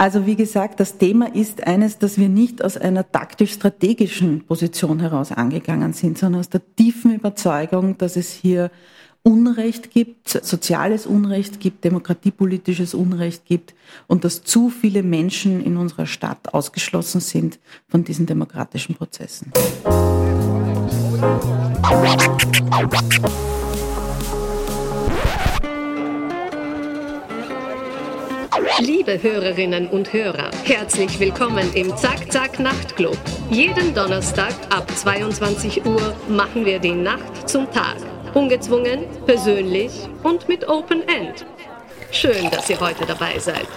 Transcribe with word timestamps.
Also 0.00 0.24
wie 0.24 0.34
gesagt, 0.34 0.80
das 0.80 0.96
Thema 0.96 1.34
ist 1.34 1.66
eines, 1.66 1.98
dass 1.98 2.16
wir 2.16 2.30
nicht 2.30 2.64
aus 2.64 2.78
einer 2.78 3.12
taktisch-strategischen 3.12 4.46
Position 4.46 4.98
heraus 4.98 5.30
angegangen 5.30 5.92
sind, 5.92 6.16
sondern 6.16 6.40
aus 6.40 6.48
der 6.48 6.62
tiefen 6.74 7.14
Überzeugung, 7.14 7.98
dass 7.98 8.16
es 8.16 8.32
hier 8.32 8.70
Unrecht 9.22 9.90
gibt, 9.90 10.26
soziales 10.26 11.04
Unrecht 11.04 11.60
gibt, 11.60 11.84
demokratiepolitisches 11.84 12.94
Unrecht 12.94 13.44
gibt 13.44 13.74
und 14.06 14.24
dass 14.24 14.42
zu 14.42 14.70
viele 14.70 15.02
Menschen 15.02 15.62
in 15.62 15.76
unserer 15.76 16.06
Stadt 16.06 16.54
ausgeschlossen 16.54 17.20
sind 17.20 17.58
von 17.86 18.02
diesen 18.02 18.24
demokratischen 18.24 18.94
Prozessen. 18.94 19.52
Liebe 28.80 29.22
Hörerinnen 29.22 29.88
und 29.88 30.14
Hörer, 30.14 30.50
herzlich 30.64 31.20
willkommen 31.20 31.70
im 31.74 31.94
Zack 31.98 32.32
Zack 32.32 32.58
Nachtclub. 32.58 33.18
Jeden 33.50 33.94
Donnerstag 33.94 34.54
ab 34.70 34.90
22 34.90 35.84
Uhr 35.84 36.16
machen 36.30 36.64
wir 36.64 36.78
die 36.78 36.94
Nacht 36.94 37.46
zum 37.46 37.70
Tag. 37.70 37.98
Ungezwungen, 38.32 39.04
persönlich 39.26 40.08
und 40.22 40.48
mit 40.48 40.66
Open 40.66 41.02
End. 41.02 41.44
Schön, 42.10 42.50
dass 42.50 42.70
ihr 42.70 42.80
heute 42.80 43.04
dabei 43.04 43.38
seid. 43.38 43.68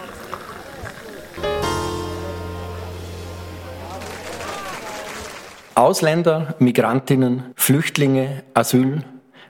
Ausländer, 5.76 6.56
Migrantinnen, 6.60 7.52
Flüchtlinge, 7.58 8.46
Asyl, 8.54 9.04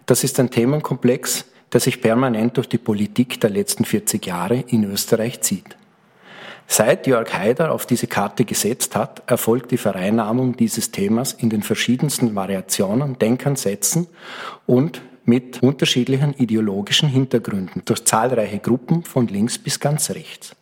das 0.07 0.23
ist 0.23 0.39
ein 0.39 0.49
Themenkomplex, 0.49 1.45
der 1.73 1.81
sich 1.81 2.01
permanent 2.01 2.55
durch 2.57 2.69
die 2.69 2.77
Politik 2.77 3.41
der 3.41 3.49
letzten 3.49 3.83
40 3.83 4.25
Jahre 4.25 4.63
in 4.67 4.83
Österreich 4.83 5.41
zieht. 5.41 5.75
Seit 6.67 7.07
Jörg 7.07 7.33
Haider 7.33 7.71
auf 7.71 7.85
diese 7.85 8.07
Karte 8.07 8.45
gesetzt 8.45 8.95
hat, 8.95 9.21
erfolgt 9.27 9.71
die 9.71 9.77
Vereinnahmung 9.77 10.55
dieses 10.55 10.91
Themas 10.91 11.33
in 11.33 11.49
den 11.49 11.61
verschiedensten 11.61 12.35
Variationen, 12.35 13.19
Denkansätzen 13.19 14.07
und 14.65 15.01
mit 15.25 15.61
unterschiedlichen 15.61 16.33
ideologischen 16.33 17.09
Hintergründen 17.09 17.83
durch 17.85 18.05
zahlreiche 18.05 18.59
Gruppen 18.59 19.03
von 19.03 19.27
links 19.27 19.57
bis 19.57 19.79
ganz 19.79 20.09
rechts. 20.11 20.55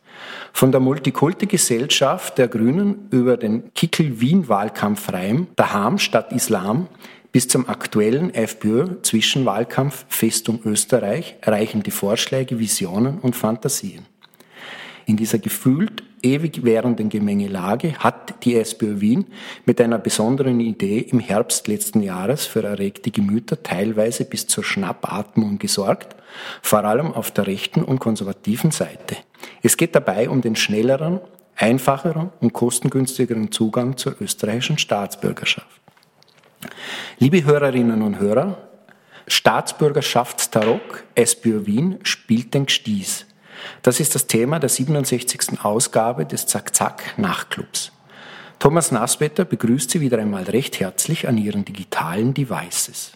Von 0.54 0.72
der 0.72 0.82
Multikulti-Gesellschaft 0.82 2.38
der 2.38 2.48
Grünen 2.48 3.08
über 3.10 3.38
den 3.38 3.74
Kickel-Wien-Wahlkampf 3.74 5.12
Reim, 5.12 5.48
Daham 5.56 5.98
statt 5.98 6.32
Islam 6.32 6.88
bis 7.32 7.48
zum 7.48 7.70
aktuellen 7.70 8.34
FPÖ-Zwischenwahlkampf 8.34 10.06
Festung 10.10 10.60
Österreich 10.66 11.38
reichen 11.44 11.84
die 11.84 11.92
Vorschläge, 11.92 12.60
Visionen 12.60 13.20
und 13.20 13.36
Fantasien. 13.36 14.06
In 15.06 15.18
dieser 15.18 15.40
gefühlt 15.40 16.04
ewig 16.22 16.64
währenden 16.64 17.10
Gemengelage 17.10 17.96
hat 17.98 18.46
die 18.46 18.56
SPÖ 18.56 19.02
Wien 19.02 19.26
mit 19.66 19.82
einer 19.82 19.98
besonderen 19.98 20.60
Idee 20.60 21.00
im 21.00 21.20
Herbst 21.20 21.68
letzten 21.68 22.02
Jahres 22.02 22.46
für 22.46 22.64
erregte 22.64 23.12
Gemüter 23.12 23.64
teilweise 23.64 24.26
bis 24.26 24.48
zur 24.48 24.64
Schnappatmung 24.64 25.58
gesorgt, 25.58 26.16
vor 26.62 26.84
allem 26.84 27.14
auf 27.14 27.32
der 27.32 27.48
rechten 27.48 27.84
und 27.84 28.00
konservativen 28.00 28.72
Seite. 28.72 29.18
Es 29.64 29.78
geht 29.78 29.96
dabei 29.96 30.30
um 30.30 30.42
den 30.42 30.56
schnelleren, 30.56 31.20
einfacheren 31.56 32.30
und 32.40 32.54
kostengünstigeren 32.54 33.52
Zugang 33.52 33.98
zur 33.98 34.16
österreichischen 34.22 34.78
Staatsbürgerschaft. 34.78 35.81
Liebe 37.20 37.44
Hörerinnen 37.44 38.02
und 38.02 38.20
Hörer, 38.20 38.58
Staatsbürgerschaftstarok 39.28 41.04
SPÖ 41.16 41.66
Wien 41.66 42.00
spielt 42.04 42.54
den 42.54 42.66
Gstieß. 42.66 43.26
Das 43.82 44.00
ist 44.00 44.16
das 44.16 44.28
Thema 44.28 44.60
der 44.60 44.70
67. 44.70 45.64
Ausgabe 45.64 46.26
des 46.26 46.48
Zack-Zack 46.48 47.18
Nachtclubs. 47.18 47.92
Thomas 48.60 48.92
Nasswetter 48.92 49.46
begrüßt 49.46 49.90
Sie 49.90 50.02
wieder 50.02 50.20
einmal 50.20 50.44
recht 50.44 50.80
herzlich 50.80 51.28
an 51.28 51.38
Ihren 51.38 51.66
digitalen 51.66 52.34
Devices. 52.34 53.14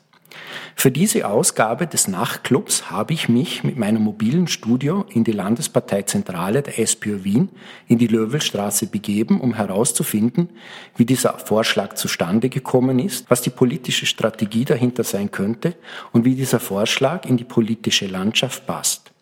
Für 0.76 0.92
diese 0.92 1.28
Ausgabe 1.28 1.88
des 1.88 2.08
Nachtclubs 2.08 2.92
habe 2.92 3.14
ich 3.14 3.30
mich 3.30 3.64
mit 3.64 3.78
meinem 3.78 4.04
mobilen 4.04 4.48
Studio 4.48 5.06
in 5.10 5.24
die 5.24 5.32
Landesparteizentrale 5.32 6.62
der 6.62 6.78
SPÖ 6.80 7.24
Wien 7.24 7.50
in 7.88 7.98
die 7.98 8.08
Löwelstraße 8.08 8.88
begeben, 8.88 9.42
um 9.42 9.56
herauszufinden, 9.56 10.50
wie 10.96 11.06
dieser 11.06 11.40
Vorschlag 11.40 11.96
zustande 11.96 12.50
gekommen 12.50 13.00
ist, 13.00 13.30
was 13.30 13.42
die 13.42 13.50
politische 13.50 14.06
Strategie 14.06 14.66
dahinter 14.66 15.04
sein 15.04 15.32
könnte 15.32 15.76
und 16.12 16.26
wie 16.26 16.36
dieser 16.36 16.60
Vorschlag 16.60 17.26
in 17.26 17.38
die 17.38 17.46
politische 17.46 18.08
Landschaft 18.08 18.68
passt. 18.68 19.15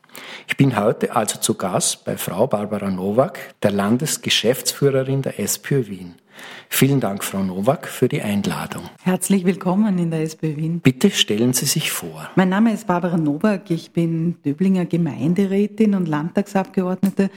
Ich 0.48 0.58
bin 0.58 0.80
heute 0.80 1.16
also 1.16 1.40
zu 1.40 1.56
Gast 1.56 2.06
bei 2.06 2.18
Frau 2.18 2.48
Barbara 2.48 2.90
Nowak, 2.90 3.40
der 3.64 3.72
Landesgeschäftsführerin 3.72 5.22
der 5.22 5.40
SPÖ 5.40 5.88
Wien. 5.88 6.16
Vielen 6.70 7.00
Dank, 7.00 7.24
Frau 7.24 7.44
Nowak, 7.44 7.88
für 7.88 8.10
die 8.10 8.22
Einladung. 8.22 8.84
Herzlich 9.04 9.46
willkommen 9.46 9.98
in 10.00 10.12
der 10.12 10.22
SPÖ 10.22 10.58
Wien. 10.58 10.80
Bitte 10.80 11.10
stellen 11.12 11.54
Sie 11.54 11.66
sich 11.66 11.92
vor. 11.92 12.30
Mein 12.36 12.50
Name 12.50 12.74
ist 12.74 12.88
Barbara 12.88 13.18
Nowak. 13.18 13.70
Ich 13.70 13.92
bin 13.92 14.42
Döblinger 14.44 14.86
Gemeinderätin 14.86 15.94
und 15.96 16.08
Landtagsabgeordnete 16.08 17.30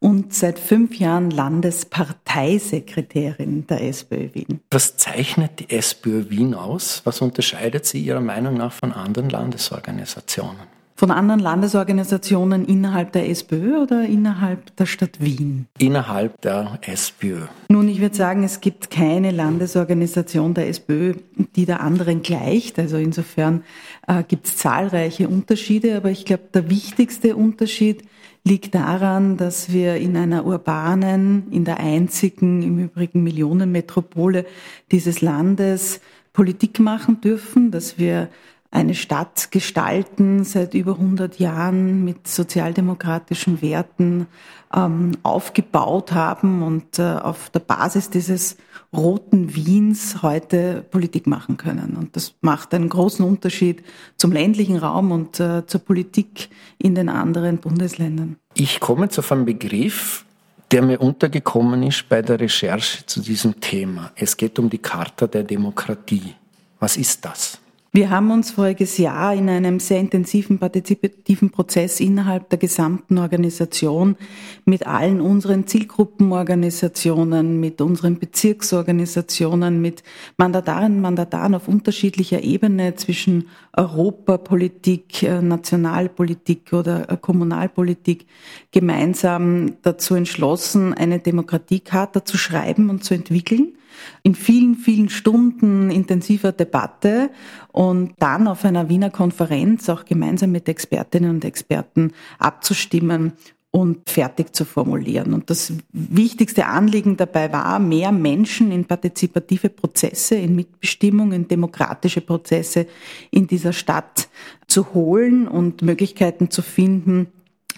und 0.00 0.34
seit 0.34 0.58
fünf 0.58 0.96
Jahren 0.96 1.30
Landesparteisekretärin 1.30 3.66
der 3.66 3.82
SPÖ 3.82 4.34
Wien. 4.34 4.60
Was 4.70 4.98
zeichnet 4.98 5.60
die 5.60 5.70
SPÖ 5.70 6.28
Wien 6.28 6.52
aus? 6.54 7.00
Was 7.04 7.22
unterscheidet 7.22 7.86
sie 7.86 8.00
Ihrer 8.00 8.20
Meinung 8.20 8.54
nach 8.54 8.72
von 8.72 8.92
anderen 8.92 9.30
Landesorganisationen? 9.30 10.73
Von 10.96 11.10
anderen 11.10 11.40
Landesorganisationen 11.40 12.64
innerhalb 12.64 13.10
der 13.10 13.28
SPÖ 13.28 13.82
oder 13.82 14.04
innerhalb 14.04 14.76
der 14.76 14.86
Stadt 14.86 15.20
Wien? 15.20 15.66
Innerhalb 15.78 16.40
der 16.42 16.78
SPÖ. 16.82 17.42
Nun, 17.68 17.88
ich 17.88 18.00
würde 18.00 18.14
sagen, 18.14 18.44
es 18.44 18.60
gibt 18.60 18.90
keine 18.90 19.32
Landesorganisation 19.32 20.54
der 20.54 20.68
SPÖ, 20.68 21.14
die 21.56 21.66
der 21.66 21.80
anderen 21.80 22.22
gleicht. 22.22 22.78
Also 22.78 22.96
insofern 22.96 23.64
äh, 24.06 24.22
gibt 24.22 24.46
es 24.46 24.56
zahlreiche 24.56 25.28
Unterschiede, 25.28 25.96
aber 25.96 26.12
ich 26.12 26.24
glaube, 26.24 26.44
der 26.54 26.70
wichtigste 26.70 27.34
Unterschied 27.34 28.04
liegt 28.44 28.76
daran, 28.76 29.36
dass 29.36 29.72
wir 29.72 29.96
in 29.96 30.16
einer 30.16 30.46
urbanen, 30.46 31.50
in 31.50 31.64
der 31.64 31.80
einzigen, 31.80 32.62
im 32.62 32.78
Übrigen 32.78 33.24
Millionenmetropole 33.24 34.46
dieses 34.92 35.22
Landes 35.22 36.00
Politik 36.32 36.78
machen 36.78 37.20
dürfen, 37.20 37.70
dass 37.70 37.98
wir 37.98 38.28
eine 38.74 38.94
Stadt 38.94 39.52
gestalten 39.52 40.42
seit 40.42 40.74
über 40.74 40.92
100 40.92 41.38
Jahren 41.38 42.04
mit 42.04 42.26
sozialdemokratischen 42.26 43.62
Werten 43.62 44.26
ähm, 44.74 45.12
aufgebaut 45.22 46.12
haben 46.12 46.62
und 46.62 46.98
äh, 46.98 47.02
auf 47.02 47.50
der 47.50 47.60
Basis 47.60 48.10
dieses 48.10 48.56
roten 48.92 49.54
Wiens 49.54 50.22
heute 50.22 50.84
Politik 50.90 51.28
machen 51.28 51.56
können. 51.56 51.96
Und 51.96 52.16
das 52.16 52.34
macht 52.40 52.74
einen 52.74 52.88
großen 52.88 53.24
Unterschied 53.24 53.84
zum 54.16 54.32
ländlichen 54.32 54.76
Raum 54.76 55.12
und 55.12 55.38
äh, 55.38 55.64
zur 55.66 55.80
Politik 55.80 56.48
in 56.78 56.96
den 56.96 57.08
anderen 57.08 57.58
Bundesländern. 57.58 58.36
Ich 58.54 58.80
komme 58.80 59.08
zu 59.08 59.22
einem 59.30 59.44
Begriff, 59.44 60.24
der 60.72 60.82
mir 60.82 61.00
untergekommen 61.00 61.84
ist 61.84 62.08
bei 62.08 62.22
der 62.22 62.40
Recherche 62.40 63.06
zu 63.06 63.20
diesem 63.20 63.60
Thema. 63.60 64.10
Es 64.16 64.36
geht 64.36 64.58
um 64.58 64.68
die 64.68 64.78
Charta 64.78 65.28
der 65.28 65.44
Demokratie. 65.44 66.34
Was 66.80 66.96
ist 66.96 67.24
das? 67.24 67.60
Wir 67.96 68.10
haben 68.10 68.32
uns 68.32 68.50
voriges 68.50 68.98
Jahr 68.98 69.34
in 69.34 69.48
einem 69.48 69.78
sehr 69.78 70.00
intensiven 70.00 70.58
partizipativen 70.58 71.50
Prozess 71.50 72.00
innerhalb 72.00 72.48
der 72.48 72.58
gesamten 72.58 73.18
Organisation 73.18 74.16
mit 74.64 74.84
allen 74.84 75.20
unseren 75.20 75.68
Zielgruppenorganisationen, 75.68 77.60
mit 77.60 77.80
unseren 77.80 78.18
Bezirksorganisationen, 78.18 79.80
mit 79.80 80.02
Mandatarinnen 80.38 80.96
und 80.96 81.02
Mandataren 81.02 81.54
auf 81.54 81.68
unterschiedlicher 81.68 82.42
Ebene 82.42 82.96
zwischen 82.96 83.46
Europapolitik, 83.76 85.22
äh, 85.22 85.40
Nationalpolitik 85.40 86.72
oder 86.72 87.08
äh, 87.08 87.16
Kommunalpolitik 87.16 88.26
gemeinsam 88.72 89.74
dazu 89.82 90.16
entschlossen, 90.16 90.94
eine 90.94 91.20
Demokratiekarte 91.20 92.24
zu 92.24 92.38
schreiben 92.38 92.90
und 92.90 93.04
zu 93.04 93.14
entwickeln 93.14 93.74
in 94.22 94.34
vielen, 94.34 94.74
vielen 94.74 95.08
Stunden 95.08 95.90
intensiver 95.90 96.52
Debatte 96.52 97.30
und 97.72 98.12
dann 98.18 98.48
auf 98.48 98.64
einer 98.64 98.88
Wiener 98.88 99.10
Konferenz 99.10 99.88
auch 99.88 100.04
gemeinsam 100.04 100.52
mit 100.52 100.68
Expertinnen 100.68 101.30
und 101.30 101.44
Experten 101.44 102.12
abzustimmen 102.38 103.32
und 103.74 104.08
fertig 104.08 104.54
zu 104.54 104.64
formulieren. 104.64 105.34
Und 105.34 105.50
das 105.50 105.72
wichtigste 105.90 106.66
Anliegen 106.66 107.16
dabei 107.16 107.52
war, 107.52 107.80
mehr 107.80 108.12
Menschen 108.12 108.70
in 108.70 108.84
partizipative 108.84 109.68
Prozesse, 109.68 110.36
in 110.36 110.54
Mitbestimmung, 110.54 111.32
in 111.32 111.48
demokratische 111.48 112.20
Prozesse 112.20 112.86
in 113.32 113.48
dieser 113.48 113.72
Stadt 113.72 114.28
zu 114.68 114.94
holen 114.94 115.48
und 115.48 115.82
Möglichkeiten 115.82 116.50
zu 116.50 116.62
finden, 116.62 117.26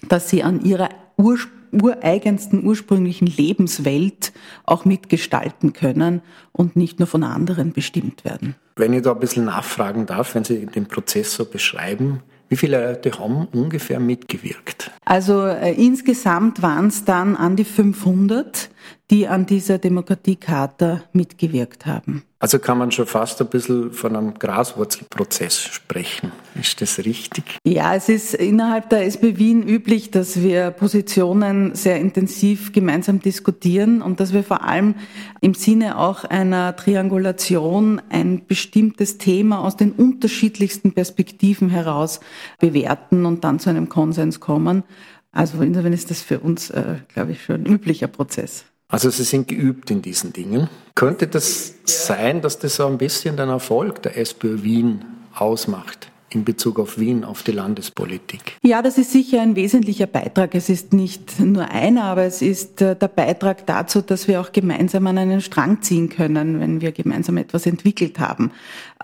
dass 0.06 0.28
sie 0.28 0.42
an 0.42 0.62
ihrer 0.62 0.90
ursprünglichen 1.16 1.55
ureigensten, 1.72 2.64
ursprünglichen 2.64 3.26
Lebenswelt 3.26 4.32
auch 4.64 4.84
mitgestalten 4.84 5.72
können 5.72 6.22
und 6.52 6.76
nicht 6.76 6.98
nur 6.98 7.06
von 7.06 7.22
anderen 7.22 7.72
bestimmt 7.72 8.24
werden. 8.24 8.54
Wenn 8.76 8.92
ich 8.92 9.02
da 9.02 9.12
ein 9.12 9.20
bisschen 9.20 9.46
nachfragen 9.46 10.06
darf, 10.06 10.34
wenn 10.34 10.44
Sie 10.44 10.66
den 10.66 10.86
Prozess 10.86 11.34
so 11.34 11.44
beschreiben, 11.46 12.22
Wie 12.48 12.56
viele 12.56 12.86
Leute 12.86 13.18
haben 13.18 13.48
ungefähr 13.52 13.98
mitgewirkt? 13.98 14.92
Also 15.04 15.46
äh, 15.46 15.72
insgesamt 15.72 16.62
waren 16.62 16.86
es 16.86 17.04
dann 17.04 17.34
an 17.34 17.56
die 17.56 17.64
500, 17.64 18.70
die 19.10 19.28
an 19.28 19.46
dieser 19.46 19.78
Demokratiekarte 19.78 21.02
mitgewirkt 21.12 21.86
haben. 21.86 22.24
Also 22.38 22.58
kann 22.58 22.76
man 22.76 22.90
schon 22.90 23.06
fast 23.06 23.40
ein 23.40 23.46
bisschen 23.46 23.92
von 23.92 24.14
einem 24.14 24.34
Graswurzelprozess 24.34 25.58
sprechen. 25.58 26.32
Ist 26.60 26.82
das 26.82 26.98
richtig? 26.98 27.44
Ja, 27.64 27.94
es 27.94 28.10
ist 28.10 28.34
innerhalb 28.34 28.90
der 28.90 29.06
SB 29.06 29.38
Wien 29.38 29.66
üblich, 29.66 30.10
dass 30.10 30.42
wir 30.42 30.70
Positionen 30.70 31.74
sehr 31.74 31.98
intensiv 31.98 32.72
gemeinsam 32.72 33.20
diskutieren 33.20 34.02
und 34.02 34.20
dass 34.20 34.34
wir 34.34 34.44
vor 34.44 34.64
allem 34.64 34.96
im 35.40 35.54
Sinne 35.54 35.98
auch 35.98 36.24
einer 36.24 36.76
Triangulation 36.76 38.02
ein 38.10 38.46
bestimmtes 38.46 39.16
Thema 39.16 39.60
aus 39.60 39.76
den 39.76 39.92
unterschiedlichsten 39.92 40.92
Perspektiven 40.92 41.70
heraus 41.70 42.20
bewerten 42.58 43.24
und 43.24 43.44
dann 43.44 43.60
zu 43.60 43.70
einem 43.70 43.88
Konsens 43.88 44.40
kommen. 44.40 44.84
Also 45.32 45.60
insofern 45.62 45.92
ist 45.92 46.10
das 46.10 46.22
für 46.22 46.40
uns, 46.40 46.70
äh, 46.70 46.96
glaube 47.12 47.32
ich, 47.32 47.44
schon 47.44 47.56
ein 47.56 47.66
üblicher 47.66 48.08
Prozess. 48.08 48.66
Also 48.88 49.10
Sie 49.10 49.24
sind 49.24 49.48
geübt 49.48 49.90
in 49.90 50.00
diesen 50.00 50.32
Dingen. 50.32 50.68
Könnte 50.94 51.26
das 51.26 51.74
sein, 51.84 52.40
dass 52.40 52.58
das 52.58 52.76
so 52.76 52.86
ein 52.86 52.98
bisschen 52.98 53.36
den 53.36 53.48
Erfolg 53.48 54.02
der 54.02 54.16
SPÖ 54.16 54.62
Wien 54.62 55.04
ausmacht? 55.34 56.10
in 56.28 56.44
Bezug 56.44 56.78
auf 56.78 56.98
Wien, 56.98 57.24
auf 57.24 57.42
die 57.42 57.52
Landespolitik? 57.52 58.58
Ja, 58.62 58.82
das 58.82 58.98
ist 58.98 59.12
sicher 59.12 59.40
ein 59.40 59.56
wesentlicher 59.56 60.06
Beitrag. 60.06 60.54
Es 60.54 60.68
ist 60.68 60.92
nicht 60.92 61.38
nur 61.40 61.70
einer, 61.70 62.04
aber 62.04 62.24
es 62.24 62.42
ist 62.42 62.82
äh, 62.82 62.96
der 62.96 63.08
Beitrag 63.08 63.64
dazu, 63.66 64.02
dass 64.02 64.26
wir 64.26 64.40
auch 64.40 64.52
gemeinsam 64.52 65.06
an 65.06 65.18
einen 65.18 65.40
Strang 65.40 65.82
ziehen 65.82 66.08
können, 66.08 66.60
wenn 66.60 66.80
wir 66.80 66.92
gemeinsam 66.92 67.36
etwas 67.36 67.66
entwickelt 67.66 68.18
haben. 68.18 68.50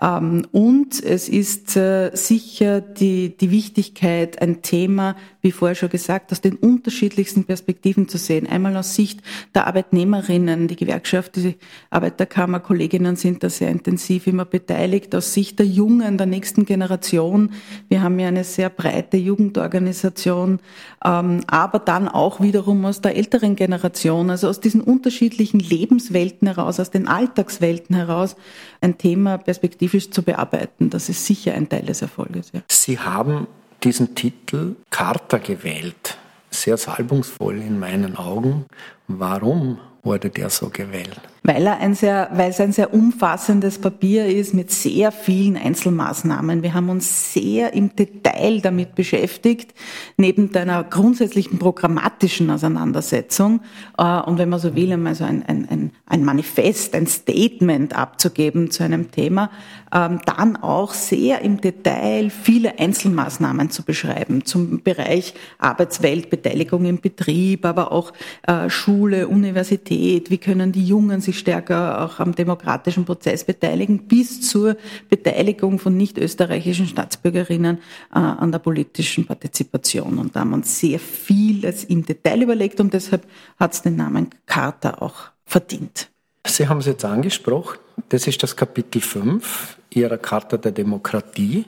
Ähm, 0.01 0.47
und 0.51 1.03
es 1.03 1.29
ist 1.29 1.77
äh, 1.77 2.11
sicher 2.13 2.81
die, 2.81 3.37
die 3.37 3.51
Wichtigkeit, 3.51 4.41
ein 4.41 4.61
Thema, 4.61 5.15
wie 5.41 5.51
vorher 5.51 5.75
schon 5.75 5.89
gesagt, 5.89 6.31
aus 6.31 6.41
den 6.41 6.55
unterschiedlichsten 6.55 7.43
Perspektiven 7.43 8.07
zu 8.07 8.17
sehen. 8.17 8.47
Einmal 8.47 8.75
aus 8.77 8.95
Sicht 8.95 9.21
der 9.53 9.67
Arbeitnehmerinnen, 9.67 10.67
die 10.67 10.75
Gewerkschaft, 10.75 11.35
die 11.35 11.57
Arbeiterkammerkolleginnen 11.89 13.17
sind 13.17 13.43
da 13.43 13.49
sehr 13.49 13.69
intensiv 13.69 14.25
immer 14.25 14.45
beteiligt, 14.45 15.13
aus 15.13 15.33
Sicht 15.33 15.59
der 15.59 15.67
Jungen, 15.67 16.17
der 16.17 16.27
nächsten 16.27 16.65
Generation. 16.65 17.51
Wir 17.89 18.01
haben 18.01 18.17
ja 18.19 18.29
eine 18.29 18.45
sehr 18.45 18.69
breite 18.69 19.17
Jugendorganisation, 19.17 20.59
ähm, 21.05 21.41
aber 21.47 21.79
dann 21.79 22.07
auch 22.07 22.41
wiederum 22.41 22.85
aus 22.85 23.01
der 23.01 23.15
älteren 23.15 23.55
Generation, 23.55 24.29
also 24.29 24.47
aus 24.47 24.59
diesen 24.59 24.81
unterschiedlichen 24.81 25.59
Lebenswelten 25.59 26.47
heraus, 26.47 26.79
aus 26.79 26.89
den 26.89 27.07
Alltagswelten 27.07 27.95
heraus, 27.95 28.35
ein 28.81 28.97
Thema 28.97 29.37
perspektivisch 29.83 30.11
zu 30.11 30.23
bearbeiten. 30.23 30.89
Das 30.89 31.09
ist 31.09 31.25
sicher 31.25 31.53
ein 31.53 31.67
Teil 31.67 31.83
des 31.85 32.01
Erfolges. 32.01 32.51
Ja. 32.53 32.61
Sie 32.67 32.99
haben 32.99 33.47
diesen 33.83 34.15
Titel 34.15 34.75
Charta 34.89 35.37
gewählt. 35.37 36.17
Sehr 36.49 36.77
salbungsvoll 36.77 37.59
in 37.59 37.79
meinen 37.79 38.15
Augen. 38.15 38.65
Warum 39.07 39.79
wurde 40.03 40.29
der 40.29 40.49
so 40.49 40.69
gewählt? 40.69 41.19
Weil, 41.45 41.67
er 41.67 41.77
ein 41.79 41.93
sehr, 41.93 42.29
weil 42.33 42.51
es 42.51 42.61
ein 42.61 42.71
sehr 42.71 42.93
umfassendes 42.93 43.77
Papier 43.77 44.27
ist 44.27 44.53
mit 44.53 44.71
sehr 44.71 45.11
vielen 45.11 45.57
Einzelmaßnahmen. 45.57 46.63
Wir 46.63 46.73
haben 46.73 46.89
uns 46.89 47.33
sehr 47.33 47.73
im 47.73 47.93
Detail 47.93 48.61
damit 48.61 48.95
beschäftigt, 48.95 49.73
neben 50.15 50.55
einer 50.55 50.85
grundsätzlichen 50.85 51.59
programmatischen 51.59 52.49
Auseinandersetzung 52.49 53.59
äh, 53.97 54.21
und 54.21 54.37
wenn 54.37 54.47
man 54.47 54.59
so 54.59 54.73
will, 54.73 54.93
einmal 54.93 55.15
so 55.15 55.25
ein, 55.25 55.43
ein, 55.43 55.91
ein 56.05 56.23
Manifest, 56.23 56.95
ein 56.95 57.07
Statement 57.07 57.93
abzugeben 57.93 58.71
zu 58.71 58.83
einem 58.83 59.11
Thema, 59.11 59.49
ähm, 59.93 60.21
dann 60.25 60.55
auch 60.55 60.93
sehr 60.93 61.41
im 61.41 61.59
Detail 61.59 62.29
viele 62.29 62.79
Einzelmaßnahmen 62.79 63.69
zu 63.69 63.83
beschreiben 63.83 64.45
zum 64.45 64.81
Bereich 64.81 65.33
Arbeitswelt, 65.57 66.29
Beteiligung 66.29 66.85
im 66.85 67.01
Betrieb, 67.01 67.65
aber 67.65 67.91
auch 67.91 68.13
äh, 68.47 68.69
Schule, 68.69 69.27
Universität, 69.27 70.29
wie 70.29 70.37
können 70.37 70.71
die 70.71 70.85
Jungen 70.85 71.21
sich 71.21 71.32
sich 71.33 71.39
stärker 71.39 72.03
auch 72.03 72.19
am 72.19 72.35
demokratischen 72.35 73.05
Prozess 73.05 73.43
beteiligen, 73.43 74.07
bis 74.07 74.47
zur 74.47 74.77
Beteiligung 75.09 75.79
von 75.79 75.97
nicht 75.97 76.17
österreichischen 76.17 76.87
Staatsbürgerinnen 76.87 77.77
äh, 78.13 78.19
an 78.19 78.51
der 78.51 78.59
politischen 78.59 79.25
Partizipation. 79.25 80.19
Und 80.19 80.35
da 80.35 80.41
haben 80.41 80.51
wir 80.51 80.57
uns 80.57 80.79
sehr 80.79 80.99
vieles 80.99 81.83
im 81.85 82.05
Detail 82.05 82.43
überlegt 82.43 82.79
und 82.79 82.93
deshalb 82.93 83.25
hat 83.59 83.73
es 83.73 83.81
den 83.81 83.95
Namen 83.95 84.29
Charta 84.45 84.95
auch 84.99 85.31
verdient. 85.45 86.09
Sie 86.45 86.67
haben 86.67 86.79
es 86.79 86.85
jetzt 86.85 87.05
angesprochen, 87.05 87.79
das 88.09 88.27
ist 88.27 88.43
das 88.43 88.55
Kapitel 88.55 89.01
5 89.01 89.77
Ihrer 89.91 90.17
Charta 90.17 90.57
der 90.57 90.71
Demokratie. 90.71 91.65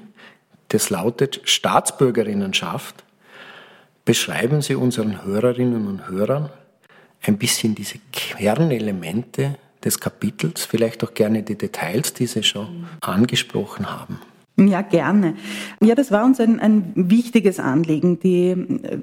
Das 0.70 0.90
lautet 0.90 1.42
Staatsbürgerinnenschaft. 1.46 3.04
Beschreiben 4.04 4.62
Sie 4.62 4.76
unseren 4.76 5.24
Hörerinnen 5.24 5.88
und 5.88 6.10
Hörern, 6.10 6.50
ein 7.28 7.38
bisschen 7.38 7.76
diese 7.76 8.00
Kernelemente 8.12 9.58
des 9.84 10.00
Kapitels, 10.00 10.66
vielleicht 10.66 11.04
auch 11.04 11.14
gerne 11.14 11.44
die 11.44 11.58
Details, 11.58 12.14
die 12.14 12.28
Sie 12.28 12.44
schon 12.44 12.88
angesprochen 13.02 13.90
haben. 13.90 14.20
Ja, 14.58 14.84
gerne. 14.84 15.36
Ja, 15.82 15.96
das 15.96 16.12
war 16.12 16.24
uns 16.24 16.40
ein, 16.40 16.62
ein 16.62 16.94
wichtiges 16.96 17.60
Anliegen. 17.60 18.20
Die, 18.22 18.56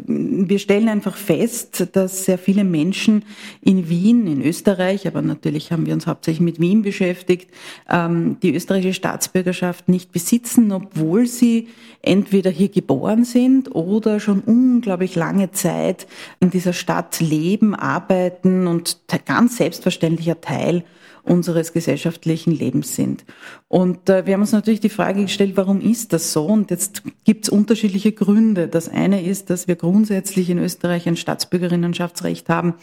wir 0.06 0.58
stellen 0.58 0.88
einfach 0.88 1.14
fest, 1.14 1.88
dass 1.92 2.24
sehr 2.24 2.38
viele 2.38 2.64
Menschen 2.64 3.26
in 3.60 3.90
Wien, 3.90 4.26
in 4.26 4.40
Österreich, 4.40 5.06
aber 5.06 5.20
natürlich 5.20 5.70
haben 5.70 5.84
wir 5.84 5.92
uns 5.92 6.06
hauptsächlich 6.06 6.40
mit 6.40 6.58
Wien 6.58 6.80
beschäftigt, 6.80 7.50
ähm, 7.90 8.38
die 8.42 8.54
österreichische 8.54 8.94
Staatsbürgerschaft 8.94 9.90
nicht 9.90 10.10
besitzen, 10.10 10.72
obwohl 10.72 11.26
sie 11.26 11.68
entweder 12.00 12.50
hier 12.50 12.70
geboren 12.70 13.24
sind 13.26 13.74
oder 13.74 14.20
schon 14.20 14.40
unglaublich 14.40 15.16
lange 15.16 15.50
Zeit 15.50 16.06
in 16.40 16.48
dieser 16.48 16.72
Stadt 16.72 17.20
leben, 17.20 17.74
arbeiten 17.74 18.66
und 18.66 19.00
ganz 19.26 19.58
selbstverständlicher 19.58 20.40
Teil 20.40 20.82
unseres 21.24 21.72
gesellschaftlichen 21.72 22.52
Lebens 22.52 22.96
sind. 22.96 23.24
Und 23.68 24.10
äh, 24.10 24.26
wir 24.26 24.34
haben 24.34 24.40
uns 24.40 24.50
natürlich 24.52 24.80
die 24.80 24.88
Frage 24.88 25.22
gestellt, 25.22 25.52
warum 25.56 25.80
ist 25.80 26.12
das 26.12 26.32
so? 26.32 26.44
Und 26.44 26.70
jetzt 26.70 27.02
gibt 27.24 27.44
es 27.44 27.48
unterschiedliche 27.48 28.10
Gründe. 28.12 28.66
Das 28.68 28.88
eine 28.88 29.24
ist, 29.24 29.48
dass 29.48 29.68
wir 29.68 29.76
grundsätzlich 29.76 30.50
in 30.50 30.58
Österreich 30.58 31.06
ein 31.06 31.16
Staatsbürgerinnenschaftsrecht 31.16 32.48
haben, 32.48 32.74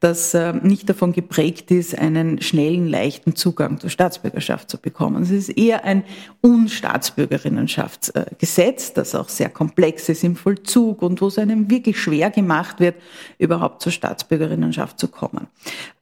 das 0.00 0.34
äh, 0.34 0.52
nicht 0.52 0.88
davon 0.88 1.12
geprägt 1.12 1.70
ist, 1.70 1.96
einen 1.96 2.42
schnellen, 2.42 2.88
leichten 2.88 3.36
Zugang 3.36 3.78
zur 3.78 3.90
Staatsbürgerschaft 3.90 4.68
zu 4.68 4.78
bekommen. 4.78 5.22
Es 5.22 5.30
ist 5.30 5.50
eher 5.50 5.84
ein 5.84 6.02
Unstaatsbürgerinnenschaftsgesetz, 6.40 8.92
das 8.92 9.14
auch 9.14 9.28
sehr 9.28 9.50
komplex 9.50 10.08
ist 10.08 10.24
im 10.24 10.34
Vollzug 10.36 11.02
und 11.02 11.20
wo 11.20 11.28
es 11.28 11.38
einem 11.38 11.70
wirklich 11.70 12.00
schwer 12.00 12.30
gemacht 12.30 12.80
wird, 12.80 12.96
überhaupt 13.38 13.82
zur 13.82 13.92
Staatsbürgerinnenschaft 13.92 14.98
zu 14.98 15.06
kommen. 15.08 15.46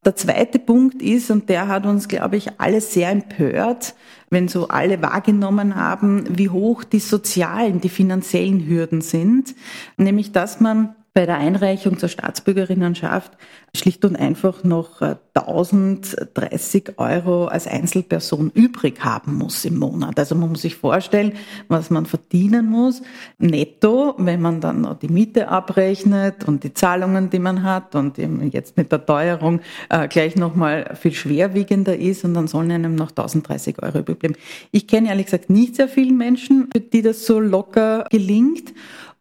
Der 0.05 0.17
zweite 0.17 0.59
Punkt 0.59 1.01
ist, 1.01 1.31
und 1.31 1.49
der 1.49 1.69
hat 1.69 1.87
uns, 1.87 2.09
glaube 2.09 2.37
ich, 2.37 2.59
alle 2.59 2.81
sehr 2.81 3.11
empört, 3.11 3.94
wenn 4.31 4.49
so 4.49 4.67
alle 4.67 5.01
wahrgenommen 5.01 5.77
haben, 5.77 6.25
wie 6.29 6.49
hoch 6.49 6.82
die 6.82 6.99
sozialen, 6.99 7.81
die 7.81 7.89
finanziellen 7.89 8.67
Hürden 8.67 9.01
sind, 9.01 9.55
nämlich 9.97 10.32
dass 10.32 10.59
man 10.59 10.97
bei 11.15 11.27
der 11.27 11.37
Einreichung 11.37 11.99
zur 11.99 12.09
Staatsbürgerinnenschaft 12.09 13.33
schlicht 13.77 14.05
und 14.07 14.17
einfach 14.17 14.65
noch 14.65 15.03
1030 15.35 16.89
äh, 16.89 16.93
Euro 16.97 17.47
als 17.47 17.67
Einzelperson 17.67 18.51
übrig 18.55 19.05
haben 19.05 19.35
muss 19.35 19.67
im 19.67 19.79
Monat. 19.79 20.19
Also 20.19 20.35
man 20.35 20.51
muss 20.51 20.63
sich 20.63 20.77
vorstellen, 20.77 21.33
was 21.69 21.91
man 21.91 22.07
verdienen 22.07 22.67
muss, 22.67 23.03
netto, 23.39 24.15
wenn 24.19 24.41
man 24.41 24.61
dann 24.63 24.83
noch 24.83 24.99
die 24.99 25.09
Miete 25.09 25.49
abrechnet 25.49 26.49
und 26.49 26.65
die 26.65 26.73
Zahlungen, 26.73 27.29
die 27.29 27.39
man 27.39 27.63
hat 27.63 27.95
und 27.95 28.17
jetzt 28.19 28.79
mit 28.79 28.91
der 28.91 29.05
Teuerung 29.05 29.61
äh, 29.91 30.09
gleich 30.09 30.37
nochmal 30.37 30.97
viel 30.99 31.13
schwerwiegender 31.13 31.97
ist 31.97 32.25
und 32.25 32.33
dann 32.33 32.47
sollen 32.47 32.73
einem 32.73 32.95
noch 32.95 33.11
1030 33.11 33.83
Euro 33.83 33.99
übrig 33.99 34.19
bleiben. 34.19 34.37
Ich 34.71 34.87
kenne 34.87 35.09
ehrlich 35.09 35.27
gesagt 35.27 35.51
nicht 35.51 35.77
sehr 35.77 35.89
viele 35.89 36.13
Menschen, 36.13 36.69
für 36.73 36.81
die 36.81 37.03
das 37.03 37.27
so 37.27 37.39
locker 37.39 38.07
gelingt. 38.11 38.73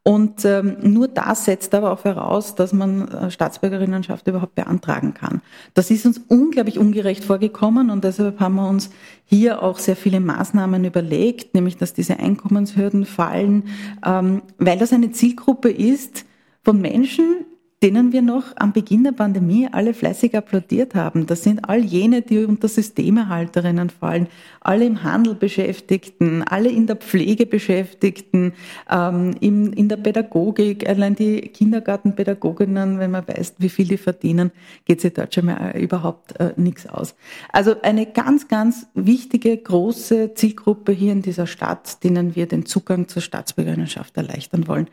Und 0.04 0.46
ähm, 0.46 0.78
nur 0.82 1.08
das 1.08 1.46
setzt 1.46 1.76
aber 1.76 1.92
auch 1.92 2.00
voraus, 2.00 2.56
dass 2.56 2.74
man 2.74 3.08
äh, 3.08 3.30
Staatsbürgerinnenschaft 3.30 4.28
überhaupt 4.28 4.56
beantragen 4.56 5.14
kann. 5.14 5.42
Das 5.76 5.92
ist 5.92 6.08
uns 6.08 6.20
unglaublich 6.28 6.80
ungerecht 6.80 7.24
vorgekommen 7.24 7.92
und 7.92 8.04
deshalb 8.04 8.40
haben 8.40 8.56
wir 8.56 8.68
uns 8.68 8.90
hier 9.26 9.62
auch 9.62 9.78
sehr 9.78 9.96
viele 9.96 10.20
Maßnahmen 10.20 10.86
überlegt, 10.86 11.54
nämlich 11.54 11.78
dass 11.78 11.94
diese 11.94 12.18
Einkommenshürden 12.18 13.06
fallen, 13.06 13.66
ähm, 14.04 14.42
weil 14.58 14.80
das 14.80 14.92
eine 14.92 15.12
Zielgruppe 15.12 15.70
ist 15.70 16.26
von 16.64 16.82
Menschen, 16.82 17.46
denen 17.84 18.12
wir 18.12 18.22
noch 18.22 18.44
am 18.58 18.74
Beginn 18.74 19.04
der 19.04 19.12
Pandemie 19.12 19.68
alle 19.72 19.96
fleißig 19.96 20.38
applaudiert 20.38 20.94
haben. 20.94 21.26
Das 21.26 21.42
sind 21.42 21.68
all 21.68 21.84
jene, 21.84 22.22
die 22.22 22.46
unter 22.46 22.68
Systemerhalterinnen 22.68 23.90
fallen, 23.90 24.28
alle 24.60 24.86
im 24.86 25.04
Handel 25.04 25.34
Beschäftigten, 25.34 26.44
alle 26.44 26.70
in 26.70 26.86
der 26.86 26.98
Pflege 26.98 27.48
Beschäftigten, 27.48 28.54
ähm, 28.90 29.36
in, 29.40 29.74
in 29.74 29.90
der 29.90 29.98
Pädagogik, 29.98 30.88
allein 30.88 31.16
die 31.16 31.42
Kindergartenpädagoginnen, 31.42 33.00
wenn 33.00 33.10
man 33.10 33.28
weiß, 33.28 33.56
wie 33.58 33.70
viel 33.70 33.88
die 33.88 33.98
verdienen, 33.98 34.52
geht 34.86 35.02
sich 35.02 35.14
dort 35.14 35.34
schon 35.34 35.46
mal 35.46 35.72
äh, 35.74 35.82
überhaupt 35.82 36.40
äh, 36.40 36.54
nichts 36.58 36.86
aus. 36.86 37.16
Also 37.52 37.82
eine 37.82 38.06
ganz, 38.06 38.48
ganz 38.48 38.86
wichtige, 38.94 39.58
große 39.58 40.36
Zielgruppe 40.36 40.92
hier 40.92 41.14
in 41.14 41.24
dieser 41.24 41.48
Stadt, 41.48 42.04
denen 42.04 42.36
wir 42.36 42.46
den 42.46 42.68
Zugang 42.68 43.08
zur 43.08 43.24
Staatsbürgerschaft 43.24 44.16
erleichtern 44.18 44.68
wollen. 44.68 44.88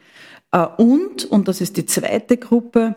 Äh, 0.53 0.67
und, 0.77 1.25
und 1.25 1.49
das 1.49 1.61
ist 1.61 1.77
die 1.77 1.87
zweite 1.87 2.37
Gruppe, 2.37 2.97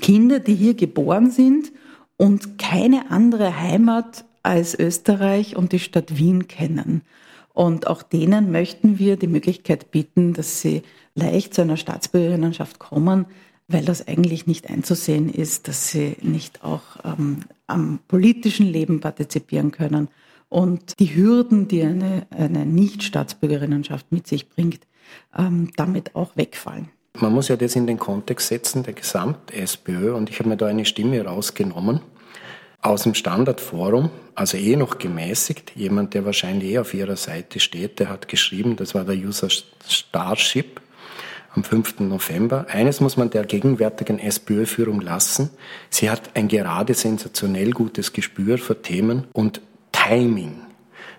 Kinder, 0.00 0.40
die 0.40 0.54
hier 0.54 0.74
geboren 0.74 1.30
sind 1.30 1.72
und 2.16 2.58
keine 2.58 3.10
andere 3.10 3.60
Heimat 3.60 4.24
als 4.42 4.78
Österreich 4.78 5.56
und 5.56 5.72
die 5.72 5.78
Stadt 5.78 6.16
Wien 6.16 6.48
kennen. 6.48 7.02
Und 7.52 7.86
auch 7.86 8.02
denen 8.02 8.50
möchten 8.50 8.98
wir 8.98 9.16
die 9.16 9.28
Möglichkeit 9.28 9.90
bieten, 9.92 10.32
dass 10.32 10.60
sie 10.60 10.82
leicht 11.14 11.54
zu 11.54 11.62
einer 11.62 11.76
Staatsbürgerschaft 11.76 12.80
kommen, 12.80 13.26
weil 13.68 13.84
das 13.84 14.06
eigentlich 14.06 14.46
nicht 14.46 14.68
einzusehen 14.68 15.32
ist, 15.32 15.68
dass 15.68 15.88
sie 15.88 16.16
nicht 16.20 16.64
auch 16.64 16.82
ähm, 17.04 17.40
am 17.66 18.00
politischen 18.08 18.66
Leben 18.66 19.00
partizipieren 19.00 19.70
können 19.70 20.08
und 20.48 20.98
die 20.98 21.14
Hürden, 21.14 21.68
die 21.68 21.82
eine, 21.82 22.26
eine 22.30 22.66
Nicht-Staatsbürgerinnenschaft 22.66 24.12
mit 24.12 24.26
sich 24.26 24.48
bringt, 24.48 24.80
ähm, 25.36 25.70
damit 25.76 26.14
auch 26.14 26.36
wegfallen. 26.36 26.90
Man 27.16 27.32
muss 27.32 27.48
ja 27.48 27.56
das 27.56 27.76
in 27.76 27.86
den 27.86 27.98
Kontext 27.98 28.48
setzen, 28.48 28.82
der 28.82 28.92
Gesamt-SPÖ, 28.92 30.14
und 30.14 30.30
ich 30.30 30.40
habe 30.40 30.48
mir 30.48 30.56
da 30.56 30.66
eine 30.66 30.84
Stimme 30.84 31.24
rausgenommen 31.24 32.00
aus 32.82 33.04
dem 33.04 33.14
Standardforum, 33.14 34.10
also 34.34 34.58
eh 34.58 34.76
noch 34.76 34.98
gemäßigt, 34.98 35.72
jemand, 35.74 36.12
der 36.12 36.24
wahrscheinlich 36.26 36.72
eh 36.72 36.78
auf 36.78 36.92
ihrer 36.92 37.16
Seite 37.16 37.60
steht, 37.60 37.98
der 37.98 38.10
hat 38.10 38.28
geschrieben, 38.28 38.76
das 38.76 38.94
war 38.94 39.04
der 39.04 39.16
User 39.16 39.48
Starship 39.88 40.80
am 41.54 41.64
5. 41.64 42.00
November. 42.00 42.66
Eines 42.68 43.00
muss 43.00 43.16
man 43.16 43.30
der 43.30 43.44
gegenwärtigen 43.44 44.18
SPÖ-Führung 44.18 45.00
lassen. 45.00 45.50
Sie 45.88 46.10
hat 46.10 46.36
ein 46.36 46.48
gerade 46.48 46.94
sensationell 46.94 47.70
gutes 47.70 48.12
Gespür 48.12 48.58
für 48.58 48.82
Themen 48.82 49.28
und 49.32 49.60
Timing. 49.92 50.60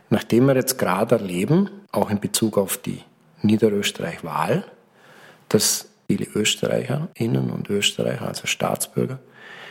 Nachdem 0.09 0.45
wir 0.45 0.55
jetzt 0.55 0.77
gerade 0.77 1.15
erleben, 1.15 1.69
auch 1.91 2.09
in 2.09 2.19
Bezug 2.19 2.57
auf 2.57 2.77
die 2.77 2.99
Niederösterreich-Wahl, 3.41 4.63
dass 5.49 5.89
viele 6.07 6.25
Österreicherinnen 6.25 7.51
und 7.51 7.69
Österreicher, 7.69 8.27
also 8.27 8.47
Staatsbürger, 8.47 9.19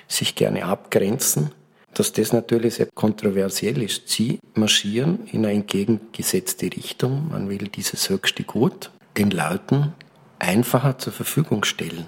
sich 0.08 0.34
gerne 0.34 0.64
abgrenzen, 0.64 1.50
dass 1.94 2.12
das 2.12 2.32
natürlich 2.32 2.74
sehr 2.74 2.88
kontroversiell 2.94 3.80
ist. 3.82 4.08
Sie 4.08 4.40
marschieren 4.54 5.26
in 5.26 5.44
eine 5.44 5.54
entgegengesetzte 5.54 6.66
Richtung. 6.66 7.28
Man 7.30 7.48
will 7.48 7.68
dieses 7.68 8.10
höchste 8.10 8.42
Gut 8.42 8.90
den 9.16 9.30
Leuten 9.30 9.94
einfacher 10.38 10.98
zur 10.98 11.12
Verfügung 11.12 11.64
stellen. 11.64 12.06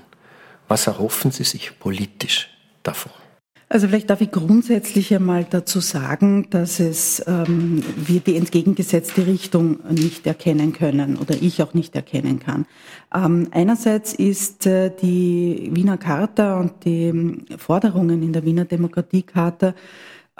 Was 0.68 0.88
erhoffen 0.88 1.30
Sie 1.30 1.44
sich 1.44 1.78
politisch 1.78 2.50
davon? 2.82 3.12
Also 3.68 3.88
vielleicht 3.88 4.10
darf 4.10 4.20
ich 4.20 4.30
grundsätzlich 4.30 5.12
einmal 5.12 5.44
dazu 5.44 5.80
sagen, 5.80 6.48
dass 6.50 6.78
es 6.78 7.22
ähm, 7.26 7.82
wir 7.96 8.20
die 8.20 8.36
entgegengesetzte 8.36 9.26
Richtung 9.26 9.80
nicht 9.90 10.24
erkennen 10.24 10.72
können 10.72 11.16
oder 11.16 11.34
ich 11.34 11.60
auch 11.62 11.74
nicht 11.74 11.96
erkennen 11.96 12.38
kann. 12.38 12.66
Ähm, 13.12 13.48
einerseits 13.50 14.14
ist 14.14 14.66
äh, 14.66 14.92
die 15.02 15.70
Wiener 15.72 15.96
Charta 15.96 16.60
und 16.60 16.84
die 16.84 17.06
ähm, 17.06 17.44
Forderungen 17.58 18.22
in 18.22 18.32
der 18.32 18.44
Wiener 18.44 18.66
Demokratiecharta 18.66 19.74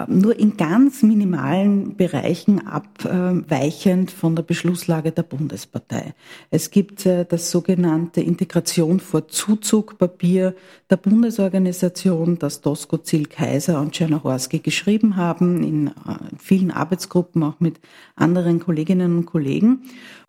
nur 0.09 0.39
in 0.39 0.59
ganz 0.59 1.03
minimalen 1.03 1.97
Bereichen 1.97 2.67
abweichend 2.67 4.11
von 4.11 4.37
der 4.37 4.43
Beschlusslage 4.43 5.11
der 5.11 5.23
Bundespartei. 5.23 6.15
Es 6.51 6.71
gibt 6.71 7.07
äh, 7.07 7.25
das 7.25 7.51
sogenannte 7.51 8.21
Integration 8.21 9.01
vor 9.01 9.29
Zuzugpapier 9.29 10.55
der 10.91 10.97
Bundesorganisation, 10.99 12.39
das 12.39 12.61
Dosko 12.61 12.99
Ziel 12.99 13.27
Kaiser 13.27 13.81
und 13.81 13.93
Czernohorski 13.93 14.59
geschrieben 14.59 15.17
haben, 15.17 15.63
in 15.63 15.87
äh, 15.87 15.93
vielen 16.39 16.71
Arbeitsgruppen, 16.71 17.43
auch 17.43 17.61
mit 17.61 17.81
anderen 18.17 18.61
Kolleginnen 18.61 19.17
und 19.17 19.27
Kollegen. 19.27 19.81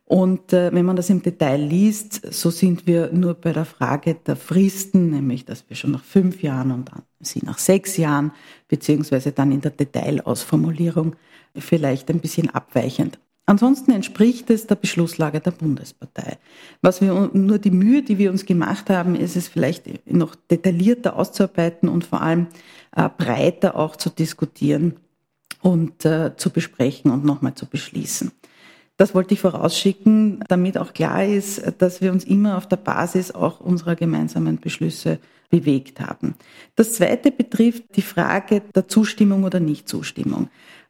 Und 0.08 0.54
äh, 0.54 0.74
wenn 0.74 0.86
man 0.86 0.96
das 0.96 1.10
im 1.10 1.22
Detail 1.22 1.62
liest, 1.62 2.34
so 2.34 2.50
sind 2.50 2.88
wir 2.88 3.12
nur 3.12 3.34
bei 3.34 3.52
der 3.52 3.66
Frage 3.66 4.16
der 4.16 4.38
Fristen, 4.38 5.10
nämlich 5.10 5.44
dass 5.44 5.66
wir 5.68 5.76
schon 5.76 5.92
nach 5.92 6.04
fünf 6.04 6.42
Jahren 6.42 6.72
und 6.72 6.90
dann 6.90 7.04
sie 7.20 7.42
nach 7.44 7.58
sechs 7.58 7.98
Jahren, 7.98 8.32
beziehungsweise 8.70 9.34
dann 9.34 9.52
in 9.52 9.60
der 9.60 9.72
Detailausformulierung 9.72 11.18
vielleicht 11.58 12.10
ein 12.10 12.20
bisschen 12.20 12.50
abweichend. 12.50 13.20
Ansonsten 13.46 13.92
entspricht 13.92 14.50
es 14.50 14.66
der 14.68 14.76
Beschlusslage 14.76 15.42
der 15.42 15.52
Bundespartei. 15.52 16.38
Was 16.82 17.02
wir 17.02 17.30
nur 17.34 17.60
die 17.60 17.72
Mühe, 17.72 18.02
die 18.02 18.18
wir 18.18 18.32
uns 18.32 18.46
gemacht 18.46 18.90
haben, 18.90 19.14
ist 19.14 19.36
es 19.36 19.50
vielleicht 19.50 20.10
noch 20.10 20.36
detaillierter 20.36 21.18
auszuarbeiten 21.18 21.90
und 21.90 22.06
vor 22.06 22.22
allem 22.22 22.48
äh, 22.96 23.10
breiter 23.10 23.76
auch 23.76 23.98
zu 23.98 24.10
diskutieren 24.10 24.96
und 25.62 26.06
äh, 26.06 26.32
zu 26.38 26.50
besprechen 26.50 27.12
und 27.12 27.26
nochmal 27.26 27.56
zu 27.56 27.66
beschließen. 27.66 28.32
Das 28.98 29.14
wollte 29.14 29.36
ich 29.36 29.40
vorausschicken, 29.40 30.44
damit 30.48 30.78
auch 30.78 30.94
klar 30.94 31.24
ist, 31.24 31.62
dass 31.78 32.02
wir 32.02 32.12
uns 32.12 32.24
immer 32.24 32.58
auf 32.58 32.68
der 32.68 32.78
Basis 32.78 33.32
auch 33.32 33.60
unserer 33.60 33.96
gemeinsamen 33.96 34.60
Beschlüsse 34.60 35.20
bewegt 35.50 36.02
haben. 36.02 36.36
Das 36.76 36.94
Zweite 36.94 37.32
betrifft 37.32 37.96
die 37.96 38.02
Frage 38.02 38.62
der 38.76 38.88
Zustimmung 38.88 39.44
oder 39.44 39.60
Nichtzustimmung. 39.60 40.50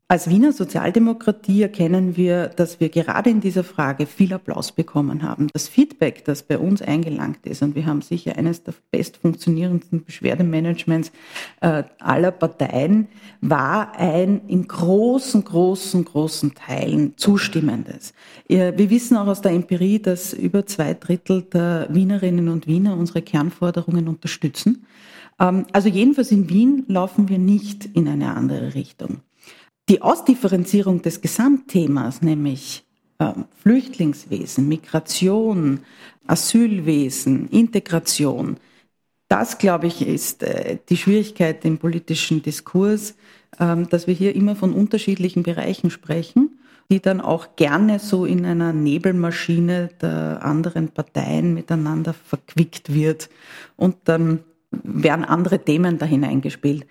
Als 0.10 0.30
Wiener 0.30 0.54
Sozialdemokratie 0.54 1.64
erkennen 1.64 2.16
wir, 2.16 2.48
dass 2.48 2.80
wir 2.80 2.88
gerade 2.88 3.30
in 3.30 3.42
dieser 3.42 3.66
Frage 3.66 4.06
viel 4.06 4.32
Applaus 4.32 4.72
bekommen 4.72 5.22
haben. 5.22 5.50
Das 5.52 5.68
Feedback, 5.68 6.24
das 6.24 6.44
bei 6.44 6.58
uns 6.58 6.82
eingelangt 6.82 7.46
ist, 7.46 7.62
und 7.62 7.76
wir 7.76 7.86
haben 7.86 8.02
sicher 8.02 8.38
eines 8.38 8.64
der 8.64 8.74
best 8.90 9.18
funktionierendsten 9.18 10.06
Beschwerdemanagements 10.06 11.12
äh, 11.60 11.84
aller 12.00 12.32
Parteien, 12.32 13.10
war 13.42 14.00
ein 14.00 14.48
in 14.48 14.70
großen, 14.70 15.44
großen, 15.44 16.06
großen 16.06 16.56
Teilen 16.56 17.18
zustimmendes. 17.18 18.14
Wir 18.48 18.90
wissen 18.90 19.18
auch 19.18 19.28
aus 19.28 19.42
der 19.42 19.52
Empirie, 19.52 20.00
dass 20.00 20.32
über 20.32 20.66
zwei 20.66 20.94
Drittel 20.94 21.42
der 21.42 21.90
Wienerinnen 21.92 22.48
und 22.48 22.66
Wiener 22.66 22.96
unsere 22.96 23.22
Kernforderungen 23.22 24.08
unterstützen. 24.08 24.86
Ähm, 25.38 25.66
also 25.74 25.90
jedenfalls 25.90 26.32
in 26.32 26.50
Wien 26.50 26.86
laufen 26.88 27.28
wir 27.28 27.40
nicht 27.40 27.90
in 27.94 28.08
eine 28.08 28.34
andere 28.38 28.74
Richtung. 28.74 29.18
Die 29.90 30.02
Ausdifferenzierung 30.02 31.02
des 31.02 31.22
Gesamtthemas, 31.22 32.22
nämlich 32.22 32.86
äh, 33.20 33.32
Flüchtlingswesen, 33.62 34.68
Migration, 34.68 35.80
Asylwesen, 36.28 37.48
Integration, 37.50 38.58
das, 39.30 39.58
glaube 39.58 39.88
ich, 39.88 40.06
ist 40.06 40.44
äh, 40.44 40.78
die 40.90 40.98
Schwierigkeit 40.98 41.64
im 41.66 41.78
politischen 41.78 42.42
Diskurs, 42.42 43.16
äh, 43.60 43.78
dass 43.90 44.08
wir 44.08 44.14
hier 44.14 44.36
immer 44.36 44.56
von 44.56 44.74
unterschiedlichen 44.74 45.44
Bereichen 45.44 45.90
sprechen, 45.90 46.60
die 46.90 47.02
dann 47.02 47.20
auch 47.20 47.56
gerne 47.56 48.00
so 48.00 48.26
in 48.26 48.46
einer 48.46 48.72
Nebelmaschine 48.72 49.90
der 50.02 50.44
anderen 50.44 50.90
Parteien 50.90 51.54
miteinander 51.54 52.14
verquickt 52.14 52.94
wird 52.94 53.30
und 53.76 53.96
dann 54.06 54.44
werden 54.72 55.26
andere 55.26 55.60
Themen 55.60 55.98
da 55.98 56.06
hineingespielt. 56.06 56.86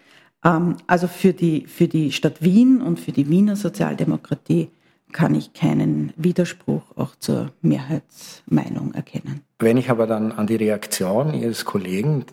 Ähm, 0.46 0.76
also 0.86 1.08
für 1.08 1.32
die, 1.32 1.66
für 1.66 1.88
die 1.88 2.12
Stadt 2.12 2.42
Wien 2.42 2.80
und 2.80 3.00
für 3.00 3.12
die 3.12 3.28
Wiener 3.28 3.56
Sozialdemokratie 3.56 4.68
kann 5.12 5.34
ich 5.34 5.52
keinen 5.52 6.12
Widerspruch 6.16 6.82
auch 6.96 7.16
zur 7.18 7.52
Mehrheitsmeinung 7.62 8.94
erkennen. 8.94 9.42
Wenn 9.58 9.76
ich 9.76 9.90
aber 9.90 10.06
dann 10.06 10.32
an 10.32 10.46
die 10.46 10.56
Reaktion 10.56 11.34
Ihres 11.34 11.64
Kollegen 11.64 12.24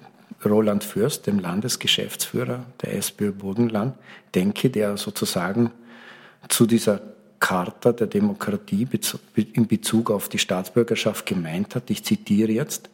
Roland 0.44 0.84
Fürst, 0.84 1.28
dem 1.28 1.40
Landesgeschäftsführer 1.40 2.66
der 2.82 2.96
SPÖ 2.96 3.32
Bodenland, 3.32 3.96
denke, 4.36 4.70
der 4.70 4.98
sozusagen 4.98 5.72
zu 6.50 6.66
dieser 6.66 7.02
Charta 7.40 7.94
der 7.94 8.08
Demokratie 8.08 8.88
in 9.54 9.68
Bezug 9.68 10.12
auf 10.12 10.28
die 10.28 10.38
Staatsbürgerschaft 10.38 11.26
gemeint 11.26 11.76
hat, 11.76 11.90
ich 11.90 12.04
zitiere 12.04 12.52
jetzt, 12.52 12.90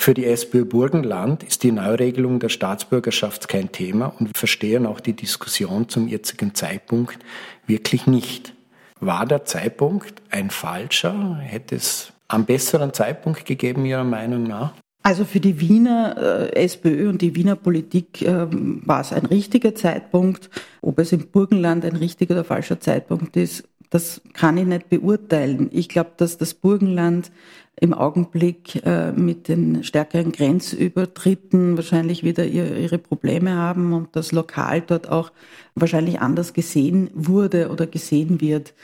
für 0.00 0.14
die 0.14 0.26
SPÖ 0.26 0.64
Burgenland 0.64 1.42
ist 1.42 1.64
die 1.64 1.72
Neuregelung 1.72 2.38
der 2.38 2.48
Staatsbürgerschaft 2.48 3.48
kein 3.48 3.72
Thema 3.72 4.14
und 4.18 4.28
wir 4.28 4.38
verstehen 4.38 4.86
auch 4.86 5.00
die 5.00 5.12
Diskussion 5.12 5.88
zum 5.88 6.06
jetzigen 6.06 6.54
Zeitpunkt 6.54 7.18
wirklich 7.66 8.06
nicht. 8.06 8.54
War 9.00 9.26
der 9.26 9.44
Zeitpunkt 9.44 10.22
ein 10.30 10.50
falscher? 10.50 11.38
Hätte 11.38 11.74
es 11.74 12.12
einen 12.28 12.44
besseren 12.44 12.94
Zeitpunkt 12.94 13.44
gegeben, 13.44 13.84
Ihrer 13.84 14.04
Meinung 14.04 14.44
nach? 14.44 14.72
Also 15.02 15.24
für 15.24 15.40
die 15.40 15.60
Wiener 15.60 16.50
äh, 16.54 16.64
SPÖ 16.64 17.08
und 17.08 17.20
die 17.20 17.34
Wiener 17.34 17.56
Politik 17.56 18.22
äh, 18.22 18.46
war 18.50 19.00
es 19.00 19.12
ein 19.12 19.26
richtiger 19.26 19.74
Zeitpunkt. 19.74 20.48
Ob 20.80 21.00
es 21.00 21.12
im 21.12 21.26
Burgenland 21.26 21.84
ein 21.84 21.96
richtiger 21.96 22.34
oder 22.34 22.44
falscher 22.44 22.78
Zeitpunkt 22.78 23.36
ist, 23.36 23.64
das 23.90 24.20
kann 24.32 24.58
ich 24.58 24.66
nicht 24.66 24.90
beurteilen. 24.90 25.70
Ich 25.72 25.88
glaube, 25.88 26.12
dass 26.16 26.38
das 26.38 26.54
Burgenland 26.54 27.32
im 27.80 27.94
Augenblick 27.94 28.84
äh, 28.84 29.12
mit 29.12 29.48
den 29.48 29.84
stärkeren 29.84 30.32
Grenzübertritten 30.32 31.76
wahrscheinlich 31.76 32.24
wieder 32.24 32.44
ihre 32.46 32.98
Probleme 32.98 33.54
haben 33.54 33.92
und 33.92 34.14
das 34.16 34.32
lokal 34.32 34.80
dort 34.80 35.08
auch 35.08 35.32
wahrscheinlich 35.74 36.20
anders 36.20 36.52
gesehen 36.52 37.10
wurde 37.14 37.70
oder 37.70 37.86
gesehen 37.86 38.40
wird. 38.40 38.74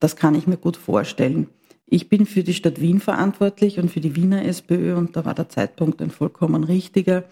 Das 0.00 0.16
kann 0.16 0.34
ich 0.34 0.46
mir 0.46 0.56
gut 0.56 0.76
vorstellen. 0.76 1.48
Ich 1.86 2.08
bin 2.08 2.26
für 2.26 2.42
die 2.42 2.54
Stadt 2.54 2.80
Wien 2.80 3.00
verantwortlich 3.00 3.78
und 3.78 3.90
für 3.90 4.00
die 4.00 4.16
Wiener 4.16 4.44
SPÖ 4.44 4.96
und 4.96 5.16
da 5.16 5.24
war 5.24 5.34
der 5.34 5.48
Zeitpunkt 5.48 6.00
ein 6.00 6.10
vollkommen 6.10 6.64
richtiger, 6.64 7.24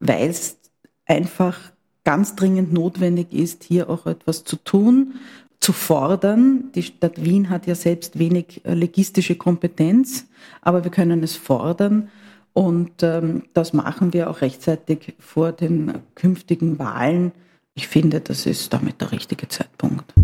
weil 0.00 0.30
es 0.30 0.58
einfach 1.04 1.58
ganz 2.04 2.36
dringend 2.36 2.72
notwendig 2.72 3.32
ist, 3.32 3.64
hier 3.64 3.90
auch 3.90 4.06
etwas 4.06 4.44
zu 4.44 4.56
tun 4.56 5.14
zu 5.66 5.72
fordern. 5.72 6.70
Die 6.76 6.84
Stadt 6.84 7.24
Wien 7.24 7.50
hat 7.50 7.66
ja 7.66 7.74
selbst 7.74 8.20
wenig 8.20 8.64
äh, 8.64 8.74
legistische 8.74 9.34
Kompetenz, 9.34 10.28
aber 10.62 10.84
wir 10.84 10.92
können 10.92 11.24
es 11.24 11.34
fordern. 11.34 12.08
Und 12.52 13.02
ähm, 13.02 13.42
das 13.52 13.72
machen 13.72 14.12
wir 14.12 14.30
auch 14.30 14.42
rechtzeitig 14.42 15.16
vor 15.18 15.50
den 15.50 15.94
künftigen 16.14 16.78
Wahlen. 16.78 17.32
Ich 17.74 17.88
finde, 17.88 18.20
das 18.20 18.46
ist 18.46 18.72
damit 18.72 19.00
der 19.00 19.10
richtige 19.10 19.48
Zeitpunkt. 19.48 20.14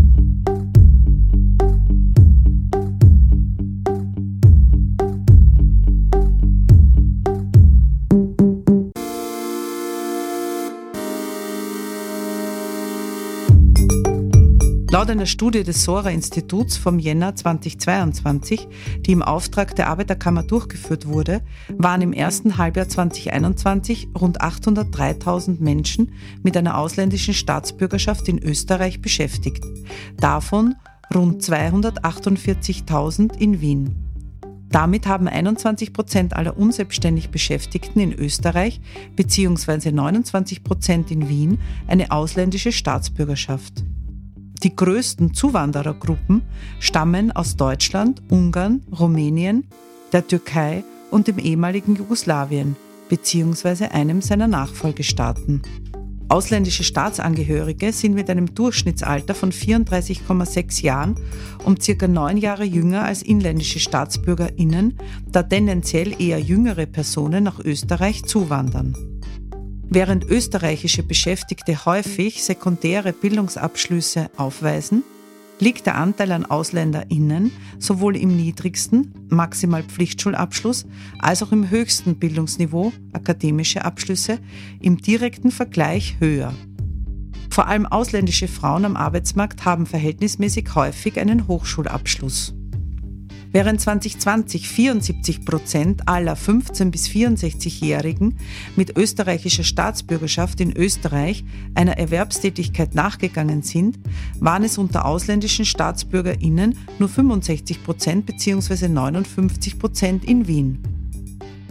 Laut 15.02 15.10
einer 15.10 15.26
Studie 15.26 15.64
des 15.64 15.82
Sora-Instituts 15.82 16.76
vom 16.76 17.00
Jänner 17.00 17.34
2022, 17.34 18.68
die 19.00 19.10
im 19.10 19.22
Auftrag 19.22 19.74
der 19.74 19.88
Arbeiterkammer 19.88 20.44
durchgeführt 20.44 21.08
wurde, 21.08 21.40
waren 21.76 22.02
im 22.02 22.12
ersten 22.12 22.56
Halbjahr 22.56 22.88
2021 22.88 24.10
rund 24.16 24.40
803.000 24.40 25.60
Menschen 25.60 26.12
mit 26.44 26.56
einer 26.56 26.78
ausländischen 26.78 27.34
Staatsbürgerschaft 27.34 28.28
in 28.28 28.40
Österreich 28.40 29.02
beschäftigt. 29.02 29.64
Davon 30.18 30.76
rund 31.12 31.42
248.000 31.42 33.36
in 33.38 33.60
Wien. 33.60 33.96
Damit 34.70 35.08
haben 35.08 35.26
21 35.26 35.92
Prozent 35.92 36.36
aller 36.36 36.56
unselbstständig 36.56 37.30
Beschäftigten 37.30 37.98
in 37.98 38.12
Österreich 38.12 38.80
bzw. 39.16 39.90
29 39.90 40.62
Prozent 40.62 41.10
in 41.10 41.28
Wien 41.28 41.58
eine 41.88 42.12
ausländische 42.12 42.70
Staatsbürgerschaft. 42.70 43.82
Die 44.62 44.76
größten 44.76 45.34
Zuwanderergruppen 45.34 46.42
stammen 46.78 47.32
aus 47.32 47.56
Deutschland, 47.56 48.22
Ungarn, 48.30 48.82
Rumänien, 48.98 49.66
der 50.12 50.26
Türkei 50.26 50.84
und 51.10 51.26
dem 51.26 51.38
ehemaligen 51.38 51.96
Jugoslawien 51.96 52.76
bzw. 53.08 53.86
einem 53.86 54.22
seiner 54.22 54.46
Nachfolgestaaten. 54.46 55.62
Ausländische 56.28 56.84
Staatsangehörige 56.84 57.92
sind 57.92 58.14
mit 58.14 58.30
einem 58.30 58.54
Durchschnittsalter 58.54 59.34
von 59.34 59.52
34,6 59.52 60.82
Jahren 60.82 61.16
um 61.64 61.78
circa 61.78 62.08
neun 62.08 62.36
Jahre 62.36 62.64
jünger 62.64 63.04
als 63.04 63.20
inländische 63.20 63.80
StaatsbürgerInnen, 63.80 64.96
da 65.30 65.42
tendenziell 65.42 66.22
eher 66.22 66.38
jüngere 66.38 66.86
Personen 66.86 67.44
nach 67.44 67.58
Österreich 67.58 68.24
zuwandern. 68.24 69.11
Während 69.88 70.24
österreichische 70.24 71.02
Beschäftigte 71.02 71.84
häufig 71.84 72.42
sekundäre 72.42 73.12
Bildungsabschlüsse 73.12 74.30
aufweisen, 74.36 75.04
liegt 75.58 75.86
der 75.86 75.96
Anteil 75.96 76.32
an 76.32 76.44
AusländerInnen 76.44 77.52
sowohl 77.78 78.16
im 78.16 78.36
niedrigsten, 78.36 79.12
maximal 79.28 79.82
Pflichtschulabschluss, 79.82 80.86
als 81.18 81.42
auch 81.42 81.52
im 81.52 81.70
höchsten 81.70 82.16
Bildungsniveau, 82.16 82.92
akademische 83.12 83.84
Abschlüsse, 83.84 84.38
im 84.80 84.96
direkten 84.96 85.50
Vergleich 85.50 86.16
höher. 86.18 86.52
Vor 87.50 87.66
allem 87.66 87.86
ausländische 87.86 88.48
Frauen 88.48 88.84
am 88.84 88.96
Arbeitsmarkt 88.96 89.64
haben 89.64 89.86
verhältnismäßig 89.86 90.74
häufig 90.74 91.20
einen 91.20 91.46
Hochschulabschluss. 91.46 92.54
Während 93.52 93.82
2020 93.82 94.66
74 94.66 95.44
Prozent 95.44 96.08
aller 96.08 96.36
15- 96.36 96.90
bis 96.90 97.06
64-Jährigen 97.08 98.38
mit 98.76 98.96
österreichischer 98.96 99.62
Staatsbürgerschaft 99.62 100.60
in 100.62 100.74
Österreich 100.74 101.44
einer 101.74 101.98
Erwerbstätigkeit 101.98 102.94
nachgegangen 102.94 103.62
sind, 103.62 103.98
waren 104.40 104.64
es 104.64 104.78
unter 104.78 105.04
ausländischen 105.04 105.66
StaatsbürgerInnen 105.66 106.78
nur 106.98 107.10
65 107.10 107.84
Prozent 107.84 108.24
bzw. 108.24 108.88
59 108.88 109.78
Prozent 109.78 110.24
in 110.24 110.46
Wien. 110.48 111.01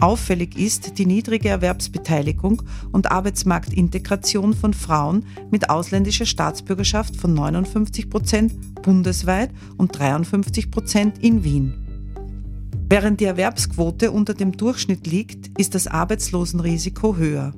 Auffällig 0.02 0.58
ist 0.58 0.98
die 0.98 1.06
niedrige 1.06 1.48
Erwerbsbeteiligung 1.48 2.64
und 2.90 3.12
Arbeitsmarktintegration 3.12 4.52
von 4.52 4.74
Frauen 4.74 5.24
mit 5.52 5.70
ausländischer 5.70 6.26
Staatsbürgerschaft 6.26 7.16
von 7.16 7.32
59 7.34 8.10
Prozent 8.10 8.82
bundesweit 8.82 9.50
und 9.76 9.96
53 9.96 10.72
Prozent 10.72 11.22
in 11.22 11.44
Wien. 11.44 11.74
Während 12.88 13.20
die 13.20 13.26
Erwerbsquote 13.26 14.10
unter 14.10 14.34
dem 14.34 14.50
Durchschnitt 14.56 15.06
liegt, 15.06 15.56
ist 15.56 15.76
das 15.76 15.86
Arbeitslosenrisiko 15.86 17.14
höher. 17.14 17.54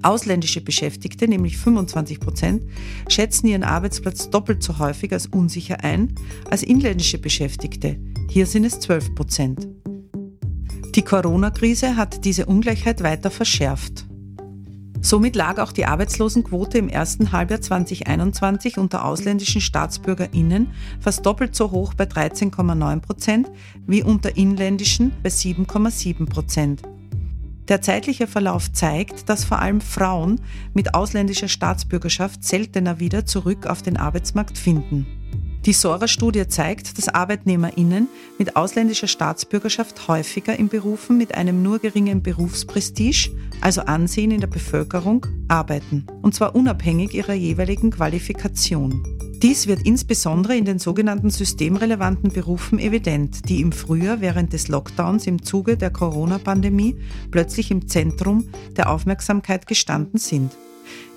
Ausländische 0.00 0.62
Beschäftigte, 0.62 1.28
nämlich 1.28 1.58
25 1.58 2.18
Prozent, 2.18 2.62
schätzen 3.08 3.46
ihren 3.46 3.62
Arbeitsplatz 3.62 4.30
doppelt 4.30 4.62
so 4.62 4.78
häufig 4.78 5.12
als 5.12 5.26
unsicher 5.26 5.84
ein 5.84 6.14
als 6.50 6.62
inländische 6.62 7.18
Beschäftigte. 7.18 7.98
Hier 8.30 8.46
sind 8.46 8.64
es 8.64 8.80
12 8.80 9.14
Prozent. 9.14 9.68
Die 10.94 11.02
Corona-Krise 11.02 11.96
hat 11.96 12.24
diese 12.24 12.46
Ungleichheit 12.46 13.02
weiter 13.02 13.32
verschärft. 13.32 14.06
Somit 15.00 15.34
lag 15.34 15.58
auch 15.58 15.72
die 15.72 15.86
Arbeitslosenquote 15.86 16.78
im 16.78 16.88
ersten 16.88 17.32
Halbjahr 17.32 17.60
2021 17.60 18.78
unter 18.78 19.04
ausländischen 19.04 19.60
StaatsbürgerInnen 19.60 20.68
fast 21.00 21.26
doppelt 21.26 21.56
so 21.56 21.72
hoch 21.72 21.94
bei 21.94 22.04
13,9 22.04 23.00
Prozent 23.00 23.50
wie 23.88 24.04
unter 24.04 24.36
inländischen 24.36 25.12
bei 25.22 25.30
7,7 25.30 26.26
Prozent. 26.26 26.82
Der 27.66 27.82
zeitliche 27.82 28.28
Verlauf 28.28 28.72
zeigt, 28.72 29.28
dass 29.28 29.44
vor 29.44 29.58
allem 29.58 29.80
Frauen 29.80 30.40
mit 30.74 30.94
ausländischer 30.94 31.48
Staatsbürgerschaft 31.48 32.44
seltener 32.44 33.00
wieder 33.00 33.26
zurück 33.26 33.66
auf 33.66 33.82
den 33.82 33.96
Arbeitsmarkt 33.96 34.56
finden. 34.56 35.06
Die 35.66 35.72
Sora-Studie 35.72 36.46
zeigt, 36.46 36.98
dass 36.98 37.08
ArbeitnehmerInnen 37.08 38.08
mit 38.38 38.54
ausländischer 38.54 39.06
Staatsbürgerschaft 39.06 40.08
häufiger 40.08 40.58
in 40.58 40.68
Berufen 40.68 41.16
mit 41.16 41.34
einem 41.34 41.62
nur 41.62 41.78
geringen 41.78 42.22
Berufsprestige, 42.22 43.30
also 43.62 43.80
Ansehen 43.80 44.30
in 44.30 44.40
der 44.40 44.46
Bevölkerung, 44.46 45.26
arbeiten. 45.48 46.06
Und 46.20 46.34
zwar 46.34 46.54
unabhängig 46.54 47.14
ihrer 47.14 47.32
jeweiligen 47.32 47.90
Qualifikation. 47.90 49.02
Dies 49.42 49.66
wird 49.66 49.86
insbesondere 49.86 50.54
in 50.54 50.66
den 50.66 50.78
sogenannten 50.78 51.30
systemrelevanten 51.30 52.30
Berufen 52.30 52.78
evident, 52.78 53.48
die 53.48 53.62
im 53.62 53.72
Frühjahr 53.72 54.20
während 54.20 54.52
des 54.52 54.68
Lockdowns 54.68 55.26
im 55.26 55.42
Zuge 55.42 55.78
der 55.78 55.90
Corona-Pandemie 55.90 56.96
plötzlich 57.30 57.70
im 57.70 57.88
Zentrum 57.88 58.48
der 58.76 58.90
Aufmerksamkeit 58.90 59.66
gestanden 59.66 60.18
sind. 60.18 60.52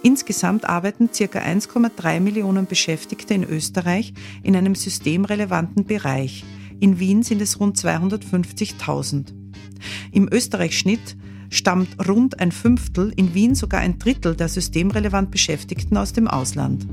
Insgesamt 0.03 0.67
arbeiten 0.67 1.09
ca. 1.09 1.39
1,3 1.39 2.19
Millionen 2.19 2.65
Beschäftigte 2.65 3.33
in 3.33 3.43
Österreich 3.43 4.13
in 4.43 4.55
einem 4.55 4.75
systemrelevanten 4.75 5.85
Bereich. 5.85 6.43
In 6.79 6.99
Wien 6.99 7.23
sind 7.23 7.41
es 7.41 7.59
rund 7.59 7.77
250.000. 7.77 9.33
Im 10.11 10.29
Österreich-Schnitt 10.31 11.17
stammt 11.49 12.07
rund 12.07 12.39
ein 12.39 12.51
Fünftel, 12.51 13.11
in 13.15 13.33
Wien 13.33 13.55
sogar 13.55 13.81
ein 13.81 13.99
Drittel 13.99 14.35
der 14.35 14.49
systemrelevant 14.49 15.31
Beschäftigten 15.31 15.97
aus 15.97 16.13
dem 16.13 16.27
Ausland. 16.27 16.85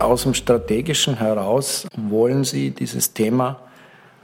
Aus 0.00 0.22
dem 0.22 0.32
Strategischen 0.32 1.18
heraus 1.18 1.86
wollen 1.94 2.42
Sie 2.42 2.70
dieses 2.70 3.12
Thema 3.12 3.60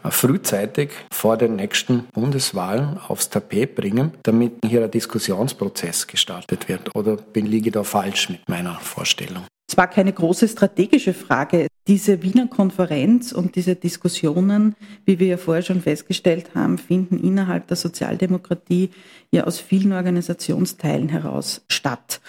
frühzeitig 0.09 0.91
vor 1.13 1.37
den 1.37 1.57
nächsten 1.57 2.07
Bundeswahlen 2.15 2.99
aufs 3.09 3.29
Tapet 3.29 3.75
bringen, 3.75 4.13
damit 4.23 4.55
hier 4.65 4.85
ein 4.85 4.91
Diskussionsprozess 4.91 6.07
gestartet 6.07 6.71
wird? 6.71 6.97
Oder 6.97 7.19
liege 7.35 7.69
ich 7.69 7.73
da 7.75 7.83
falsch 7.83 8.31
mit 8.31 8.49
meiner 8.49 8.77
Vorstellung? 8.77 9.43
Es 9.69 9.77
war 9.77 9.87
keine 9.87 10.15
große 10.15 10.49
strategische 10.49 11.13
Frage. 11.13 11.67
Diese 11.87 12.23
Wiener 12.23 12.47
Konferenz 12.47 13.33
und 13.33 13.55
diese 13.55 13.77
Diskussionen, 13.77 14.77
wie 15.05 15.19
wir 15.19 15.27
ja 15.27 15.37
vorher 15.37 15.63
schon 15.63 15.83
festgestellt 15.83 16.55
haben, 16.55 16.79
finden 16.79 17.23
innerhalb 17.23 17.67
der 17.67 17.77
Sozialdemokratie 17.77 18.91
ja 19.31 19.45
aus 19.45 19.61
vielen 19.61 19.93
Organisationsteilen 19.93 21.11
heraus 21.11 21.65
statt. 21.69 22.21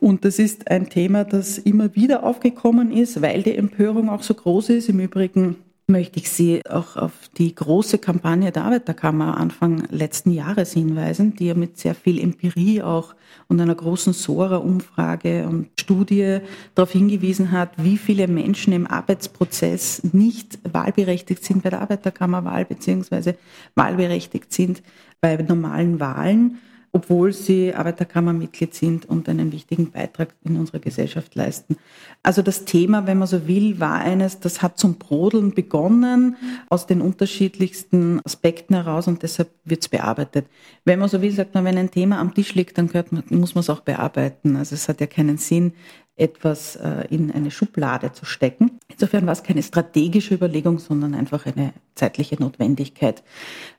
Und 0.00 0.24
das 0.24 0.38
ist 0.38 0.70
ein 0.70 0.88
Thema, 0.88 1.24
das 1.24 1.58
immer 1.58 1.94
wieder 1.94 2.22
aufgekommen 2.22 2.92
ist, 2.92 3.20
weil 3.20 3.42
die 3.42 3.56
Empörung 3.56 4.08
auch 4.08 4.22
so 4.22 4.34
groß 4.34 4.70
ist. 4.70 4.88
Im 4.88 5.00
Übrigen 5.00 5.56
möchte 5.90 6.18
ich 6.18 6.30
Sie 6.30 6.60
auch 6.66 6.96
auf 6.96 7.12
die 7.38 7.54
große 7.54 7.96
Kampagne 7.98 8.52
der 8.52 8.64
Arbeiterkammer 8.64 9.38
Anfang 9.38 9.84
letzten 9.90 10.30
Jahres 10.30 10.74
hinweisen, 10.74 11.34
die 11.34 11.46
ja 11.46 11.54
mit 11.54 11.78
sehr 11.78 11.94
viel 11.94 12.20
Empirie 12.20 12.82
auch 12.82 13.14
und 13.48 13.58
einer 13.58 13.74
großen 13.74 14.12
Sora-Umfrage 14.12 15.46
und 15.48 15.68
Studie 15.80 16.40
darauf 16.74 16.92
hingewiesen 16.92 17.52
hat, 17.52 17.70
wie 17.78 17.96
viele 17.96 18.28
Menschen 18.28 18.74
im 18.74 18.86
Arbeitsprozess 18.86 20.02
nicht 20.12 20.58
wahlberechtigt 20.70 21.42
sind 21.42 21.62
bei 21.62 21.70
der 21.70 21.80
Arbeiterkammerwahl 21.80 22.66
beziehungsweise 22.66 23.36
wahlberechtigt 23.74 24.52
sind 24.52 24.82
bei 25.22 25.36
normalen 25.36 26.00
Wahlen 26.00 26.58
obwohl 26.92 27.32
sie 27.32 27.74
Arbeiterkammermitglied 27.74 28.74
sind 28.74 29.06
und 29.06 29.28
einen 29.28 29.52
wichtigen 29.52 29.90
Beitrag 29.90 30.34
in 30.44 30.56
unserer 30.56 30.78
Gesellschaft 30.78 31.34
leisten. 31.34 31.76
Also 32.22 32.42
das 32.42 32.64
Thema, 32.64 33.06
wenn 33.06 33.18
man 33.18 33.28
so 33.28 33.46
will, 33.46 33.78
war 33.80 33.96
eines, 33.96 34.40
das 34.40 34.62
hat 34.62 34.78
zum 34.78 34.94
Brodeln 34.94 35.52
begonnen 35.52 36.36
aus 36.68 36.86
den 36.86 37.00
unterschiedlichsten 37.00 38.20
Aspekten 38.24 38.74
heraus 38.74 39.06
und 39.06 39.22
deshalb 39.22 39.50
wird 39.64 39.82
es 39.82 39.88
bearbeitet. 39.88 40.46
Wenn 40.84 40.98
man 40.98 41.08
so 41.08 41.20
will, 41.22 41.32
sagt 41.32 41.54
man, 41.54 41.64
wenn 41.64 41.78
ein 41.78 41.90
Thema 41.90 42.18
am 42.18 42.34
Tisch 42.34 42.54
liegt, 42.54 42.78
dann 42.78 42.90
man, 43.10 43.24
muss 43.30 43.54
man 43.54 43.60
es 43.60 43.70
auch 43.70 43.80
bearbeiten. 43.80 44.56
Also 44.56 44.74
es 44.74 44.88
hat 44.88 45.00
ja 45.00 45.06
keinen 45.06 45.38
Sinn, 45.38 45.72
etwas 46.18 46.76
äh, 46.76 47.06
in 47.10 47.30
eine 47.30 47.50
Schublade 47.50 48.12
zu 48.12 48.24
stecken. 48.24 48.78
Insofern 48.88 49.26
war 49.26 49.32
es 49.32 49.42
keine 49.42 49.62
strategische 49.62 50.34
Überlegung, 50.34 50.78
sondern 50.78 51.14
einfach 51.14 51.46
eine 51.46 51.72
zeitliche 51.94 52.36
Notwendigkeit. 52.36 53.22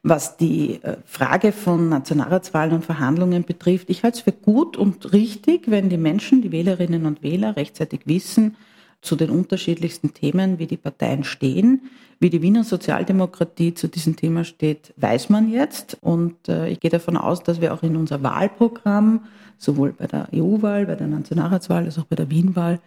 Was 0.04 0.38
die 0.38 0.82
äh, 0.84 0.97
Frage 1.06 1.52
von 1.52 1.89
Nationalratswahlen 1.89 2.73
und 2.73 2.86
Verhandlungen 2.86 3.43
betrifft, 3.43 3.89
ich 3.89 4.04
halte 4.04 4.17
es 4.17 4.23
für 4.23 4.32
gut 4.32 4.78
und 4.78 5.12
richtig, 5.13 5.69
wenn 5.69 5.89
die 5.89 5.97
Menschen, 5.97 6.41
die 6.41 6.52
Wählerinnen 6.52 7.06
und 7.06 7.23
Wähler 7.23 7.56
rechtzeitig 7.56 8.02
wissen, 8.06 8.56
zu 9.02 9.15
den 9.15 9.30
unterschiedlichsten 9.30 10.13
Themen, 10.13 10.60
wie 10.60 10.67
die 10.67 10.78
Parteien 10.78 11.23
stehen. 11.23 11.89
Wie 12.19 12.30
die 12.30 12.41
Wiener 12.41 12.65
Sozialdemokratie 12.65 13.73
zu 13.73 13.88
diesem 13.88 14.17
Thema 14.17 14.43
steht, 14.43 14.93
weiß 14.97 15.30
man 15.30 15.49
jetzt. 15.49 15.97
Und 16.02 16.49
äh, 16.49 16.67
ich 16.67 16.82
gehe 16.82 16.91
davon 16.91 17.15
aus, 17.15 17.43
dass 17.43 17.62
wir 17.62 17.73
auch 17.73 17.82
in 17.84 17.95
unser 17.95 18.21
Wahlprogramm, 18.23 19.25
sowohl 19.60 19.91
bei 19.91 20.08
der 20.08 20.30
EU-Wahl, 20.34 20.88
bei 20.88 20.95
der 20.95 21.08
Nationalratswahl 21.08 21.86
als 21.86 22.00
auch 22.00 22.06
bei 22.06 22.15
der 22.15 22.32
Wien-Wahl, 22.32 22.80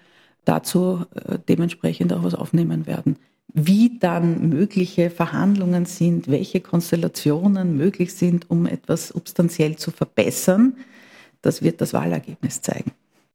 dazu 0.44 1.04
äh, 1.14 1.38
dementsprechend 1.48 2.12
auch 2.12 2.24
was 2.24 2.34
aufnehmen 2.34 2.86
werden. 2.86 3.16
Wie 3.54 3.98
dann 3.98 4.48
mögliche 4.48 5.10
Verhandlungen 5.10 5.84
sind, 5.84 6.28
welche 6.28 6.60
Konstellationen 6.60 7.76
möglich 7.76 8.14
sind, 8.14 8.50
um 8.50 8.66
etwas 8.66 9.08
substanziell 9.08 9.76
zu 9.76 9.90
verbessern, 9.90 10.74
das 11.42 11.62
wird 11.62 11.80
das 11.80 11.92
Wahlergebnis 11.92 12.62
zeigen. 12.62 12.92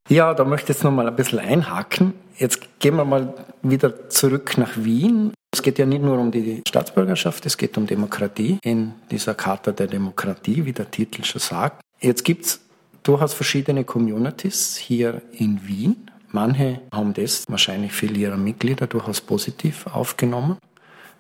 Ja, 0.10 0.34
da 0.34 0.44
möchte 0.44 0.72
ich 0.72 0.78
jetzt 0.78 0.84
nochmal 0.84 1.08
ein 1.08 1.16
bisschen 1.16 1.40
einhaken. 1.40 2.14
Jetzt 2.38 2.80
gehen 2.80 2.96
wir 2.96 3.06
mal 3.06 3.34
wieder 3.62 4.10
zurück 4.10 4.58
nach 4.58 4.78
Wien. 4.78 5.34
Es 5.54 5.62
geht 5.62 5.78
ja 5.80 5.86
nicht 5.86 6.02
nur 6.02 6.18
um 6.18 6.32
die 6.32 6.62
Staatsbürgerschaft, 6.68 7.46
es 7.46 7.58
geht 7.58 7.78
um 7.78 7.86
Demokratie 7.86 8.58
in 8.64 8.94
dieser 9.12 9.34
Charta 9.34 9.72
der 9.72 9.88
Demokratie, 9.88 10.66
wie 10.66 10.74
der 10.74 10.90
Titel 10.90 11.24
schon 11.24 11.42
sagt. 11.42 11.82
Jetzt 12.00 12.24
gibt 12.24 12.46
es 12.46 12.67
durchaus 13.08 13.34
verschiedene 13.34 13.84
Communities 13.84 14.76
hier 14.76 15.22
in 15.32 15.66
Wien. 15.66 16.10
Manche 16.32 16.82
haben 16.92 17.14
das 17.14 17.46
wahrscheinlich 17.48 17.94
viele 17.94 18.18
ihrer 18.18 18.38
Mitglieder 18.38 18.88
durchaus 18.88 19.22
positiv 19.22 19.88
aufgenommen. 19.88 20.58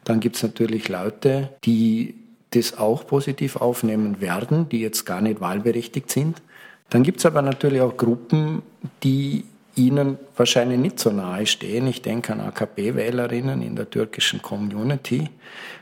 Dann 0.04 0.19
gibt 0.19 0.36
es 0.36 0.43
natürlich 0.43 0.89
Leute, 0.89 1.50
die 1.63 2.15
das 2.52 2.78
auch 2.78 3.08
positiv 3.08 3.56
aufnehmen 3.58 4.21
werden, 4.21 4.69
die 4.69 4.82
jetzt 4.82 5.06
gar 5.06 5.21
nicht 5.21 5.41
wahlberechtigt 5.41 6.12
sind. 6.12 6.41
Dann 6.89 7.04
gibt 7.04 7.19
es 7.19 7.26
aber 7.26 7.41
natürlich 7.41 7.82
auch 7.82 7.95
Gruppen, 7.95 8.62
die 9.04 9.45
ihnen 9.76 10.17
wahrscheinlich 10.36 10.80
nicht 10.80 11.00
so 11.00 11.12
nahe 11.12 11.45
stehen. 11.45 11.88
Ich 11.88 12.02
denke 12.02 12.34
an 12.34 12.41
AKP-Wählerinnen 12.41 13.62
in 13.62 13.76
der 13.76 13.89
türkischen 13.89 14.41
Community. 14.41 15.30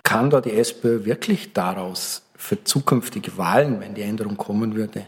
Kann 0.03 0.29
da 0.29 0.41
die 0.41 0.51
SPÖ 0.51 1.05
wirklich 1.05 1.53
daraus 1.53 2.23
für 2.35 2.63
zukünftige 2.63 3.37
Wahlen, 3.37 3.79
wenn 3.79 3.95
die 3.95 4.01
Änderung 4.01 4.37
kommen 4.37 4.75
würde, 4.75 5.05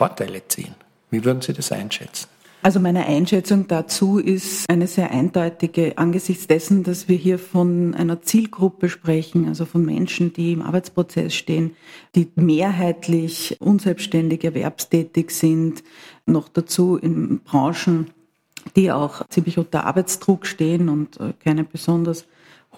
Vorteile 0.00 0.40
ziehen? 0.48 0.74
Wie 1.10 1.22
würden 1.26 1.42
Sie 1.42 1.52
das 1.52 1.72
einschätzen? 1.72 2.26
Also 2.62 2.80
meine 2.80 3.04
Einschätzung 3.04 3.68
dazu 3.68 4.18
ist 4.18 4.64
eine 4.70 4.86
sehr 4.86 5.10
eindeutige 5.10 5.98
angesichts 5.98 6.46
dessen, 6.46 6.84
dass 6.84 7.06
wir 7.06 7.18
hier 7.18 7.38
von 7.38 7.94
einer 7.94 8.22
Zielgruppe 8.22 8.88
sprechen, 8.88 9.46
also 9.46 9.66
von 9.66 9.84
Menschen, 9.84 10.32
die 10.32 10.52
im 10.52 10.62
Arbeitsprozess 10.62 11.34
stehen, 11.34 11.76
die 12.14 12.32
mehrheitlich 12.34 13.58
unselbstständig 13.60 14.42
erwerbstätig 14.42 15.32
sind, 15.32 15.84
noch 16.24 16.48
dazu 16.48 16.96
in 16.96 17.40
Branchen, 17.40 18.10
die 18.76 18.90
auch 18.92 19.28
ziemlich 19.28 19.58
unter 19.58 19.84
Arbeitsdruck 19.84 20.46
stehen 20.46 20.88
und 20.88 21.20
äh, 21.20 21.34
keine 21.44 21.64
besonders 21.64 22.24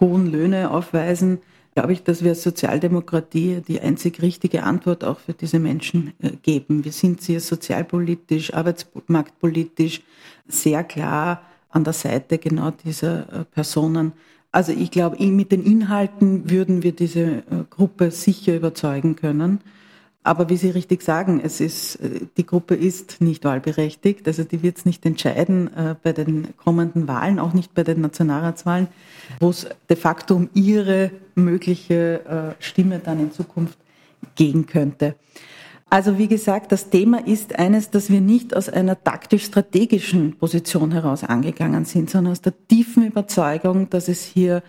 hohen 0.01 0.27
Löhne 0.27 0.73
aufweisen 0.73 1.39
glaube 1.75 1.93
ich, 1.93 2.03
dass 2.03 2.23
wir 2.23 2.31
als 2.31 2.43
Sozialdemokratie 2.43 3.63
die 3.67 3.81
einzig 3.81 4.21
richtige 4.23 4.63
Antwort 4.63 5.05
auch 5.05 5.19
für 5.19 5.33
diese 5.33 5.59
Menschen 5.59 6.13
äh, 6.21 6.31
geben. 6.43 6.85
Wir 6.85 6.93
sind 6.93 7.21
sehr 7.21 7.41
sozialpolitisch, 7.41 8.53
arbeitsmarktpolitisch 8.53 10.03
sehr 10.47 10.85
klar 10.85 11.43
an 11.71 11.85
der 11.85 11.95
Seite 11.95 12.39
genau 12.39 12.71
dieser 12.71 13.21
äh, 13.33 13.45
Personen. 13.45 14.13
Also 14.51 14.73
ich 14.73 14.91
glaube, 14.91 15.25
mit 15.25 15.51
den 15.51 15.65
Inhalten 15.65 16.51
würden 16.51 16.83
wir 16.83 16.93
diese 16.93 17.21
äh, 17.21 17.43
Gruppe 17.71 18.11
sicher 18.11 18.55
überzeugen 18.55 19.17
können. 19.17 19.61
Aber 20.25 20.49
wie 20.49 20.57
Sie 20.57 20.71
richtig 20.71 21.03
sagen, 21.03 21.41
es 21.43 21.61
ist, 21.61 21.97
äh, 21.97 22.21
die 22.37 22.47
Gruppe 22.47 22.75
ist 22.75 23.21
nicht 23.21 23.45
wahlberechtigt, 23.45 24.27
also 24.29 24.45
die 24.45 24.63
wird 24.63 24.79
es 24.79 24.85
nicht 24.85 25.05
entscheiden 25.05 25.75
äh, 25.77 25.97
bei 26.01 26.13
den 26.13 26.57
kommenden 26.57 27.09
Wahlen, 27.09 27.39
auch 27.39 27.55
nicht 27.55 27.75
bei 27.75 27.83
den 27.83 28.01
Nationalratswahlen, 28.01 28.89
wo 29.41 29.51
es 29.51 29.67
de 29.89 29.97
facto 29.97 30.37
um 30.37 30.51
ihre 30.55 31.11
mögliche 31.35 32.55
äh, 32.59 32.63
Stimme 32.63 33.01
dann 33.01 33.19
in 33.19 33.33
Zukunft 33.33 33.79
gehen 34.37 34.67
könnte. 34.67 35.17
Also 35.91 36.17
wie 36.17 36.29
gesagt, 36.29 36.73
das 36.73 36.89
Thema 36.89 37.27
ist 37.27 37.59
eines, 37.59 37.91
dass 37.91 38.09
wir 38.09 38.23
nicht 38.23 38.57
aus 38.57 38.71
einer 38.71 39.03
taktisch-strategischen 39.03 40.39
Position 40.39 40.93
heraus 40.93 41.23
angegangen 41.23 41.85
sind, 41.85 42.09
sondern 42.09 42.33
aus 42.33 42.41
der 42.41 42.55
tiefen 42.67 43.05
Überzeugung, 43.05 43.91
dass 43.91 44.09
es 44.09 44.25
hier 44.25 44.63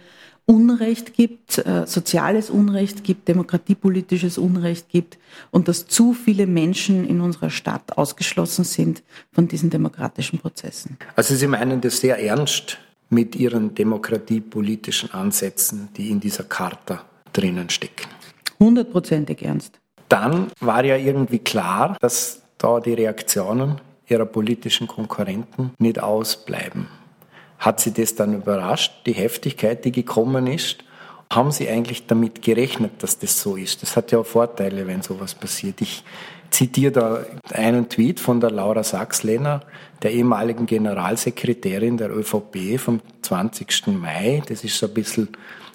Unrecht 0.46 1.14
gibt, 1.14 1.58
äh, 1.60 1.86
soziales 1.88 2.50
Unrecht 2.50 3.04
gibt, 3.04 3.28
demokratiepolitisches 3.30 4.38
Unrecht 4.38 4.90
gibt 4.90 5.18
und 5.52 5.68
dass 5.68 5.88
zu 5.88 6.14
viele 6.14 6.48
Menschen 6.48 7.08
in 7.08 7.22
unserer 7.22 7.50
Stadt 7.50 7.98
ausgeschlossen 7.98 8.66
sind 8.66 9.04
von 9.32 9.48
diesen 9.48 9.70
demokratischen 9.70 10.40
Prozessen. 10.40 10.98
Also 11.16 11.36
Sie 11.36 11.48
meinen 11.48 11.80
das 11.80 11.98
sehr 11.98 12.22
ernst 12.22 12.78
mit 13.10 13.36
Ihren 13.36 13.74
demokratiepolitischen 13.74 15.12
Ansätzen, 15.12 15.90
die 15.96 16.10
in 16.10 16.20
dieser 16.20 16.44
Charta 16.44 17.06
drinnen 17.32 17.70
stecken? 17.70 18.10
Hundertprozentig 18.60 19.44
ernst. 19.44 19.80
Dann 20.10 20.48
war 20.60 20.84
ja 20.84 20.98
irgendwie 20.98 21.40
klar, 21.40 21.98
dass 22.02 22.42
da 22.58 22.80
die 22.80 22.94
Reaktionen 22.94 23.80
Ihrer 24.08 24.26
politischen 24.26 24.88
Konkurrenten 24.88 25.72
nicht 25.80 26.02
ausbleiben. 26.02 26.88
Hat 27.64 27.80
Sie 27.80 27.94
das 27.94 28.16
dann 28.16 28.34
überrascht, 28.34 28.92
die 29.06 29.14
Heftigkeit, 29.14 29.86
die 29.86 29.94
gekommen 29.94 30.48
ist? 30.48 30.84
Haben 31.32 31.50
Sie 31.54 31.70
eigentlich 31.70 32.06
damit 32.08 32.42
gerechnet, 32.42 33.02
dass 33.02 33.20
das 33.20 33.40
so 33.40 33.56
ist? 33.56 33.82
Das 33.82 33.96
hat 33.96 34.12
ja 34.12 34.18
auch 34.18 34.26
Vorteile, 34.26 34.86
wenn 34.86 35.02
sowas 35.02 35.34
passiert. 35.34 35.80
Ich 35.80 36.04
zitiere 36.50 36.92
da 36.92 37.26
einen 37.54 37.88
Tweet 37.88 38.20
von 38.20 38.42
der 38.42 38.52
Laura 38.52 38.84
Sachs-Lehner, 38.84 39.62
der 40.02 40.12
ehemaligen 40.12 40.66
Generalsekretärin 40.66 41.96
der 41.96 42.14
ÖVP 42.14 42.78
vom 42.78 43.00
20. 43.22 43.88
Mai. 43.88 44.44
Das 44.46 44.66
ist 44.66 44.78
so 44.78 44.88
ein 44.88 44.94
bisschen 44.94 45.30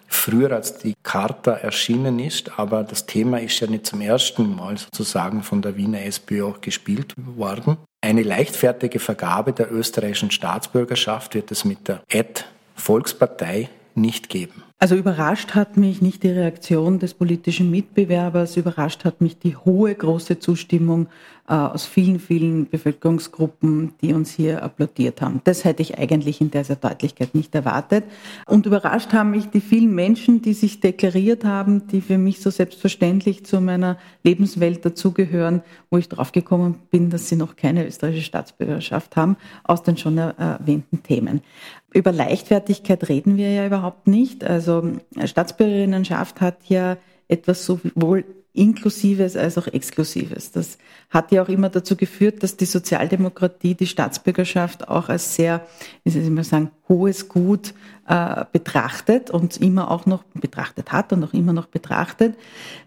früher 0.08 0.52
als 0.52 0.76
die 0.76 0.92
Charta 1.02 1.52
erschienen 1.52 2.18
ist, 2.18 2.58
aber 2.58 2.84
das 2.84 3.06
Thema 3.06 3.40
ist 3.40 3.60
ja 3.60 3.66
nicht 3.66 3.86
zum 3.86 4.02
ersten 4.02 4.54
Mal 4.54 4.76
sozusagen 4.76 5.42
von 5.42 5.62
der 5.62 5.78
Wiener 5.78 6.02
SPÖ 6.02 6.44
auch 6.44 6.60
gespielt 6.60 7.14
worden. 7.16 7.78
Eine 8.00 8.22
leichtfertige 8.22 9.00
Vergabe 9.00 9.52
der 9.52 9.72
österreichischen 9.72 10.30
Staatsbürgerschaft 10.30 11.34
wird 11.34 11.50
es 11.50 11.64
mit 11.64 11.88
der 11.88 12.02
Ad 12.12 12.44
Volkspartei 12.76 13.68
nicht 14.00 14.28
geben. 14.28 14.62
Also 14.80 14.94
überrascht 14.94 15.56
hat 15.56 15.76
mich 15.76 16.02
nicht 16.02 16.22
die 16.22 16.30
Reaktion 16.30 17.00
des 17.00 17.12
politischen 17.12 17.68
Mitbewerbers, 17.68 18.56
überrascht 18.56 19.04
hat 19.04 19.20
mich 19.20 19.36
die 19.36 19.56
hohe, 19.56 19.92
große 19.92 20.38
Zustimmung 20.38 21.08
äh, 21.48 21.54
aus 21.54 21.84
vielen, 21.84 22.20
vielen 22.20 22.68
Bevölkerungsgruppen, 22.68 23.94
die 24.00 24.12
uns 24.12 24.30
hier 24.30 24.62
applaudiert 24.62 25.20
haben. 25.20 25.40
Das 25.42 25.64
hätte 25.64 25.82
ich 25.82 25.98
eigentlich 25.98 26.40
in 26.40 26.52
dieser 26.52 26.76
Deutlichkeit 26.76 27.34
nicht 27.34 27.56
erwartet. 27.56 28.04
Und 28.46 28.66
überrascht 28.66 29.12
haben 29.12 29.32
mich 29.32 29.46
die 29.46 29.60
vielen 29.60 29.92
Menschen, 29.96 30.42
die 30.42 30.52
sich 30.52 30.78
deklariert 30.78 31.44
haben, 31.44 31.88
die 31.88 32.00
für 32.00 32.18
mich 32.18 32.40
so 32.40 32.50
selbstverständlich 32.50 33.44
zu 33.44 33.60
meiner 33.60 33.98
Lebenswelt 34.22 34.84
dazugehören, 34.84 35.62
wo 35.90 35.98
ich 35.98 36.08
draufgekommen 36.08 36.76
bin, 36.90 37.10
dass 37.10 37.28
sie 37.28 37.36
noch 37.36 37.56
keine 37.56 37.84
österreichische 37.84 38.26
Staatsbürgerschaft 38.26 39.16
haben, 39.16 39.36
aus 39.64 39.82
den 39.82 39.96
schon 39.96 40.18
erwähnten 40.18 41.02
Themen. 41.02 41.40
Über 41.92 42.12
Leichtfertigkeit 42.12 43.08
reden 43.08 43.36
wir 43.36 43.50
ja 43.50 43.66
überhaupt 43.66 44.06
nicht. 44.06 44.44
Also 44.44 44.92
Staatsbürgerinnenschaft 45.24 46.40
hat 46.40 46.56
ja 46.68 46.96
etwas 47.28 47.64
sowohl 47.64 48.24
Inklusives 48.58 49.36
als 49.36 49.56
auch 49.56 49.68
Exklusives. 49.68 50.50
Das 50.50 50.78
hat 51.10 51.32
ja 51.32 51.42
auch 51.42 51.48
immer 51.48 51.68
dazu 51.68 51.96
geführt, 51.96 52.42
dass 52.42 52.56
die 52.56 52.66
Sozialdemokratie 52.66 53.74
die 53.74 53.86
Staatsbürgerschaft 53.86 54.88
auch 54.88 55.08
als 55.08 55.34
sehr, 55.36 55.66
wie 56.04 56.10
soll 56.10 56.22
ich 56.22 56.30
mal 56.30 56.44
sagen, 56.44 56.70
hohes 56.88 57.28
Gut 57.28 57.72
äh, 58.08 58.44
betrachtet 58.52 59.30
und 59.30 59.58
immer 59.58 59.90
auch 59.90 60.06
noch 60.06 60.24
betrachtet 60.34 60.92
hat 60.92 61.12
und 61.12 61.22
auch 61.22 61.32
immer 61.34 61.52
noch 61.52 61.66
betrachtet, 61.66 62.34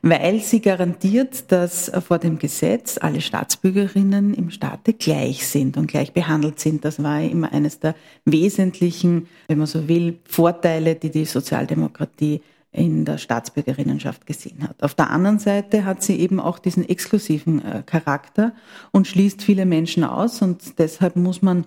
weil 0.02 0.40
sie 0.42 0.62
garantiert, 0.62 1.52
dass 1.52 1.92
vor 2.06 2.20
dem 2.20 2.38
Gesetz 2.38 2.98
alle 3.00 3.22
Staatsbürgerinnen 3.22 4.34
im 4.34 4.50
Staate 4.50 4.94
gleich 4.94 5.48
sind 5.48 5.78
und 5.78 5.88
gleich 5.88 6.12
behandelt 6.14 6.60
sind. 6.60 6.84
Das 6.84 7.02
war 7.02 7.22
immer 7.22 7.52
eines 7.54 7.80
der 7.80 7.96
wesentlichen, 8.26 9.28
wenn 9.48 9.60
man 9.60 9.68
so 9.68 9.88
will, 9.88 10.20
Vorteile, 10.26 10.96
die 10.96 11.12
die 11.12 11.26
Sozialdemokratie 11.26 12.42
in 12.72 13.04
der 13.04 13.18
Staatsbürgerinnenschaft 13.18 14.26
gesehen 14.26 14.68
hat. 14.68 14.82
Auf 14.82 14.96
der 14.96 15.10
anderen 15.10 15.40
Seite 15.40 15.84
hat 15.84 16.04
sie 16.04 16.20
eben 16.20 16.40
auch 16.40 16.58
diesen 16.58 16.88
exklusiven 16.88 17.64
äh, 17.64 17.84
Charakter 17.86 18.54
und 18.92 19.08
schließt 19.08 19.42
viele 19.42 19.66
Menschen 19.66 20.04
aus 20.04 20.42
und 20.42 20.80
deshalb 20.80 21.18
muss 21.18 21.42
man 21.42 21.66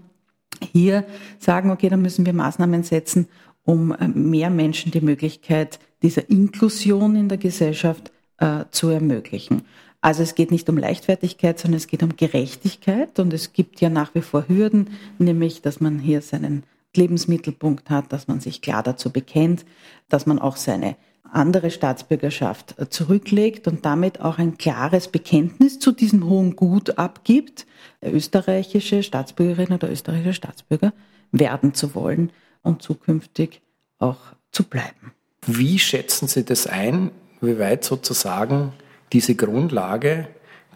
hier 0.72 1.04
sagen, 1.38 1.70
okay, 1.70 1.88
da 1.90 1.96
müssen 1.96 2.24
wir 2.24 2.32
Maßnahmen 2.32 2.84
setzen, 2.84 3.28
um 3.64 3.92
äh, 3.92 4.08
mehr 4.08 4.48
Menschen 4.48 4.92
die 4.92 5.02
Möglichkeit 5.02 5.78
dieser 6.02 6.28
Inklusion 6.30 7.16
in 7.16 7.28
der 7.28 7.38
Gesellschaft 7.38 8.10
äh, 8.38 8.64
zu 8.70 8.88
ermöglichen. 8.88 9.62
Also 10.00 10.22
es 10.22 10.34
geht 10.34 10.50
nicht 10.50 10.68
um 10.68 10.76
Leichtfertigkeit, 10.76 11.58
sondern 11.58 11.78
es 11.78 11.86
geht 11.86 12.02
um 12.02 12.16
Gerechtigkeit 12.16 13.18
und 13.18 13.32
es 13.32 13.52
gibt 13.52 13.80
ja 13.80 13.88
nach 13.88 14.14
wie 14.14 14.20
vor 14.20 14.48
Hürden, 14.48 14.90
nämlich 15.18 15.62
dass 15.62 15.80
man 15.80 15.98
hier 15.98 16.20
seinen 16.20 16.64
Lebensmittelpunkt 16.96 17.90
hat, 17.90 18.12
dass 18.12 18.28
man 18.28 18.40
sich 18.40 18.62
klar 18.62 18.82
dazu 18.82 19.10
bekennt, 19.10 19.64
dass 20.08 20.26
man 20.26 20.38
auch 20.38 20.56
seine 20.56 20.96
andere 21.34 21.70
Staatsbürgerschaft 21.70 22.78
äh, 22.78 22.88
zurücklegt 22.88 23.66
und 23.66 23.84
damit 23.84 24.20
auch 24.20 24.38
ein 24.38 24.56
klares 24.56 25.08
Bekenntnis 25.08 25.78
zu 25.78 25.92
diesem 25.92 26.28
hohen 26.28 26.56
Gut 26.56 26.98
abgibt, 26.98 27.66
österreichische 28.02 29.02
Staatsbürgerin 29.02 29.72
oder 29.72 29.90
österreichischer 29.90 30.34
Staatsbürger 30.34 30.92
werden 31.32 31.74
zu 31.74 31.94
wollen 31.94 32.30
und 32.62 32.82
zukünftig 32.82 33.60
auch 33.98 34.18
zu 34.52 34.64
bleiben. 34.64 35.12
Wie 35.46 35.78
schätzen 35.78 36.28
Sie 36.28 36.44
das 36.44 36.66
ein, 36.66 37.10
wie 37.40 37.58
weit 37.58 37.84
sozusagen 37.84 38.72
diese 39.12 39.34
Grundlage, 39.34 40.28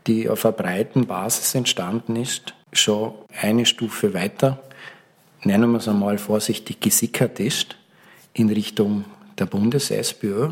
die 0.07 0.29
auf 0.29 0.45
einer 0.45 0.53
breiten 0.53 1.07
Basis 1.07 1.55
entstanden 1.55 2.17
ist, 2.17 2.55
schon 2.73 3.15
eine 3.41 3.67
Stufe 3.67 4.15
weiter 4.15 4.63
nennen 5.45 5.71
wir 5.71 5.79
es 5.79 5.89
einmal 5.89 6.19
vorsichtig, 6.19 6.81
gesickert 6.81 7.41
ist 7.41 7.77
in 8.33 8.49
Richtung 8.49 9.05
der 9.39 9.47
Bundes-SPÖ? 9.47 10.51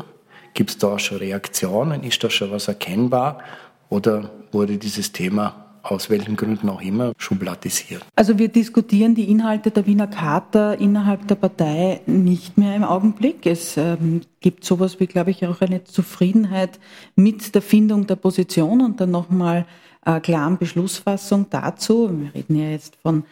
Gibt 0.53 0.71
es 0.71 0.77
da 0.77 0.97
schon 0.97 1.19
Reaktionen? 1.19 2.03
Ist 2.03 2.23
da 2.23 2.29
schon 2.29 2.51
was 2.51 2.67
erkennbar? 2.67 3.39
Oder 3.89 4.31
wurde 4.51 4.77
dieses 4.77 5.11
Thema 5.11 5.67
aus 5.83 6.09
welchen 6.09 6.35
Gründen 6.35 6.69
auch 6.69 6.81
immer 6.81 7.13
schubladisiert? 7.17 8.05
Also 8.15 8.37
wir 8.37 8.49
diskutieren 8.49 9.15
die 9.15 9.29
Inhalte 9.29 9.71
der 9.71 9.85
Wiener 9.85 10.07
Charta 10.07 10.73
innerhalb 10.73 11.27
der 11.27 11.35
Partei 11.35 12.01
nicht 12.05 12.57
mehr 12.57 12.75
im 12.75 12.83
Augenblick. 12.83 13.45
Es 13.45 13.77
ähm, 13.77 14.21
gibt 14.41 14.65
sowas 14.65 14.99
wie, 14.99 15.07
glaube 15.07 15.31
ich, 15.31 15.45
auch 15.45 15.61
eine 15.61 15.83
Zufriedenheit 15.83 16.79
mit 17.15 17.55
der 17.55 17.61
Findung 17.61 18.07
der 18.07 18.15
Position 18.15 18.81
und 18.81 18.99
dann 18.99 19.11
nochmal 19.11 19.65
äh, 20.05 20.19
klaren 20.19 20.57
Beschlussfassung 20.57 21.47
dazu. 21.49 22.09
Wir 22.11 22.33
reden 22.33 22.55
ja 22.55 22.69
jetzt 22.69 22.97
von 23.01 23.23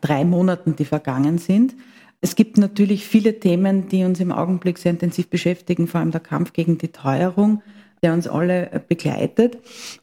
drei 0.00 0.24
Monaten, 0.24 0.76
die 0.76 0.84
vergangen 0.84 1.38
sind. 1.38 1.74
Es 2.20 2.34
gibt 2.34 2.58
natürlich 2.58 3.06
viele 3.06 3.38
Themen, 3.38 3.88
die 3.88 4.04
uns 4.04 4.20
im 4.20 4.32
Augenblick 4.32 4.78
sehr 4.78 4.92
intensiv 4.92 5.28
beschäftigen, 5.28 5.86
vor 5.86 6.00
allem 6.00 6.10
der 6.10 6.20
Kampf 6.20 6.52
gegen 6.52 6.78
die 6.78 6.88
Teuerung, 6.88 7.62
der 8.02 8.14
uns 8.14 8.26
alle 8.26 8.70
äh, 8.72 8.80
begleitet. 8.86 9.58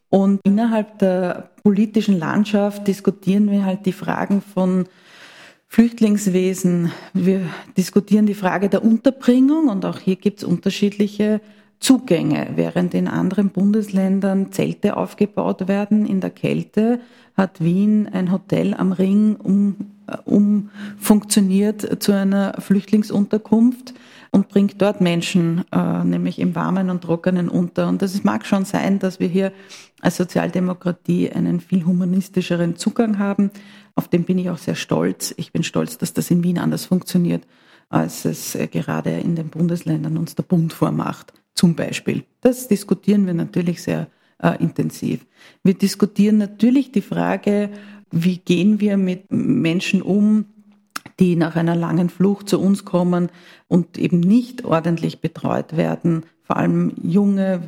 Und 0.09 0.39
innerhalb 0.43 0.99
der 0.99 1.51
politischen 1.63 2.17
Landschaft 2.19 2.87
diskutieren 2.87 3.49
wir 3.49 3.65
halt 3.65 3.85
die 3.85 3.93
Fragen 3.93 4.41
von 4.41 4.85
Flüchtlingswesen. 5.67 6.91
Wir 7.13 7.41
diskutieren 7.75 8.27
die 8.27 8.35
Frage 8.35 8.69
der 8.69 8.83
Unterbringung 8.83 9.69
und 9.69 9.85
auch 9.85 9.97
hier 9.97 10.17
gibt 10.17 10.39
es 10.39 10.43
unterschiedliche 10.43 11.41
Zugänge. 11.83 12.51
Während 12.55 12.93
in 12.93 13.09
anderen 13.09 13.49
Bundesländern 13.49 14.53
Zelte 14.53 14.95
aufgebaut 14.95 15.67
werden 15.67 16.05
in 16.05 16.21
der 16.21 16.29
Kälte, 16.29 17.01
hat 17.35 17.61
Wien 17.61 18.07
ein 18.07 18.31
Hotel 18.31 18.73
am 18.73 18.93
Ring 18.93 19.35
um, 19.35 19.75
äh, 20.07 20.15
umfunktioniert 20.23 22.01
zu 22.01 22.13
einer 22.13 22.53
Flüchtlingsunterkunft 22.59 23.93
und 24.31 24.47
bringt 24.47 24.81
dort 24.81 25.01
Menschen, 25.01 25.65
äh, 25.73 26.05
nämlich 26.05 26.39
im 26.39 26.55
Warmen 26.55 26.89
und 26.89 27.01
Trockenen 27.01 27.49
unter. 27.49 27.89
Und 27.89 28.01
das 28.01 28.23
mag 28.23 28.45
schon 28.45 28.63
sein, 28.63 28.99
dass 28.99 29.19
wir 29.19 29.27
hier 29.27 29.51
als 29.99 30.15
Sozialdemokratie 30.15 31.31
einen 31.31 31.59
viel 31.59 31.85
humanistischeren 31.85 32.77
Zugang 32.77 33.19
haben. 33.19 33.51
Auf 33.95 34.07
den 34.07 34.23
bin 34.23 34.37
ich 34.37 34.49
auch 34.49 34.57
sehr 34.57 34.75
stolz. 34.75 35.33
Ich 35.35 35.51
bin 35.51 35.63
stolz, 35.63 35.97
dass 35.97 36.13
das 36.13 36.31
in 36.31 36.45
Wien 36.45 36.59
anders 36.59 36.85
funktioniert, 36.85 37.45
als 37.89 38.23
es 38.23 38.55
äh, 38.55 38.67
gerade 38.67 39.19
in 39.19 39.35
den 39.35 39.49
Bundesländern 39.49 40.17
uns 40.17 40.33
der 40.35 40.43
Bund 40.43 40.71
vormacht, 40.71 41.33
zum 41.53 41.75
Beispiel. 41.75 42.23
Das 42.41 42.67
diskutieren 42.67 43.25
wir 43.25 43.33
natürlich 43.33 43.81
sehr 43.81 44.07
äh, 44.41 44.61
intensiv. 44.61 45.25
Wir 45.63 45.73
diskutieren 45.73 46.37
natürlich 46.37 46.91
die 46.91 47.01
Frage, 47.01 47.69
wie 48.11 48.37
gehen 48.37 48.79
wir 48.79 48.97
mit 48.97 49.31
Menschen 49.31 50.01
um, 50.01 50.45
die 51.19 51.35
nach 51.35 51.55
einer 51.55 51.75
langen 51.75 52.09
Flucht 52.09 52.49
zu 52.49 52.59
uns 52.59 52.85
kommen 52.85 53.29
und 53.67 53.97
eben 53.97 54.19
nicht 54.19 54.65
ordentlich 54.65 55.21
betreut 55.21 55.77
werden. 55.77 56.23
Vor 56.43 56.57
allem 56.57 56.93
junge, 57.01 57.61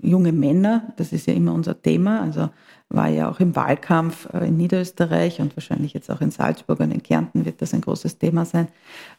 junge 0.00 0.32
Männer, 0.32 0.92
das 0.96 1.12
ist 1.12 1.26
ja 1.26 1.34
immer 1.34 1.52
unser 1.52 1.80
Thema. 1.80 2.20
Also 2.22 2.50
war 2.92 3.08
ja 3.08 3.30
auch 3.30 3.40
im 3.40 3.56
Wahlkampf 3.56 4.28
äh, 4.32 4.48
in 4.48 4.56
Niederösterreich 4.56 5.40
und 5.40 5.56
wahrscheinlich 5.56 5.92
jetzt 5.94 6.10
auch 6.10 6.20
in 6.20 6.30
Salzburg 6.30 6.80
und 6.80 6.90
in 6.92 7.02
Kärnten 7.02 7.44
wird 7.44 7.62
das 7.62 7.74
ein 7.74 7.80
großes 7.80 8.18
Thema 8.18 8.44
sein, 8.44 8.68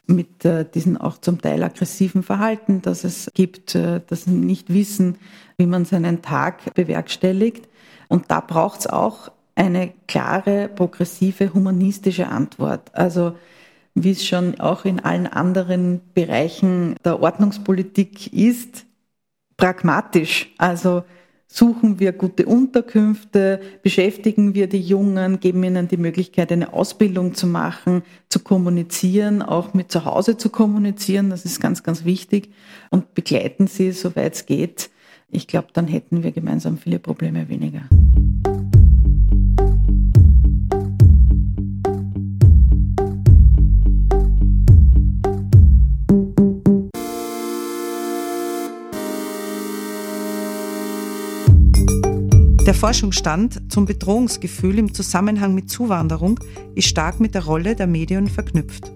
mit 0.06 0.46
äh, 0.46 0.66
diesem 0.70 0.98
auch 0.98 1.18
zum 1.18 1.42
Teil 1.42 1.64
aggressiven 1.64 2.24
Verhalten, 2.24 2.82
das 2.82 3.04
es 3.04 3.30
gibt, 3.34 3.76
äh, 3.76 4.02
das 4.08 4.28
nicht 4.28 4.74
wissen, 4.74 5.18
wie 5.58 5.66
man 5.66 5.86
seinen 5.86 6.22
Tag 6.22 6.74
bewerkstelligt. 6.76 7.68
Und 8.08 8.30
da 8.30 8.40
braucht 8.42 8.82
es 8.82 8.88
auch 8.88 9.32
eine 9.56 9.94
klare, 10.08 10.70
progressive, 10.70 11.54
humanistische 11.54 12.28
Antwort. 12.28 12.94
Also 12.94 13.36
wie 13.96 14.12
es 14.12 14.26
schon 14.26 14.60
auch 14.60 14.86
in 14.86 15.00
allen 15.00 15.28
anderen 15.28 16.02
Bereichen 16.14 16.96
der 17.06 17.22
Ordnungspolitik 17.22 18.34
ist, 18.34 18.86
pragmatisch. 19.58 20.52
Also 20.58 21.04
suchen 21.54 22.00
wir 22.00 22.14
gute 22.14 22.48
Unterkünfte, 22.48 23.62
beschäftigen 23.84 24.56
wir 24.56 24.66
die 24.66 24.82
Jungen, 24.82 25.40
geben 25.40 25.64
ihnen 25.64 25.88
die 25.88 25.98
Möglichkeit, 25.98 26.52
eine 26.52 26.74
Ausbildung 26.74 27.36
zu 27.36 27.46
machen, 27.46 28.02
zu 28.28 28.40
kommunizieren, 28.40 29.44
auch 29.44 29.76
mit 29.76 29.92
zu 29.92 30.04
Hause 30.04 30.36
zu 30.36 30.50
kommunizieren, 30.50 31.30
das 31.30 31.46
ist 31.46 31.62
ganz, 31.62 31.84
ganz 31.84 32.06
wichtig, 32.06 32.50
und 32.90 33.14
begleiten 33.14 33.68
sie, 33.68 33.92
soweit 33.92 34.34
es 34.34 34.48
geht. 34.48 34.90
Ich 35.30 35.46
glaube, 35.46 35.68
dann 35.74 35.88
hätten 35.88 36.24
wir 36.24 36.32
gemeinsam 36.32 36.80
viele 36.80 36.98
Probleme 36.98 37.48
weniger. 37.48 37.84
Der 52.66 52.74
Forschungsstand 52.74 53.62
zum 53.68 53.86
Bedrohungsgefühl 53.86 54.80
im 54.80 54.94
Zusammenhang 54.94 55.54
mit 55.54 55.70
Zuwanderung 55.70 56.40
ist 56.76 56.88
stark 56.88 57.20
mit 57.20 57.36
der 57.36 57.44
Rolle 57.44 57.76
der 57.76 57.88
Medien 57.88 58.28
verknüpft. 58.30 58.90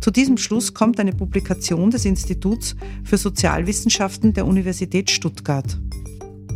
Zu 0.00 0.10
diesem 0.10 0.36
Schluss 0.38 0.74
kommt 0.74 0.98
eine 0.98 1.12
Publikation 1.12 1.92
des 1.92 2.04
Instituts 2.04 2.74
für 3.04 3.16
Sozialwissenschaften 3.16 4.32
der 4.32 4.44
Universität 4.44 5.08
Stuttgart. 5.08 5.78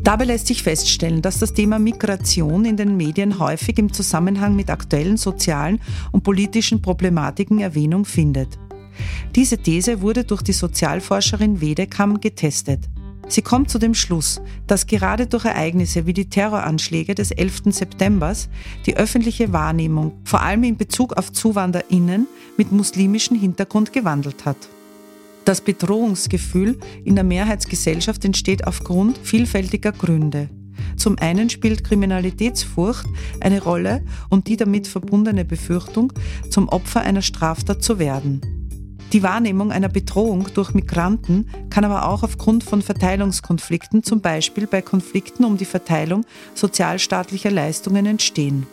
Dabei 0.02 0.24
lässt 0.24 0.48
sich 0.48 0.64
feststellen, 0.64 1.22
dass 1.22 1.38
das 1.38 1.52
Thema 1.52 1.78
Migration 1.78 2.64
in 2.64 2.76
den 2.76 2.96
Medien 2.96 3.38
häufig 3.38 3.78
im 3.78 3.92
Zusammenhang 3.92 4.56
mit 4.56 4.68
aktuellen 4.68 5.16
sozialen 5.16 5.80
und 6.10 6.24
politischen 6.24 6.82
Problematiken 6.82 7.60
Erwähnung 7.60 8.04
findet. 8.04 8.58
Diese 9.36 9.58
These 9.58 10.00
wurde 10.00 10.24
durch 10.24 10.42
die 10.42 10.52
Sozialforscherin 10.52 11.60
Wedekam 11.60 12.20
getestet. 12.20 12.88
Sie 13.28 13.42
kommt 13.42 13.70
zu 13.70 13.78
dem 13.78 13.94
Schluss, 13.94 14.40
dass 14.66 14.86
gerade 14.86 15.26
durch 15.26 15.44
Ereignisse 15.44 16.06
wie 16.06 16.12
die 16.12 16.30
Terroranschläge 16.30 17.14
des 17.14 17.32
11. 17.32 17.62
September 17.70 18.32
die 18.86 18.96
öffentliche 18.96 19.52
Wahrnehmung, 19.52 20.12
vor 20.24 20.42
allem 20.42 20.62
in 20.62 20.76
Bezug 20.76 21.14
auf 21.14 21.32
ZuwanderInnen 21.32 22.28
mit 22.56 22.70
muslimischem 22.70 23.38
Hintergrund 23.38 23.92
gewandelt 23.92 24.44
hat. 24.44 24.56
Das 25.44 25.60
Bedrohungsgefühl 25.60 26.78
in 27.04 27.14
der 27.14 27.24
Mehrheitsgesellschaft 27.24 28.24
entsteht 28.24 28.66
aufgrund 28.66 29.18
vielfältiger 29.18 29.92
Gründe. 29.92 30.48
Zum 30.96 31.18
einen 31.18 31.50
spielt 31.50 31.84
Kriminalitätsfurcht 31.84 33.06
eine 33.40 33.62
Rolle 33.62 34.04
und 34.28 34.48
die 34.48 34.56
damit 34.56 34.86
verbundene 34.88 35.44
Befürchtung, 35.44 36.12
zum 36.50 36.68
Opfer 36.68 37.00
einer 37.00 37.22
Straftat 37.22 37.82
zu 37.82 37.98
werden. 37.98 38.40
Die 39.12 39.22
Wahrnehmung 39.22 39.70
einer 39.70 39.88
Bedrohung 39.88 40.48
durch 40.54 40.74
Migranten 40.74 41.46
kann 41.70 41.84
aber 41.84 42.08
auch 42.08 42.24
aufgrund 42.24 42.64
von 42.64 42.82
Verteilungskonflikten, 42.82 44.02
zum 44.02 44.20
Beispiel 44.20 44.66
bei 44.66 44.82
Konflikten 44.82 45.44
um 45.44 45.56
die 45.56 45.64
Verteilung 45.64 46.24
sozialstaatlicher 46.54 47.52
Leistungen 47.52 48.06
entstehen. 48.06 48.66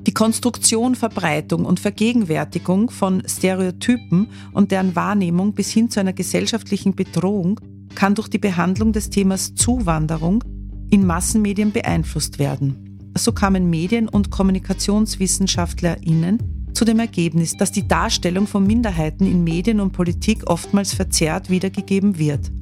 Die 0.00 0.14
Konstruktion, 0.14 0.94
Verbreitung 0.94 1.64
und 1.64 1.80
Vergegenwärtigung 1.80 2.90
von 2.90 3.24
Stereotypen 3.26 4.28
und 4.52 4.70
deren 4.70 4.94
Wahrnehmung 4.96 5.52
bis 5.52 5.70
hin 5.70 5.90
zu 5.90 6.00
einer 6.00 6.12
gesellschaftlichen 6.12 6.94
Bedrohung 6.94 7.60
kann 7.94 8.14
durch 8.14 8.28
die 8.28 8.38
Behandlung 8.38 8.92
des 8.92 9.10
Themas 9.10 9.54
Zuwanderung 9.54 10.44
in 10.90 11.06
Massenmedien 11.06 11.72
beeinflusst 11.72 12.38
werden. 12.38 13.12
So 13.16 13.32
kamen 13.32 13.70
Medien- 13.70 14.08
und 14.08 14.30
KommunikationswissenschaftlerInnen 14.30 16.55
zu 16.76 16.84
dem 16.84 16.98
Ergebnis, 16.98 17.56
dass 17.56 17.72
die 17.72 17.88
Darstellung 17.88 18.46
von 18.46 18.66
Minderheiten 18.66 19.24
in 19.24 19.42
Medien 19.42 19.80
und 19.80 19.92
Politik 19.92 20.46
oftmals 20.46 20.92
verzerrt 20.92 21.48
wiedergegeben 21.48 22.18
wird. 22.18 22.52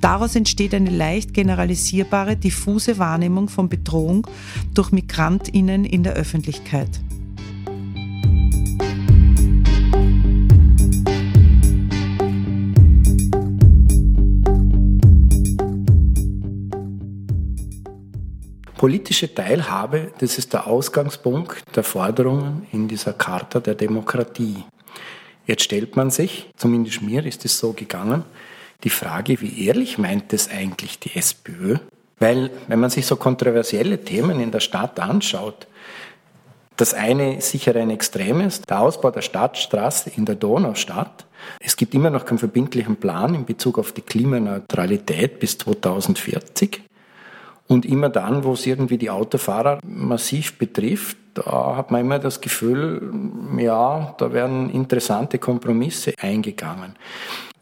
Daraus 0.00 0.34
entsteht 0.34 0.74
eine 0.74 0.88
leicht 0.88 1.34
generalisierbare, 1.34 2.36
diffuse 2.36 2.96
Wahrnehmung 2.96 3.50
von 3.50 3.68
Bedrohung 3.68 4.26
durch 4.72 4.92
Migrantinnen 4.92 5.84
in 5.84 6.02
der 6.02 6.14
Öffentlichkeit. 6.14 6.88
Politische 18.80 19.34
Teilhabe, 19.34 20.10
das 20.20 20.38
ist 20.38 20.54
der 20.54 20.66
Ausgangspunkt 20.66 21.76
der 21.76 21.84
Forderungen 21.84 22.66
in 22.72 22.88
dieser 22.88 23.12
Charta 23.12 23.60
der 23.60 23.74
Demokratie. 23.74 24.64
Jetzt 25.46 25.64
stellt 25.64 25.96
man 25.96 26.08
sich, 26.08 26.48
zumindest 26.56 27.02
mir 27.02 27.26
ist 27.26 27.44
es 27.44 27.58
so 27.58 27.74
gegangen, 27.74 28.24
die 28.82 28.88
Frage, 28.88 29.38
wie 29.42 29.66
ehrlich 29.66 29.98
meint 29.98 30.32
es 30.32 30.48
eigentlich 30.48 30.98
die 30.98 31.14
SPÖ? 31.14 31.76
Weil, 32.20 32.50
wenn 32.68 32.80
man 32.80 32.88
sich 32.88 33.04
so 33.04 33.16
kontroversielle 33.16 34.02
Themen 34.02 34.40
in 34.40 34.50
der 34.50 34.60
Stadt 34.60 34.98
anschaut, 34.98 35.66
das 36.78 36.94
eine 36.94 37.42
sicher 37.42 37.76
ein 37.76 37.90
extremes, 37.90 38.62
der 38.62 38.80
Ausbau 38.80 39.10
der 39.10 39.20
Stadtstraße 39.20 40.08
in 40.16 40.24
der 40.24 40.36
Donaustadt. 40.36 41.26
Es 41.62 41.76
gibt 41.76 41.94
immer 41.94 42.08
noch 42.08 42.24
keinen 42.24 42.38
verbindlichen 42.38 42.96
Plan 42.96 43.34
in 43.34 43.44
Bezug 43.44 43.78
auf 43.78 43.92
die 43.92 44.00
Klimaneutralität 44.00 45.38
bis 45.38 45.58
2040. 45.58 46.80
Und 47.70 47.86
immer 47.86 48.08
dann, 48.08 48.42
wo 48.42 48.54
es 48.54 48.66
irgendwie 48.66 48.98
die 48.98 49.10
Autofahrer 49.10 49.78
massiv 49.86 50.58
betrifft, 50.58 51.16
da 51.34 51.76
hat 51.76 51.92
man 51.92 52.00
immer 52.00 52.18
das 52.18 52.40
Gefühl, 52.40 53.12
ja, 53.58 54.12
da 54.18 54.32
werden 54.32 54.70
interessante 54.70 55.38
Kompromisse 55.38 56.12
eingegangen. 56.20 56.96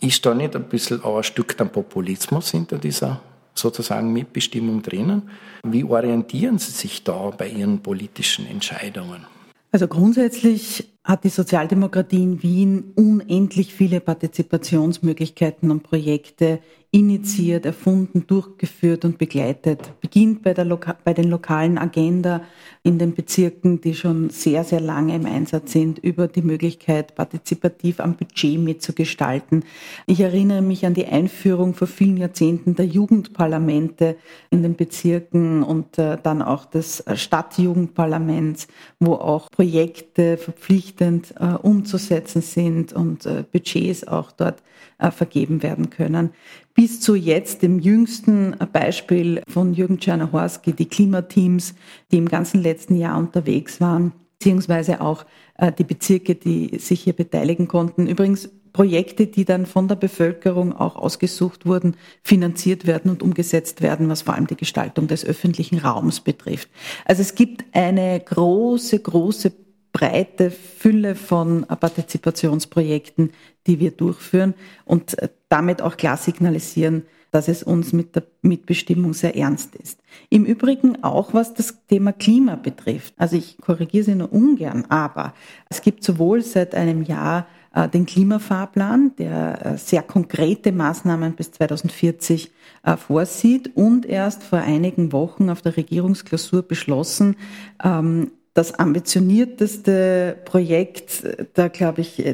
Ist 0.01 0.25
da 0.25 0.33
nicht 0.33 0.57
ein 0.57 0.65
bisschen 0.65 1.05
auch 1.05 1.19
ein 1.19 1.25
Stück 1.25 1.59
der 1.59 1.67
Populismus 1.67 2.53
hinter 2.53 2.79
dieser 2.79 3.21
sozusagen 3.53 4.11
Mitbestimmung 4.11 4.81
drinnen? 4.81 5.29
Wie 5.63 5.85
orientieren 5.85 6.57
Sie 6.57 6.73
sich 6.73 7.05
da 7.05 7.29
bei 7.37 7.49
Ihren 7.49 7.81
politischen 7.81 8.47
Entscheidungen? 8.47 9.27
Also 9.73 9.89
grundsätzlich 9.89 10.89
hat 11.05 11.25
die 11.25 11.31
Sozialdemokratie 11.31 12.23
in 12.23 12.43
Wien 12.43 12.93
unendlich 12.95 13.75
viele 13.75 14.01
Partizipationsmöglichkeiten 14.01 15.71
und 15.71 15.83
Projekte 15.83 16.61
initiiert, 16.91 17.67
erfunden, 17.67 18.27
durchgeführt 18.27 19.05
und 19.05 19.19
begleitet. 19.19 19.93
Beginnt 20.01 20.43
bei, 20.43 20.55
der 20.55 20.65
Loka 20.65 20.97
bei 21.05 21.13
den 21.13 21.29
lokalen 21.29 21.77
Agenda 21.77 22.41
in 22.83 22.99
den 22.99 23.15
Bezirken, 23.15 23.83
die 23.83 23.95
schon 23.95 24.31
sehr, 24.31 24.65
sehr 24.65 24.81
lange 24.81 25.15
im 25.15 25.27
Einsatz 25.27 25.73
sind, 25.73 25.99
über 25.99 26.29
die 26.29 26.41
Möglichkeit, 26.41 27.15
partizipativ 27.15 28.01
am 28.01 28.17
Budget 28.17 28.59
mitzugestalten. 28.59 29.65
Ich 30.07 30.21
erinnere 30.21 30.63
mich 30.63 30.87
an 30.87 30.95
die 30.95 31.05
Einführung 31.05 31.75
vor 31.75 31.89
vielen 31.89 32.17
Jahrzehnten 32.17 32.75
der 32.75 32.87
Jugendparlamente 32.87 34.17
in 34.49 34.63
den 34.63 34.75
Bezirken 34.75 35.63
und 35.63 35.99
äh, 35.99 36.17
dann 36.23 36.41
auch 36.41 36.65
des 36.65 37.05
Stadtjugendparlaments, 37.13 38.67
wo 38.99 39.13
auch 39.13 39.51
Projekte 39.51 40.39
verpflichtend 40.89 41.35
äh, 41.39 41.55
umzusetzen 41.55 42.43
sind 42.43 42.93
und 42.93 43.27
äh, 43.27 43.45
Budgets 43.51 44.07
auch 44.07 44.33
dort 44.33 44.63
äh, 44.99 45.11
vergeben 45.11 45.63
werden 45.63 45.91
können. 45.91 46.31
Bis 46.75 47.01
zu 47.01 47.15
jetzt 47.15 47.63
dem 47.63 47.79
jüngsten 47.79 48.57
Beispiel 48.73 49.43
von 49.49 49.75
Jürgen 49.75 49.99
Czernohorski, 49.99 50.73
die 50.73 50.87
Klimateams, 50.87 51.75
die 52.13 52.19
im 52.19 52.29
ganzen 52.29 52.63
letzten 52.63 52.97
Jahr 52.97 53.19
unterwegs 53.19 53.81
waren, 53.81 54.13
beziehungsweise 54.39 55.01
auch 55.01 55.25
äh, 55.57 55.73
die 55.73 55.85
Bezirke, 55.85 56.35
die 56.35 56.79
sich 56.79 57.03
hier 57.03 57.15
beteiligen 57.15 57.69
konnten. 57.69 58.07
Übrigens 58.07 58.51
Projekte, 58.73 59.27
die 59.27 59.45
dann 59.45 59.67
von 59.67 59.89
der 59.89 59.97
Bevölkerung 59.97 60.77
auch 60.77 60.95
ausgesucht 60.95 61.67
wurden, 61.67 61.97
finanziert 62.23 62.87
werden 62.87 63.11
und 63.11 63.23
umgesetzt 63.23 63.83
werden, 63.83 64.09
was 64.09 64.23
vor 64.23 64.35
allem 64.35 64.47
die 64.47 64.57
Gestaltung 64.57 65.09
des 65.09 65.25
öffentlichen 65.25 65.79
Raums 65.79 66.21
betrifft. 66.21 66.69
Also 67.05 67.23
es 67.23 67.35
gibt 67.35 67.65
eine 67.73 68.21
große, 68.21 69.01
große 69.01 69.53
breite 69.99 70.51
Fülle 70.51 71.17
von 71.17 71.67
Partizipationsprojekten, 71.67 73.33
die 73.67 73.81
wir 73.81 73.91
durchführen 73.91 74.55
und 74.85 75.17
damit 75.49 75.83
auch 75.83 75.97
klar 75.97 76.17
signalisieren, 76.17 77.03
dass 77.31 77.49
es 77.49 77.63
uns 77.63 77.93
mit 77.93 78.15
der 78.15 78.23
Mitbestimmung 78.43 79.13
sehr 79.13 79.37
ernst 79.37 79.75
ist. 79.75 80.01
Im 80.31 80.45
Übrigen 80.45 81.03
auch, 81.03 81.35
was 81.35 81.53
das 81.53 81.75
Thema 81.87 82.13
Klima 82.13 82.57
betrifft. 82.57 83.13
Also 83.17 83.37
ich 83.37 83.59
korrigiere 83.59 84.05
Sie 84.05 84.15
nur 84.15 84.33
ungern, 84.33 84.87
aber 84.89 85.35
es 85.69 85.83
gibt 85.83 86.05
sowohl 86.05 86.43
seit 86.43 86.75
einem 86.75 87.03
Jahr 87.03 87.47
äh, 87.75 87.89
den 87.89 88.07
Klimafahrplan, 88.07 89.13
der 89.19 89.67
äh, 89.67 89.79
sehr 89.79 90.03
konkrete 90.03 90.73
Maßnahmen 90.73 91.35
bis 91.35 91.51
2040 91.53 92.51
äh, 92.85 92.97
vorsieht 92.97 93.77
und 93.77 94.07
erst 94.07 94.45
vor 94.45 94.61
einigen 94.61 95.13
Wochen 95.13 95.51
auf 95.51 95.61
der 95.61 95.77
Regierungsklausur 95.77 96.63
beschlossen, 96.63 97.37
ähm, 97.85 98.31
das 98.59 98.75
ambitionierteste 98.75 100.37
Projekt 100.45 101.23
da, 101.55 101.69
glaube 101.69 102.01
ich, 102.01 102.25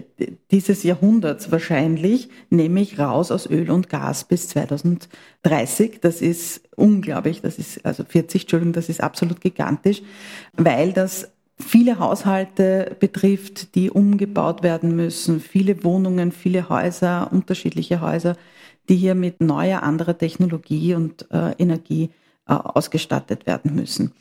dieses 0.50 0.82
Jahrhunderts 0.82 1.52
wahrscheinlich, 1.52 2.30
nämlich 2.48 2.98
raus 2.98 3.30
aus 3.30 3.44
Öl 3.44 3.70
und 3.70 3.90
Gas 3.90 4.24
bis 4.24 4.48
2030. 4.48 6.00
Das 6.00 6.22
ist 6.22 6.62
unglaublich, 6.76 7.42
das 7.42 7.58
ist, 7.58 7.84
also 7.84 8.04
40, 8.04 8.44
Entschuldigung, 8.44 8.72
das 8.72 8.88
ist 8.88 9.02
absolut 9.02 9.42
gigantisch, 9.42 10.00
weil 10.54 10.94
das 10.94 11.30
viele 11.58 11.98
Haushalte 11.98 12.96
betrifft, 12.98 13.74
die 13.74 13.90
umgebaut 13.90 14.62
werden 14.62 14.96
müssen, 14.96 15.40
viele 15.40 15.84
Wohnungen, 15.84 16.32
viele 16.32 16.70
Häuser, 16.70 17.28
unterschiedliche 17.32 18.00
Häuser, 18.00 18.34
die 18.88 18.96
hier 18.96 19.14
mit 19.14 19.42
neuer, 19.42 19.82
anderer 19.82 20.16
Technologie 20.16 20.94
und 20.94 21.30
äh, 21.30 21.52
Energie 21.58 22.08
äh, 22.48 22.54
ausgestattet 22.54 23.46
werden 23.46 23.74
müssen. 23.74 24.12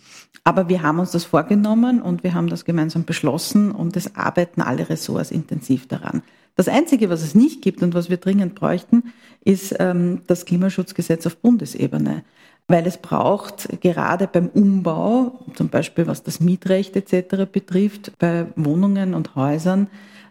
Aber 0.43 0.67
wir 0.67 0.81
haben 0.81 0.99
uns 0.99 1.11
das 1.11 1.23
vorgenommen 1.23 2.01
und 2.01 2.23
wir 2.23 2.33
haben 2.33 2.47
das 2.47 2.65
gemeinsam 2.65 3.05
beschlossen 3.05 3.71
und 3.71 3.95
es 3.95 4.15
arbeiten 4.15 4.61
alle 4.61 4.89
Ressorts 4.89 5.31
intensiv 5.31 5.87
daran. 5.87 6.21
Das 6.55 6.67
Einzige, 6.67 7.09
was 7.09 7.23
es 7.23 7.33
nicht 7.33 7.61
gibt 7.61 7.81
und 7.81 7.93
was 7.93 8.09
wir 8.09 8.17
dringend 8.17 8.53
bräuchten, 8.53 9.13
ist 9.43 9.75
ähm, 9.79 10.21
das 10.27 10.45
Klimaschutzgesetz 10.45 11.25
auf 11.25 11.37
Bundesebene. 11.37 12.23
Weil 12.67 12.85
es 12.87 12.97
braucht 12.97 13.81
gerade 13.81 14.27
beim 14.27 14.47
Umbau, 14.47 15.39
zum 15.55 15.69
Beispiel 15.69 16.07
was 16.07 16.23
das 16.23 16.39
Mietrecht 16.39 16.95
etc. 16.95 17.51
betrifft, 17.51 18.13
bei 18.19 18.45
Wohnungen 18.55 19.13
und 19.15 19.35
Häusern, 19.35 19.87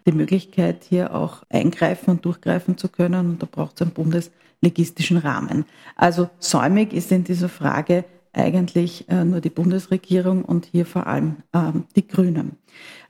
die 0.07 0.13
Möglichkeit, 0.13 0.85
hier 0.89 1.15
auch 1.15 1.43
eingreifen 1.51 2.11
und 2.11 2.25
durchgreifen 2.25 2.79
zu 2.79 2.89
können. 2.89 3.31
Und 3.31 3.43
da 3.43 3.49
braucht 3.51 3.77
es 3.77 3.83
einen 3.83 3.91
bundeslegistischen 3.91 5.19
Rahmen. 5.19 5.65
Also 5.97 6.31
säumig 6.39 6.93
ist 6.93 7.13
in 7.13 7.25
dieser 7.25 7.49
Frage 7.49 8.05
eigentlich 8.33 9.09
äh, 9.09 9.25
nur 9.25 9.41
die 9.41 9.51
Bundesregierung 9.51 10.45
und 10.45 10.67
hier 10.67 10.87
vor 10.87 11.07
allem 11.07 11.37
ähm, 11.53 11.85
die 11.97 12.07
Grünen. 12.07 12.57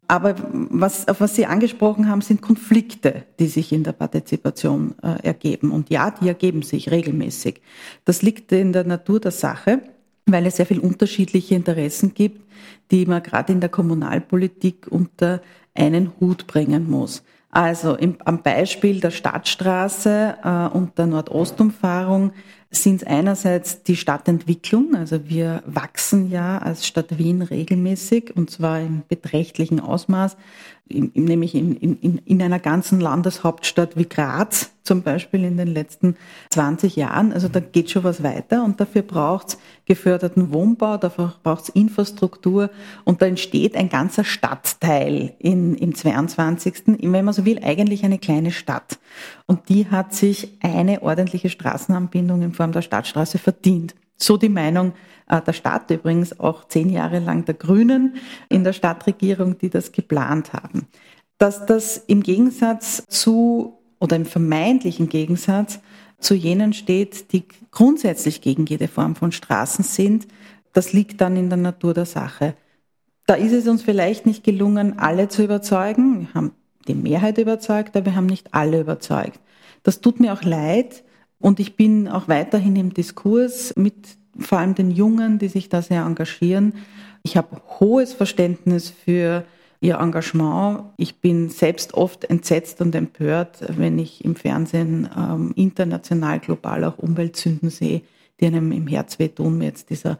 Aber 0.08 0.34
was, 0.52 1.08
auf 1.08 1.20
was 1.20 1.36
Sie 1.36 1.46
angesprochen 1.46 2.08
haben, 2.08 2.20
sind 2.20 2.42
Konflikte, 2.42 3.22
die 3.38 3.46
sich 3.46 3.72
in 3.72 3.84
der 3.84 3.92
Partizipation 3.92 4.94
äh, 5.02 5.22
ergeben. 5.22 5.70
Und 5.70 5.90
ja, 5.90 6.10
die 6.10 6.28
ergeben 6.28 6.62
sich 6.62 6.90
regelmäßig. 6.90 7.62
Das 8.04 8.20
liegt 8.20 8.52
in 8.52 8.72
der 8.72 8.84
Natur 8.84 9.20
der 9.20 9.30
Sache, 9.30 9.80
weil 10.26 10.46
es 10.46 10.56
sehr 10.56 10.66
viel 10.66 10.80
unterschiedliche 10.80 11.54
Interessen 11.54 12.14
gibt, 12.14 12.42
die 12.90 13.06
man 13.06 13.22
gerade 13.22 13.52
in 13.52 13.60
der 13.60 13.70
Kommunalpolitik 13.70 14.86
unter 14.90 15.40
einen 15.74 16.12
Hut 16.20 16.46
bringen 16.46 16.90
muss. 16.90 17.22
Also 17.50 17.96
im, 17.96 18.16
am 18.24 18.42
Beispiel 18.42 19.00
der 19.00 19.10
Stadtstraße 19.10 20.36
äh, 20.42 20.76
und 20.76 20.98
der 20.98 21.06
Nordostumfahrung 21.06 22.32
sind 22.72 23.06
einerseits 23.06 23.82
die 23.82 23.96
Stadtentwicklung, 23.96 24.96
also 24.96 25.28
wir 25.28 25.62
wachsen 25.66 26.30
ja 26.30 26.58
als 26.58 26.86
Stadt 26.86 27.18
Wien 27.18 27.42
regelmäßig 27.42 28.34
und 28.34 28.50
zwar 28.50 28.80
im 28.80 29.02
beträchtlichen 29.08 29.78
Ausmaß. 29.78 30.36
Nämlich 31.14 31.54
in, 31.54 31.76
in, 31.76 32.18
in 32.18 32.42
einer 32.42 32.58
ganzen 32.58 33.00
Landeshauptstadt 33.00 33.96
wie 33.96 34.08
Graz 34.08 34.70
zum 34.82 35.02
Beispiel 35.02 35.44
in 35.44 35.56
den 35.56 35.68
letzten 35.68 36.16
20 36.50 36.96
Jahren. 36.96 37.32
Also 37.32 37.48
da 37.48 37.60
geht 37.60 37.90
schon 37.90 38.04
was 38.04 38.22
weiter 38.22 38.64
und 38.64 38.80
dafür 38.80 39.02
braucht 39.02 39.48
es 39.48 39.58
geförderten 39.86 40.52
Wohnbau, 40.52 40.96
dafür 40.96 41.34
braucht 41.42 41.64
es 41.64 41.68
Infrastruktur 41.70 42.70
und 43.04 43.22
da 43.22 43.26
entsteht 43.26 43.76
ein 43.76 43.88
ganzer 43.88 44.24
Stadtteil 44.24 45.34
in, 45.38 45.74
im 45.76 45.94
22. 45.94 46.82
Wenn 46.86 47.24
man 47.24 47.34
so 47.34 47.44
will, 47.44 47.60
eigentlich 47.62 48.04
eine 48.04 48.18
kleine 48.18 48.50
Stadt. 48.50 48.98
Und 49.46 49.68
die 49.68 49.88
hat 49.88 50.14
sich 50.14 50.58
eine 50.62 51.02
ordentliche 51.02 51.48
Straßenanbindung 51.48 52.42
in 52.42 52.52
Form 52.52 52.72
der 52.72 52.82
Stadtstraße 52.82 53.38
verdient. 53.38 53.94
So 54.16 54.36
die 54.36 54.48
Meinung 54.48 54.92
der 55.28 55.52
Stadt, 55.52 55.90
übrigens 55.90 56.38
auch 56.38 56.68
zehn 56.68 56.90
Jahre 56.90 57.18
lang 57.18 57.44
der 57.44 57.54
Grünen 57.54 58.16
in 58.48 58.64
der 58.64 58.72
Stadtregierung, 58.72 59.58
die 59.58 59.70
das 59.70 59.92
geplant 59.92 60.52
haben. 60.52 60.88
Dass 61.38 61.66
das 61.66 61.96
im 61.96 62.22
Gegensatz 62.22 63.04
zu 63.08 63.78
oder 63.98 64.16
im 64.16 64.26
vermeintlichen 64.26 65.08
Gegensatz 65.08 65.80
zu 66.18 66.34
jenen 66.34 66.72
steht, 66.72 67.32
die 67.32 67.44
grundsätzlich 67.70 68.40
gegen 68.40 68.66
jede 68.66 68.88
Form 68.88 69.16
von 69.16 69.32
Straßen 69.32 69.84
sind, 69.84 70.26
das 70.72 70.92
liegt 70.92 71.20
dann 71.20 71.36
in 71.36 71.48
der 71.48 71.58
Natur 71.58 71.94
der 71.94 72.06
Sache. 72.06 72.54
Da 73.26 73.34
ist 73.34 73.52
es 73.52 73.68
uns 73.68 73.82
vielleicht 73.82 74.26
nicht 74.26 74.44
gelungen, 74.44 74.98
alle 74.98 75.28
zu 75.28 75.44
überzeugen. 75.44 76.20
Wir 76.20 76.34
haben 76.34 76.52
die 76.88 76.94
Mehrheit 76.94 77.38
überzeugt, 77.38 77.96
aber 77.96 78.06
wir 78.06 78.16
haben 78.16 78.26
nicht 78.26 78.52
alle 78.54 78.80
überzeugt. 78.80 79.40
Das 79.82 80.00
tut 80.00 80.20
mir 80.20 80.32
auch 80.32 80.42
leid 80.42 81.04
und 81.38 81.60
ich 81.60 81.76
bin 81.76 82.08
auch 82.08 82.28
weiterhin 82.28 82.76
im 82.76 82.94
Diskurs 82.94 83.74
mit 83.76 84.16
vor 84.38 84.58
allem 84.58 84.74
den 84.74 84.90
Jungen, 84.90 85.38
die 85.38 85.48
sich 85.48 85.68
da 85.68 85.82
sehr 85.82 86.02
engagieren. 86.02 86.74
Ich 87.22 87.36
habe 87.36 87.60
hohes 87.80 88.12
Verständnis 88.12 88.90
für 88.90 89.44
ihr 89.80 89.98
Engagement. 89.98 90.84
Ich 90.96 91.20
bin 91.20 91.50
selbst 91.50 91.94
oft 91.94 92.24
entsetzt 92.24 92.80
und 92.80 92.94
empört, 92.94 93.64
wenn 93.68 93.98
ich 93.98 94.24
im 94.24 94.36
Fernsehen 94.36 95.08
ähm, 95.16 95.52
international, 95.56 96.38
global 96.38 96.84
auch 96.84 96.98
Umweltsünden 96.98 97.68
sehe, 97.68 98.02
die 98.40 98.46
einem 98.46 98.72
im 98.72 98.86
Herz 98.86 99.18
wehtun. 99.18 99.60
Jetzt 99.60 99.90
dieser 99.90 100.18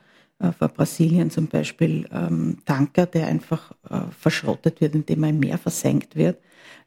vor 0.50 0.68
Brasilien 0.68 1.30
zum 1.30 1.46
Beispiel 1.46 2.08
ähm, 2.12 2.58
Tanker, 2.64 3.06
der 3.06 3.28
einfach 3.28 3.72
äh, 3.88 4.00
verschrottet 4.18 4.80
wird, 4.80 4.94
indem 4.94 5.22
er 5.22 5.30
im 5.30 5.40
Meer 5.40 5.58
versenkt 5.58 6.16
wird 6.16 6.38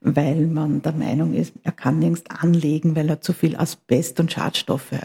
weil 0.01 0.45
man 0.45 0.81
der 0.81 0.93
Meinung 0.93 1.33
ist, 1.33 1.53
er 1.63 1.71
kann 1.71 1.99
nirgends 1.99 2.23
anlegen, 2.29 2.95
weil 2.95 3.09
er 3.09 3.21
zu 3.21 3.33
viel 3.33 3.55
Asbest 3.55 4.19
und 4.19 4.31
Schadstoffe 4.31 4.91
äh, 4.91 4.99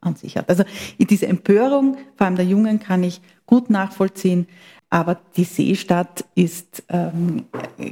an 0.00 0.14
sich 0.14 0.36
hat. 0.36 0.48
Also 0.48 0.64
diese 0.98 1.26
Empörung, 1.26 1.96
vor 2.16 2.26
allem 2.26 2.36
der 2.36 2.44
Jungen, 2.44 2.78
kann 2.78 3.02
ich 3.02 3.20
gut 3.46 3.68
nachvollziehen. 3.68 4.46
Aber 4.90 5.18
die 5.36 5.44
Seestadt 5.44 6.24
ist 6.36 6.84
ähm, 6.88 7.46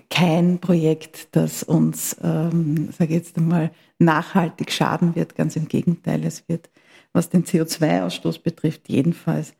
kein 0.08 0.58
Projekt, 0.60 1.34
das 1.34 1.64
uns, 1.64 2.16
ähm, 2.22 2.90
sage 2.96 3.14
jetzt 3.14 3.36
einmal, 3.38 3.72
nachhaltig 3.98 4.70
schaden 4.70 5.16
wird. 5.16 5.34
Ganz 5.34 5.56
im 5.56 5.66
Gegenteil, 5.66 6.24
es 6.24 6.48
wird, 6.48 6.70
was 7.12 7.28
den 7.28 7.44
CO2-Ausstoß 7.44 8.42
betrifft, 8.42 8.88
jedenfalls 8.88 9.50
äh, 9.50 9.54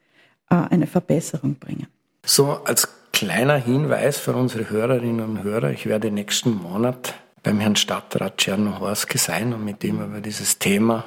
eine 0.61 0.87
Verbesserung 0.87 1.57
bringen. 1.57 1.87
So 2.25 2.61
als 2.65 2.89
kleiner 3.13 3.57
Hinweis 3.57 4.19
für 4.19 4.35
unsere 4.35 4.71
Hörerinnen 4.71 5.25
und 5.25 5.43
Hörer. 5.43 5.71
Ich 5.71 5.87
werde 5.87 6.11
nächsten 6.11 6.55
Monat 6.55 7.15
beim 7.43 7.61
Herrn 7.61 7.77
Stadtrat 7.77 8.39
Czernohorski 8.39 9.19
sein 9.19 9.53
und 9.53 9.65
mit 9.65 9.83
ihm 9.85 10.03
über 10.03 10.21
dieses 10.21 10.59
Thema 10.59 11.05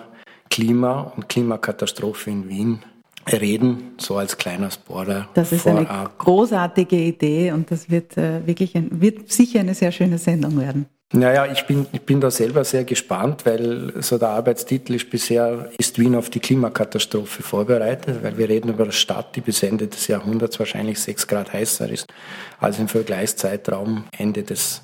Klima 0.50 1.12
und 1.16 1.28
Klimakatastrophe 1.28 2.30
in 2.30 2.50
Wien 2.50 2.80
reden, 3.32 3.96
so 3.98 4.18
als 4.18 4.38
kleiner 4.38 4.70
Spoiler. 4.70 5.28
Das 5.34 5.52
ist 5.52 5.66
eine 5.68 5.88
großartige 6.18 6.96
Idee 6.96 7.52
und 7.52 7.72
das 7.72 7.90
wird 7.90 8.18
äh, 8.18 8.46
wirklich 8.46 8.76
ein, 8.76 9.02
wird 9.02 9.32
sicher 9.32 9.62
eine 9.62 9.74
sehr 9.74 9.92
schöne 9.92 10.18
Sendung 10.18 10.60
werden. 10.60 10.86
Naja, 11.14 11.46
ich 11.46 11.66
bin, 11.66 11.86
ich 11.92 12.02
bin 12.02 12.20
da 12.20 12.32
selber 12.32 12.64
sehr 12.64 12.84
gespannt, 12.84 13.46
weil 13.46 13.94
so 14.02 14.18
der 14.18 14.30
Arbeitstitel 14.30 14.96
ist 14.96 15.10
bisher, 15.10 15.70
ist 15.78 16.00
Wien 16.00 16.16
auf 16.16 16.32
die 16.32 16.40
Klimakatastrophe 16.40 17.44
vorbereitet, 17.44 18.24
weil 18.24 18.38
wir 18.38 18.50
reden 18.50 18.70
über 18.70 18.84
eine 18.84 18.92
Stadt, 18.92 19.36
die 19.36 19.42
bis 19.42 19.62
Ende 19.62 19.88
des 19.88 20.08
Jahrhunderts 20.08 20.58
wahrscheinlich 20.58 21.00
sechs 21.00 21.28
Grad 21.28 21.54
heißer 21.54 21.90
ist 21.90 22.08
als 22.60 22.80
im 22.80 22.88
Vergleichszeitraum 22.88 24.06
Ende 24.18 24.42
des 24.42 24.82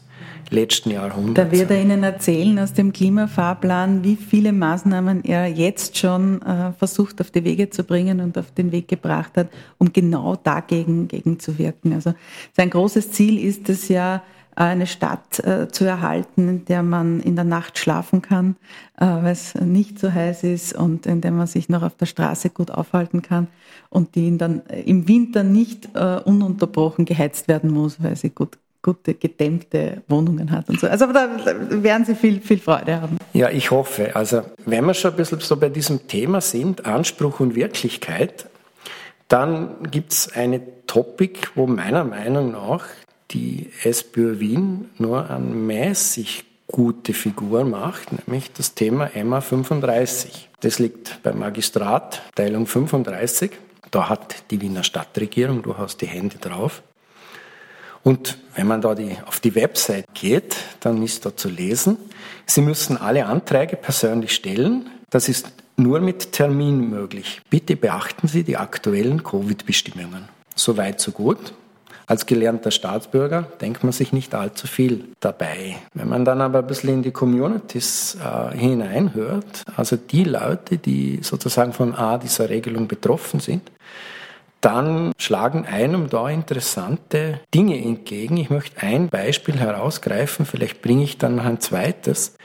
letzten 0.51 0.91
Jahrhunderts. 0.91 1.49
Da 1.49 1.57
wird 1.57 1.71
er 1.71 1.81
Ihnen 1.81 2.03
erzählen 2.03 2.59
aus 2.59 2.73
dem 2.73 2.93
Klimafahrplan, 2.93 4.03
wie 4.03 4.15
viele 4.15 4.51
Maßnahmen 4.51 5.23
er 5.23 5.47
jetzt 5.47 5.97
schon 5.97 6.41
äh, 6.41 6.71
versucht 6.73 7.19
auf 7.21 7.31
die 7.31 7.43
Wege 7.43 7.69
zu 7.69 7.83
bringen 7.83 8.19
und 8.19 8.37
auf 8.37 8.51
den 8.51 8.71
Weg 8.71 8.87
gebracht 8.87 9.37
hat, 9.37 9.47
um 9.77 9.91
genau 9.91 10.35
dagegen 10.35 11.07
gegen 11.07 11.39
zu 11.39 11.57
wirken. 11.57 11.93
Also 11.93 12.13
sein 12.55 12.69
großes 12.69 13.11
Ziel 13.11 13.43
ist 13.43 13.69
es 13.69 13.87
ja, 13.87 14.23
eine 14.55 14.87
Stadt 14.87 15.39
äh, 15.39 15.67
zu 15.69 15.85
erhalten, 15.85 16.47
in 16.47 16.65
der 16.65 16.83
man 16.83 17.19
in 17.21 17.35
der 17.35 17.45
Nacht 17.45 17.77
schlafen 17.77 18.21
kann, 18.21 18.55
äh, 18.99 19.05
weil 19.05 19.31
es 19.31 19.55
nicht 19.55 19.99
so 19.99 20.11
heiß 20.11 20.43
ist 20.43 20.73
und 20.73 21.05
in 21.05 21.21
der 21.21 21.31
man 21.31 21.47
sich 21.47 21.69
noch 21.69 21.83
auf 21.83 21.95
der 21.95 22.05
Straße 22.05 22.49
gut 22.49 22.71
aufhalten 22.71 23.21
kann 23.21 23.47
und 23.89 24.15
die 24.15 24.37
dann 24.37 24.61
im 24.85 25.07
Winter 25.07 25.43
nicht 25.43 25.89
äh, 25.95 26.19
ununterbrochen 26.23 27.05
geheizt 27.05 27.47
werden 27.47 27.71
muss, 27.71 28.01
weil 28.01 28.15
sie 28.15 28.29
gut 28.29 28.57
gute 28.81 29.13
gedämmte 29.13 30.01
Wohnungen 30.07 30.51
hat 30.51 30.67
und 30.69 30.79
so. 30.79 30.87
Also 30.87 31.05
da 31.11 31.29
werden 31.69 32.05
Sie 32.05 32.15
viel, 32.15 32.41
viel 32.41 32.57
Freude 32.57 32.99
haben. 32.99 33.17
Ja, 33.33 33.49
ich 33.49 33.69
hoffe. 33.71 34.15
Also 34.15 34.41
wenn 34.65 34.85
wir 34.85 34.93
schon 34.93 35.11
ein 35.11 35.17
bisschen 35.17 35.39
so 35.39 35.55
bei 35.57 35.69
diesem 35.69 36.07
Thema 36.07 36.41
sind, 36.41 36.85
Anspruch 36.85 37.39
und 37.39 37.55
Wirklichkeit, 37.55 38.47
dann 39.27 39.89
gibt 39.91 40.13
es 40.13 40.33
eine 40.33 40.61
Topic, 40.87 41.47
wo 41.55 41.67
meiner 41.67 42.03
Meinung 42.03 42.51
nach 42.51 42.85
die 43.33 43.69
SPÖ 43.83 44.39
Wien 44.39 44.89
nur 44.97 45.29
eine 45.29 45.45
mäßig 45.45 46.45
gute 46.67 47.13
Figur 47.13 47.65
macht, 47.65 48.27
nämlich 48.27 48.51
das 48.53 48.75
Thema 48.75 49.09
MA 49.23 49.41
35. 49.41 50.49
Das 50.61 50.79
liegt 50.79 51.21
beim 51.23 51.39
Magistrat, 51.39 52.21
Teilung 52.35 52.65
35. 52.65 53.51
Da 53.91 54.09
hat 54.09 54.43
die 54.51 54.61
Wiener 54.61 54.83
Stadtregierung 54.83 55.63
durchaus 55.63 55.97
die 55.97 56.07
Hände 56.07 56.37
drauf. 56.37 56.81
Und 58.03 58.37
wenn 58.55 58.67
man 58.67 58.81
da 58.81 58.95
die, 58.95 59.17
auf 59.25 59.39
die 59.39 59.53
Website 59.53 60.05
geht, 60.13 60.55
dann 60.79 61.03
ist 61.03 61.25
da 61.25 61.35
zu 61.35 61.49
lesen, 61.49 61.97
Sie 62.45 62.61
müssen 62.61 62.97
alle 62.97 63.27
Anträge 63.27 63.75
persönlich 63.75 64.33
stellen. 64.33 64.89
Das 65.09 65.29
ist 65.29 65.51
nur 65.77 66.01
mit 66.01 66.31
Termin 66.31 66.89
möglich. 66.89 67.41
Bitte 67.49 67.75
beachten 67.75 68.27
Sie 68.27 68.43
die 68.43 68.57
aktuellen 68.57 69.23
Covid-Bestimmungen. 69.23 70.27
Soweit, 70.55 70.99
so 70.99 71.11
gut. 71.11 71.53
Als 72.11 72.25
gelernter 72.25 72.71
Staatsbürger 72.71 73.43
denkt 73.61 73.85
man 73.85 73.93
sich 73.93 74.11
nicht 74.11 74.35
allzu 74.35 74.67
viel 74.67 75.05
dabei. 75.21 75.77
Wenn 75.93 76.09
man 76.09 76.25
dann 76.25 76.41
aber 76.41 76.59
ein 76.59 76.67
bisschen 76.67 76.95
in 76.95 77.03
die 77.03 77.11
Communities 77.11 78.17
äh, 78.21 78.53
hineinhört, 78.53 79.63
also 79.77 79.95
die 79.95 80.25
Leute, 80.25 80.77
die 80.77 81.19
sozusagen 81.21 81.71
von 81.71 81.95
A 81.95 82.17
dieser 82.17 82.49
Regelung 82.49 82.89
betroffen 82.89 83.39
sind, 83.39 83.71
dann 84.59 85.13
schlagen 85.17 85.65
einem 85.65 86.09
da 86.09 86.27
interessante 86.27 87.39
Dinge 87.55 87.81
entgegen. 87.81 88.35
Ich 88.35 88.49
möchte 88.49 88.81
ein 88.81 89.07
Beispiel 89.07 89.55
herausgreifen, 89.55 90.45
vielleicht 90.45 90.81
bringe 90.81 91.05
ich 91.05 91.17
dann 91.17 91.37
noch 91.37 91.45
ein 91.45 91.61
zweites. 91.61 92.35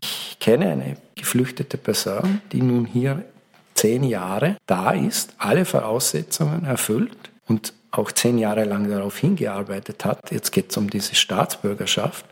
Ich 0.00 0.38
kenne 0.40 0.70
eine 0.70 0.96
geflüchtete 1.14 1.76
Person, 1.76 2.40
die 2.52 2.62
nun 2.62 2.86
hier 2.86 3.22
zehn 3.74 4.02
Jahre 4.02 4.56
da 4.64 4.92
ist, 4.92 5.34
alle 5.36 5.66
Voraussetzungen 5.66 6.64
erfüllt 6.64 7.30
und 7.46 7.74
auch 7.90 8.12
zehn 8.12 8.38
Jahre 8.38 8.64
lang 8.64 8.88
darauf 8.88 9.18
hingearbeitet 9.18 10.04
hat, 10.04 10.30
jetzt 10.30 10.52
geht 10.52 10.70
es 10.70 10.76
um 10.76 10.88
diese 10.88 11.14
Staatsbürgerschaft, 11.14 12.24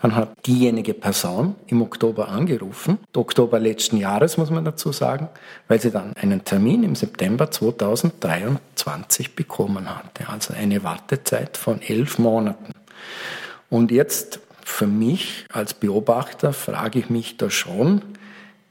dann 0.00 0.14
hat 0.14 0.30
diejenige 0.46 0.94
Person 0.94 1.56
im 1.66 1.82
Oktober 1.82 2.28
angerufen, 2.28 2.98
Oktober 3.14 3.58
letzten 3.58 3.96
Jahres 3.96 4.36
muss 4.36 4.50
man 4.50 4.64
dazu 4.64 4.92
sagen, 4.92 5.28
weil 5.68 5.80
sie 5.80 5.90
dann 5.90 6.14
einen 6.16 6.44
Termin 6.44 6.84
im 6.84 6.94
September 6.94 7.50
2023 7.50 9.34
bekommen 9.34 9.88
hatte, 9.94 10.28
also 10.28 10.54
eine 10.54 10.84
Wartezeit 10.84 11.56
von 11.56 11.82
elf 11.82 12.18
Monaten. 12.18 12.72
Und 13.68 13.90
jetzt 13.90 14.40
für 14.64 14.86
mich 14.86 15.46
als 15.52 15.74
Beobachter 15.74 16.52
frage 16.52 17.00
ich 17.00 17.10
mich 17.10 17.36
da 17.36 17.50
schon, 17.50 18.02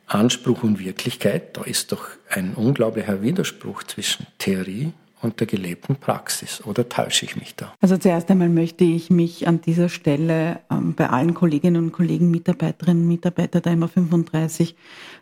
Anspruch 0.07 0.63
und 0.63 0.79
Wirklichkeit, 0.79 1.55
da 1.57 1.63
ist 1.63 1.91
doch 1.91 2.07
ein 2.29 2.55
unglaublicher 2.55 3.21
Widerspruch 3.21 3.83
zwischen 3.83 4.25
Theorie 4.39 4.91
und 5.21 5.39
der 5.39 5.47
gelebten 5.47 5.95
Praxis. 5.95 6.63
Oder 6.65 6.87
täusche 6.87 7.25
ich 7.25 7.35
mich 7.35 7.55
da? 7.55 7.73
Also 7.81 7.97
zuerst 7.97 8.29
einmal 8.29 8.49
möchte 8.49 8.83
ich 8.83 9.09
mich 9.09 9.47
an 9.47 9.61
dieser 9.61 9.89
Stelle 9.89 10.61
ähm, 10.71 10.93
bei 10.95 11.09
allen 11.09 11.33
Kolleginnen 11.33 11.83
und 11.83 11.91
Kollegen, 11.91 12.31
Mitarbeiterinnen 12.31 13.03
und 13.03 13.07
Mitarbeitern 13.09 13.61
der 13.63 13.75
MA 13.75 13.87
35 13.87 14.75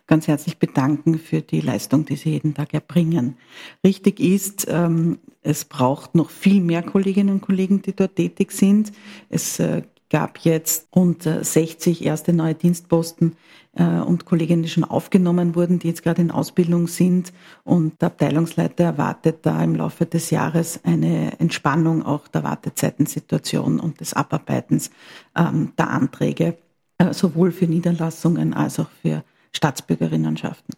ganz 0.06 0.28
herzlich 0.28 0.58
bedanken 0.58 1.18
für 1.18 1.42
die 1.42 1.60
Leistung, 1.60 2.04
die 2.04 2.16
sie 2.16 2.30
jeden 2.30 2.54
Tag 2.54 2.74
erbringen. 2.74 3.36
Richtig 3.84 4.20
ist, 4.20 4.66
ähm, 4.68 5.18
es 5.42 5.64
braucht 5.64 6.14
noch 6.14 6.30
viel 6.30 6.60
mehr 6.60 6.82
Kolleginnen 6.82 7.34
und 7.34 7.40
Kollegen, 7.40 7.82
die 7.82 7.94
dort 7.94 8.16
tätig 8.16 8.52
sind. 8.52 8.92
Es 9.28 9.58
äh, 9.58 9.82
gab 10.10 10.38
jetzt 10.38 10.88
rund 10.94 11.22
60 11.22 12.04
erste 12.04 12.32
neue 12.32 12.54
Dienstposten 12.54 13.36
äh, 13.74 13.84
und 13.84 14.24
Kolleginnen, 14.24 14.62
die 14.62 14.68
schon 14.68 14.84
aufgenommen 14.84 15.54
wurden, 15.54 15.78
die 15.78 15.88
jetzt 15.88 16.02
gerade 16.02 16.22
in 16.22 16.30
Ausbildung 16.30 16.88
sind. 16.88 17.32
Und 17.64 18.00
der 18.00 18.06
Abteilungsleiter 18.08 18.84
erwartet 18.84 19.40
da 19.42 19.62
im 19.62 19.76
Laufe 19.76 20.06
des 20.06 20.30
Jahres 20.30 20.80
eine 20.84 21.38
Entspannung 21.38 22.04
auch 22.04 22.28
der 22.28 22.42
Wartezeitensituation 22.42 23.80
und 23.80 24.00
des 24.00 24.14
Abarbeitens 24.14 24.90
ähm, 25.36 25.72
der 25.78 25.90
Anträge, 25.90 26.58
äh, 26.98 27.12
sowohl 27.12 27.52
für 27.52 27.66
Niederlassungen 27.66 28.54
als 28.54 28.80
auch 28.80 28.90
für 29.02 29.22
Staatsbürgerinnenschaften. 29.52 30.74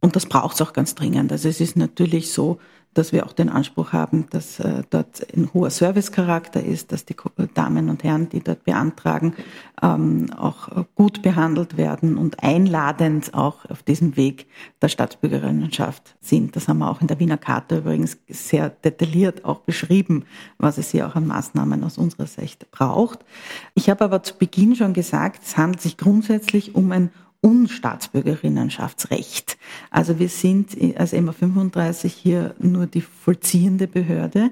Und 0.00 0.16
das 0.16 0.26
braucht 0.26 0.54
es 0.54 0.62
auch 0.62 0.72
ganz 0.72 0.94
dringend. 0.94 1.32
Also 1.32 1.48
es 1.48 1.60
ist 1.60 1.76
natürlich 1.76 2.30
so, 2.32 2.58
dass 2.94 3.12
wir 3.12 3.26
auch 3.26 3.32
den 3.32 3.48
Anspruch 3.48 3.92
haben, 3.92 4.26
dass 4.30 4.60
äh, 4.60 4.82
dort 4.90 5.26
ein 5.36 5.52
hoher 5.54 5.70
Servicecharakter 5.70 6.62
ist, 6.62 6.92
dass 6.92 7.04
die 7.04 7.14
Damen 7.54 7.90
und 7.90 8.02
Herren, 8.02 8.28
die 8.28 8.40
dort 8.40 8.64
beantragen, 8.64 9.34
ähm, 9.82 10.32
auch 10.36 10.68
gut 10.94 11.22
behandelt 11.22 11.76
werden 11.76 12.16
und 12.16 12.42
einladend 12.42 13.34
auch 13.34 13.64
auf 13.66 13.82
diesem 13.82 14.16
Weg 14.16 14.46
der 14.82 14.88
Staatsbürgerinnenschaft 14.88 16.16
sind. 16.20 16.56
Das 16.56 16.68
haben 16.68 16.78
wir 16.78 16.90
auch 16.90 17.00
in 17.00 17.06
der 17.06 17.20
Wiener 17.20 17.36
Charta 17.36 17.78
übrigens 17.78 18.18
sehr 18.28 18.70
detailliert 18.70 19.44
auch 19.44 19.60
beschrieben, 19.60 20.24
was 20.58 20.78
es 20.78 20.90
hier 20.90 21.06
auch 21.06 21.14
an 21.14 21.26
Maßnahmen 21.26 21.84
aus 21.84 21.98
unserer 21.98 22.26
Sicht 22.26 22.70
braucht. 22.70 23.24
Ich 23.74 23.88
habe 23.90 24.04
aber 24.04 24.22
zu 24.22 24.34
Beginn 24.36 24.74
schon 24.74 24.92
gesagt, 24.92 25.42
es 25.44 25.56
handelt 25.56 25.80
sich 25.80 25.96
grundsätzlich 25.96 26.74
um 26.74 26.90
ein 26.92 27.10
Unstaatsbürgerinnenschaftsrecht. 27.40 29.58
Also 29.90 30.18
wir 30.18 30.28
sind 30.28 30.76
als 30.96 31.12
MA 31.12 31.32
35 31.32 32.12
hier 32.12 32.54
nur 32.58 32.86
die 32.86 33.00
vollziehende 33.00 33.86
Behörde, 33.86 34.50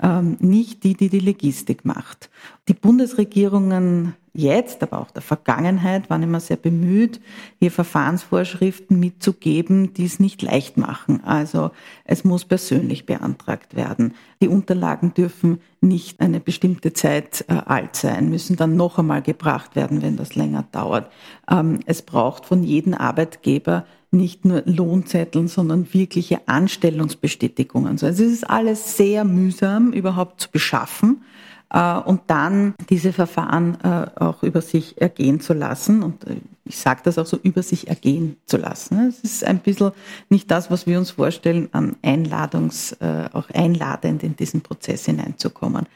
ähm, 0.00 0.36
nicht 0.40 0.84
die, 0.84 0.94
die 0.94 1.08
die 1.08 1.20
Logistik 1.20 1.84
macht. 1.84 2.30
Die 2.68 2.74
Bundesregierungen 2.74 4.14
jetzt, 4.38 4.82
aber 4.82 5.00
auch 5.00 5.10
der 5.10 5.22
Vergangenheit, 5.22 6.08
waren 6.08 6.22
immer 6.22 6.40
sehr 6.40 6.56
bemüht, 6.56 7.20
hier 7.58 7.70
Verfahrensvorschriften 7.70 8.98
mitzugeben, 8.98 9.92
die 9.94 10.04
es 10.04 10.20
nicht 10.20 10.40
leicht 10.42 10.76
machen. 10.76 11.22
Also 11.24 11.70
es 12.04 12.24
muss 12.24 12.44
persönlich 12.44 13.04
beantragt 13.04 13.74
werden. 13.74 14.14
Die 14.40 14.48
Unterlagen 14.48 15.12
dürfen 15.12 15.60
nicht 15.80 16.20
eine 16.20 16.40
bestimmte 16.40 16.92
Zeit 16.92 17.44
äh, 17.48 17.54
alt 17.54 17.96
sein, 17.96 18.30
müssen 18.30 18.56
dann 18.56 18.76
noch 18.76 18.98
einmal 18.98 19.22
gebracht 19.22 19.76
werden, 19.76 20.02
wenn 20.02 20.16
das 20.16 20.34
länger 20.36 20.64
dauert. 20.72 21.10
Ähm, 21.50 21.80
es 21.86 22.02
braucht 22.02 22.46
von 22.46 22.62
jedem 22.62 22.94
Arbeitgeber 22.94 23.84
nicht 24.10 24.44
nur 24.44 24.62
Lohnzetteln, 24.64 25.48
sondern 25.48 25.92
wirkliche 25.92 26.40
Anstellungsbestätigungen. 26.46 27.90
Also 27.90 28.06
es 28.06 28.20
ist 28.20 28.48
alles 28.48 28.96
sehr 28.96 29.24
mühsam 29.24 29.92
überhaupt 29.92 30.40
zu 30.40 30.50
beschaffen. 30.50 31.22
Äh, 31.70 31.98
und 31.98 32.22
dann 32.28 32.74
diese 32.88 33.12
Verfahren 33.12 33.78
äh, 33.82 34.06
auch 34.20 34.42
über 34.42 34.62
sich 34.62 35.00
ergehen 35.00 35.40
zu 35.40 35.52
lassen. 35.52 36.02
Und 36.02 36.26
äh, 36.26 36.36
ich 36.64 36.78
sage 36.78 37.00
das 37.04 37.18
auch 37.18 37.26
so, 37.26 37.38
über 37.42 37.62
sich 37.62 37.88
ergehen 37.88 38.36
zu 38.46 38.56
lassen. 38.56 39.08
Es 39.08 39.20
ist 39.20 39.44
ein 39.44 39.58
bisschen 39.58 39.92
nicht 40.28 40.50
das, 40.50 40.70
was 40.70 40.86
wir 40.86 40.98
uns 40.98 41.12
vorstellen, 41.12 41.70
an 41.72 41.96
Einladungs, 42.02 42.94
auch 43.32 43.48
einladend 43.54 44.22
in 44.22 44.36
diesen 44.36 44.60
Prozess 44.60 45.06
hineinzukommen. 45.06 45.86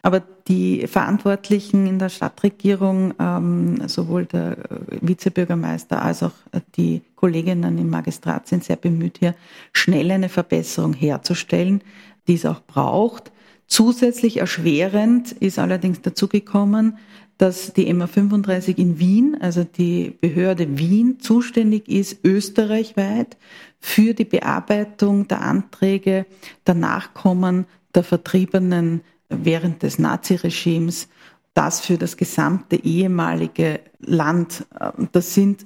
Aber 0.00 0.22
die 0.48 0.86
Verantwortlichen 0.86 1.86
in 1.86 1.98
der 1.98 2.08
Stadtregierung, 2.08 3.12
ähm, 3.18 3.86
sowohl 3.88 4.24
der 4.24 4.56
Vizebürgermeister 5.02 6.00
als 6.00 6.22
auch 6.22 6.32
die 6.76 7.02
Kolleginnen 7.14 7.76
im 7.76 7.90
Magistrat 7.90 8.48
sind 8.48 8.64
sehr 8.64 8.76
bemüht, 8.76 9.18
hier 9.18 9.34
schnell 9.74 10.10
eine 10.12 10.30
Verbesserung 10.30 10.94
herzustellen, 10.94 11.82
die 12.26 12.34
es 12.34 12.46
auch 12.46 12.62
braucht. 12.62 13.31
Zusätzlich 13.72 14.36
erschwerend 14.36 15.32
ist 15.32 15.58
allerdings 15.58 16.02
dazugekommen, 16.02 16.98
dass 17.38 17.72
die 17.72 17.90
MA 17.94 18.06
35 18.06 18.76
in 18.76 18.98
Wien, 18.98 19.38
also 19.40 19.64
die 19.64 20.10
Behörde 20.20 20.76
Wien, 20.76 21.20
zuständig 21.20 21.88
ist, 21.88 22.22
österreichweit, 22.22 23.38
für 23.80 24.12
die 24.12 24.26
Bearbeitung 24.26 25.26
der 25.26 25.40
Anträge 25.40 26.26
der 26.66 26.74
Nachkommen 26.74 27.64
der 27.94 28.04
Vertriebenen 28.04 29.00
während 29.30 29.82
des 29.82 29.98
Naziregimes, 29.98 31.08
das 31.54 31.80
für 31.80 31.96
das 31.96 32.18
gesamte 32.18 32.76
ehemalige 32.76 33.80
Land. 34.00 34.66
Das 35.12 35.32
sind 35.32 35.64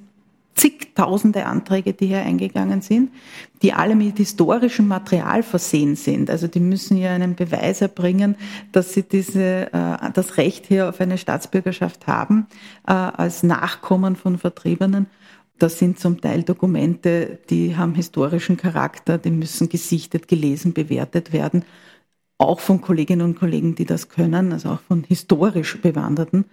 zigtausende 0.56 1.44
Anträge, 1.46 1.92
die 1.92 2.06
hier 2.06 2.22
eingegangen 2.22 2.80
sind, 2.80 3.10
die 3.62 3.74
alle 3.74 3.94
mit 3.94 4.16
historischem 4.16 4.88
Material 4.88 5.42
versehen 5.42 5.96
sind. 5.96 6.30
Also 6.30 6.48
die 6.48 6.60
müssen 6.60 6.96
ja 6.96 7.12
einen 7.12 7.34
Beweis 7.36 7.82
erbringen, 7.82 8.36
dass 8.72 8.94
sie 8.94 9.02
diese, 9.02 9.72
äh, 9.72 10.10
das 10.14 10.38
Recht 10.38 10.66
hier 10.66 10.88
auf 10.88 11.00
eine 11.00 11.18
Staatsbürgerschaft 11.18 12.06
haben, 12.06 12.46
äh, 12.86 12.92
als 12.92 13.42
Nachkommen 13.42 14.16
von 14.16 14.38
Vertriebenen. 14.38 15.06
Das 15.58 15.78
sind 15.78 16.00
zum 16.00 16.20
Teil 16.20 16.42
Dokumente, 16.42 17.38
die 17.48 17.76
haben 17.76 17.94
historischen 17.94 18.56
Charakter, 18.56 19.18
die 19.18 19.30
müssen 19.30 19.68
gesichtet, 19.68 20.26
gelesen, 20.28 20.72
bewertet 20.72 21.32
werden 21.32 21.64
auch 22.38 22.60
von 22.60 22.80
Kolleginnen 22.80 23.22
und 23.22 23.38
Kollegen, 23.38 23.74
die 23.74 23.86
das 23.86 24.08
können, 24.08 24.52
also 24.52 24.70
auch 24.70 24.80
von 24.80 25.04
historisch 25.04 25.80
Bewanderten. 25.80 26.44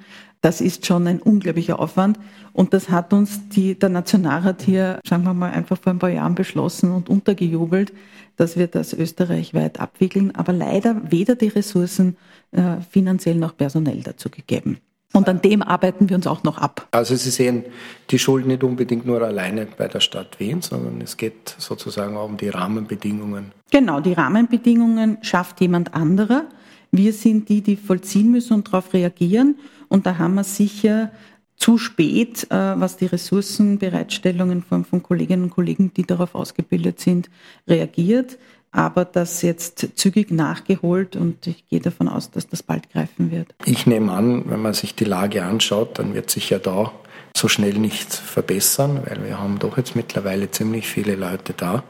Das 0.42 0.62
ist 0.62 0.86
schon 0.86 1.08
ein 1.08 1.22
unglaublicher 1.22 1.80
Aufwand. 1.80 2.20
Und 2.54 2.74
das 2.74 2.90
hat 2.90 3.14
uns 3.14 3.50
die, 3.50 3.78
der 3.78 3.90
Nationalrat 3.90 4.62
hier, 4.62 5.00
sagen 5.06 5.24
wir 5.24 5.34
mal, 5.34 5.52
einfach 5.52 5.78
vor 5.78 5.92
ein 5.94 6.00
paar 6.00 6.10
Jahren 6.10 6.36
beschlossen 6.36 6.92
und 6.92 7.10
untergejubelt, 7.10 7.94
dass 8.38 8.58
wir 8.58 8.68
das 8.68 8.94
österreichweit 8.94 9.80
abwickeln, 9.80 10.36
aber 10.36 10.54
leider 10.54 11.12
weder 11.12 11.36
die 11.36 11.50
Ressourcen 11.50 12.18
äh, 12.52 12.78
finanziell 12.90 13.36
noch 13.36 13.56
personell 13.56 14.02
dazu 14.02 14.30
gegeben. 14.30 14.78
Und 15.14 15.30
an 15.30 15.42
dem 15.42 15.62
arbeiten 15.62 16.10
wir 16.10 16.16
uns 16.16 16.26
auch 16.26 16.44
noch 16.44 16.58
ab. 16.58 16.88
Also 16.92 17.16
Sie 17.16 17.30
sehen 17.30 17.66
die 18.10 18.18
Schuld 18.18 18.48
nicht 18.48 18.64
unbedingt 18.64 19.06
nur 19.06 19.22
alleine 19.22 19.68
bei 19.78 19.88
der 19.88 20.00
Stadt 20.00 20.40
Wien, 20.40 20.62
sondern 20.62 21.02
es 21.02 21.18
geht 21.18 21.56
sozusagen 21.60 22.18
auch 22.18 22.26
um 22.26 22.38
die 22.38 22.50
Rahmenbedingungen. 22.50 23.52
Genau, 23.72 24.00
die 24.00 24.14
Rahmenbedingungen 24.14 25.20
schafft 25.22 25.62
jemand 25.62 25.94
anderer. 25.94 26.46
Wir 26.92 27.14
sind 27.14 27.48
die, 27.50 27.62
die 27.62 27.76
vollziehen 27.76 28.32
müssen 28.32 28.54
und 28.54 28.68
darauf 28.68 28.92
reagieren. 28.94 29.60
Und 29.88 30.08
da 30.08 30.18
haben 30.18 30.34
wir 30.34 30.44
sicher 30.44 31.12
zu 31.58 31.78
spät, 31.78 32.48
äh, 32.50 32.56
was 32.80 32.98
die 32.98 33.06
Ressourcenbereitstellungen 33.06 34.64
von, 34.64 34.84
von 34.84 35.04
Kolleginnen 35.04 35.44
und 35.44 35.50
Kollegen, 35.52 35.94
die 35.94 36.04
darauf 36.04 36.34
ausgebildet 36.34 37.00
sind, 37.00 37.30
reagiert 37.68 38.40
aber 38.74 39.06
das 39.06 39.44
jetzt 39.44 39.88
zügig 39.96 40.32
nachgeholt 40.32 41.16
und 41.16 41.46
ich 41.46 41.68
gehe 41.70 41.80
davon 41.80 42.10
aus, 42.10 42.32
dass 42.32 42.48
das 42.50 42.64
bald 42.64 42.92
greifen 42.92 43.32
wird. 43.32 43.54
Ich 43.66 43.86
nehme 43.86 44.12
an, 44.12 44.50
wenn 44.50 44.62
man 44.62 44.74
sich 44.74 44.96
die 44.96 45.06
Lage 45.06 45.44
anschaut, 45.44 46.00
dann 46.00 46.16
wird 46.16 46.32
sich 46.32 46.50
ja 46.50 46.58
da 46.58 46.92
so 47.38 47.48
schnell 47.48 47.76
nichts 47.76 48.18
verbessern, 48.18 49.02
weil 49.06 49.24
wir 49.24 49.40
haben 49.40 49.60
doch 49.60 49.78
jetzt 49.78 49.96
mittlerweile 49.96 50.50
ziemlich 50.50 50.88
viele 50.88 51.16
Leute 51.16 51.54
da. 51.56 51.84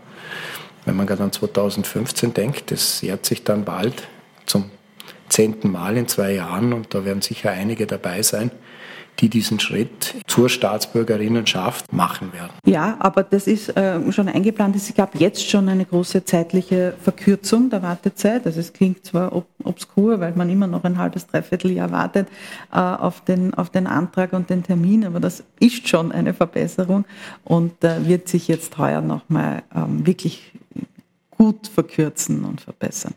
Wenn 0.85 0.97
man 0.97 1.07
gerade 1.07 1.23
an 1.23 1.31
2015 1.31 2.33
denkt, 2.33 2.71
das 2.71 3.01
jährt 3.01 3.25
sich 3.25 3.45
dann 3.45 3.63
bald 3.63 4.07
zum 4.45 4.65
zehnten 5.29 5.71
Mal 5.71 5.95
in 5.95 6.09
zwei 6.09 6.33
Jahren 6.33 6.73
und 6.73 6.93
da 6.93 7.05
werden 7.05 7.21
sicher 7.21 7.51
einige 7.51 7.87
dabei 7.87 8.21
sein, 8.23 8.51
die 9.19 9.29
diesen 9.29 9.59
Schritt 9.59 10.15
zur 10.27 10.49
Staatsbürgerinnenschaft 10.49 11.91
machen 11.93 12.33
werden. 12.33 12.51
Ja, 12.65 12.97
aber 12.99 13.23
das 13.23 13.47
ist 13.47 13.69
äh, 13.77 14.11
schon 14.11 14.27
eingeplant. 14.27 14.75
Es 14.75 14.93
gab 14.93 15.19
jetzt 15.19 15.49
schon 15.49 15.69
eine 15.69 15.85
große 15.85 16.25
zeitliche 16.25 16.93
Verkürzung 17.01 17.69
der 17.69 17.81
Wartezeit. 17.81 18.45
Also 18.45 18.59
es 18.59 18.73
klingt 18.73 19.05
zwar 19.05 19.35
ob 19.35 19.45
obskur, 19.63 20.19
weil 20.19 20.33
man 20.35 20.49
immer 20.49 20.67
noch 20.67 20.83
ein 20.83 20.97
halbes, 20.97 21.27
dreiviertel 21.27 21.71
Jahr 21.71 21.91
wartet 21.91 22.27
äh, 22.71 22.77
auf, 22.77 23.21
den, 23.21 23.53
auf 23.53 23.69
den 23.69 23.87
Antrag 23.87 24.33
und 24.33 24.49
den 24.49 24.63
Termin, 24.63 25.05
aber 25.05 25.19
das 25.19 25.43
ist 25.59 25.87
schon 25.87 26.11
eine 26.11 26.33
Verbesserung 26.33 27.05
und 27.43 27.83
äh, 27.83 28.07
wird 28.07 28.27
sich 28.27 28.47
jetzt 28.47 28.77
heuer 28.77 29.01
nochmal 29.01 29.63
ähm, 29.75 30.05
wirklich 30.05 30.51
gut 31.31 31.67
verkürzen 31.67 32.43
und 32.45 32.61
verbessern. 32.61 33.13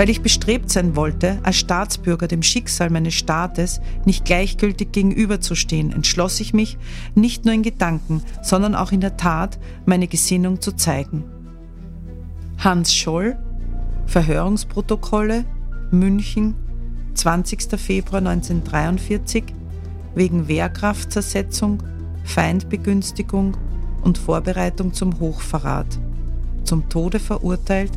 Weil 0.00 0.08
ich 0.08 0.22
bestrebt 0.22 0.70
sein 0.70 0.96
wollte, 0.96 1.38
als 1.42 1.56
Staatsbürger 1.56 2.26
dem 2.26 2.42
Schicksal 2.42 2.88
meines 2.88 3.12
Staates 3.12 3.82
nicht 4.06 4.24
gleichgültig 4.24 4.92
gegenüberzustehen, 4.92 5.92
entschloss 5.92 6.40
ich 6.40 6.54
mich, 6.54 6.78
nicht 7.14 7.44
nur 7.44 7.52
in 7.52 7.62
Gedanken, 7.62 8.22
sondern 8.40 8.74
auch 8.74 8.92
in 8.92 9.02
der 9.02 9.18
Tat 9.18 9.58
meine 9.84 10.08
Gesinnung 10.08 10.62
zu 10.62 10.72
zeigen. 10.72 11.24
Hans 12.56 12.94
Scholl, 12.94 13.36
Verhörungsprotokolle, 14.06 15.44
München, 15.90 16.54
20. 17.12 17.78
Februar 17.78 18.22
1943, 18.26 19.44
wegen 20.14 20.48
Wehrkraftzersetzung, 20.48 21.82
Feindbegünstigung 22.24 23.54
und 24.00 24.16
Vorbereitung 24.16 24.94
zum 24.94 25.20
Hochverrat, 25.20 25.98
zum 26.64 26.88
Tode 26.88 27.18
verurteilt 27.18 27.92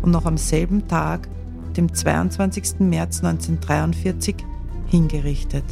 und 0.00 0.12
noch 0.12 0.24
am 0.24 0.38
selben 0.38 0.88
Tag, 0.88 1.28
dem 1.76 1.92
22. 1.92 2.80
März 2.80 3.22
1943, 3.22 4.36
hingerichtet. 4.88 5.64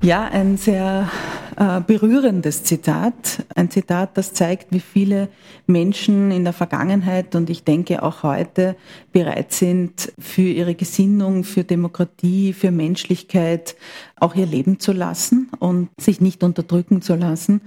Ja, 0.00 0.28
ein 0.28 0.56
sehr 0.56 1.10
äh, 1.56 1.80
berührendes 1.80 2.62
Zitat. 2.62 3.44
Ein 3.56 3.68
Zitat, 3.68 4.16
das 4.16 4.32
zeigt, 4.32 4.70
wie 4.70 4.78
viele 4.78 5.28
Menschen 5.66 6.30
in 6.30 6.44
der 6.44 6.52
Vergangenheit 6.52 7.34
und 7.34 7.50
ich 7.50 7.64
denke 7.64 8.04
auch 8.04 8.22
heute 8.22 8.76
bereit 9.12 9.52
sind, 9.52 10.12
für 10.16 10.42
ihre 10.42 10.76
Gesinnung, 10.76 11.42
für 11.42 11.64
Demokratie, 11.64 12.52
für 12.52 12.70
Menschlichkeit 12.70 13.74
auch 14.20 14.36
ihr 14.36 14.46
Leben 14.46 14.78
zu 14.78 14.92
lassen 14.92 15.50
und 15.58 15.88
sich 16.00 16.20
nicht 16.20 16.44
unterdrücken 16.44 17.02
zu 17.02 17.16
lassen. 17.16 17.60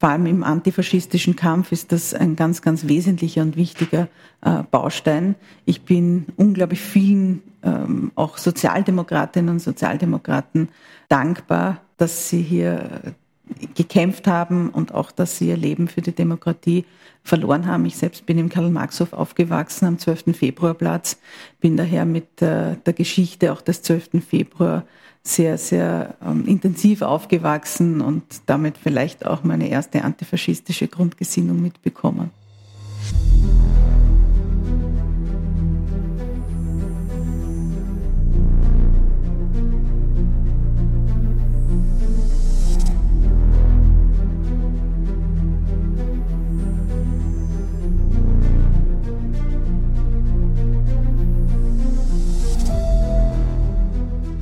Vor 0.00 0.08
allem 0.08 0.24
im 0.24 0.42
antifaschistischen 0.42 1.36
Kampf 1.36 1.70
ist 1.70 1.92
das 1.92 2.14
ein 2.14 2.34
ganz, 2.34 2.62
ganz 2.62 2.88
wesentlicher 2.88 3.42
und 3.42 3.56
wichtiger 3.56 4.08
äh, 4.40 4.62
Baustein. 4.70 5.34
Ich 5.66 5.82
bin 5.82 6.26
unglaublich 6.36 6.80
vielen 6.80 7.42
ähm, 7.64 8.12
auch 8.14 8.38
Sozialdemokratinnen 8.38 9.50
und 9.50 9.60
Sozialdemokraten 9.60 10.68
dankbar, 11.08 11.80
dass 11.96 12.28
sie 12.28 12.42
hier 12.42 13.14
gekämpft 13.74 14.26
haben 14.26 14.70
und 14.70 14.94
auch, 14.94 15.10
dass 15.10 15.38
sie 15.38 15.48
ihr 15.48 15.56
Leben 15.56 15.88
für 15.88 16.00
die 16.00 16.12
Demokratie 16.12 16.84
verloren 17.22 17.66
haben. 17.66 17.84
Ich 17.86 17.96
selbst 17.96 18.26
bin 18.26 18.38
im 18.38 18.48
Karl-Marx-Hof 18.48 19.12
aufgewachsen 19.12 19.86
am 19.86 19.98
12. 19.98 20.36
Februarplatz, 20.36 21.18
bin 21.60 21.76
daher 21.76 22.04
mit 22.04 22.42
äh, 22.42 22.76
der 22.84 22.92
Geschichte 22.92 23.52
auch 23.52 23.60
des 23.60 23.82
12. 23.82 24.24
Februar 24.26 24.84
sehr, 25.22 25.56
sehr 25.56 26.16
ähm, 26.24 26.46
intensiv 26.46 27.02
aufgewachsen 27.02 28.02
und 28.02 28.24
damit 28.46 28.76
vielleicht 28.76 29.24
auch 29.24 29.42
meine 29.42 29.68
erste 29.68 30.04
antifaschistische 30.04 30.88
Grundgesinnung 30.88 31.62
mitbekommen. 31.62 32.30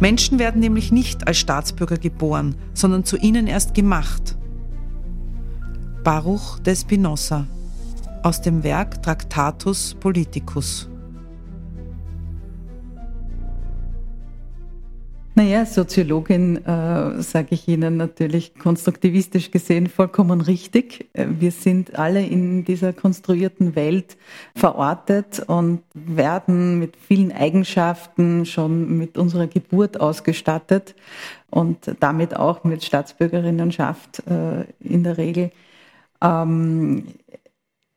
Menschen 0.03 0.41
werden 0.41 0.61
nämlich 0.61 0.91
nicht 0.91 1.29
als 1.29 1.39
Staatsbürger 1.39 1.97
geboren, 1.97 2.57
sondern 2.75 3.05
zu 3.05 3.17
ihnen 3.19 3.47
erst 3.47 3.73
gemacht. 3.73 4.37
Baruch 6.03 6.59
de 6.59 6.75
Spinoza 6.75 7.47
aus 8.25 8.41
dem 8.41 8.65
Werk 8.65 9.01
Tractatus 9.05 9.95
Politicus. 10.01 10.89
Naja, 15.43 15.67
Soziologin 15.67 16.65
äh, 16.65 17.21
sage 17.21 17.49
ich 17.51 17.67
Ihnen 17.67 17.97
natürlich 17.97 18.55
konstruktivistisch 18.55 19.51
gesehen 19.51 19.89
vollkommen 19.89 20.41
richtig. 20.41 21.09
Äh, 21.15 21.27
wir 21.41 21.51
sind 21.51 21.99
alle 21.99 22.25
in 22.25 22.65
dieser 22.65 22.93
konstruierten 22.93 23.75
Welt 23.75 24.17
verortet 24.55 25.43
und 25.49 25.83
werden 25.95 26.79
mit 26.79 26.97
vielen 26.97 27.33
Eigenschaften 27.33 28.47
schon 28.47 28.97
mit 28.97 29.19
unserer 29.19 29.49
Geburt 29.49 30.01
ausgestattet 30.01 30.95
und 31.51 31.91
damit 31.99 32.37
auch 32.37 32.63
mit 32.63 32.85
Staatsbürgerinnenschaft 32.85 34.23
äh, 34.29 34.65
in 34.79 35.03
der 35.03 35.19
Regel. 35.19 35.51
Ähm, 36.23 37.07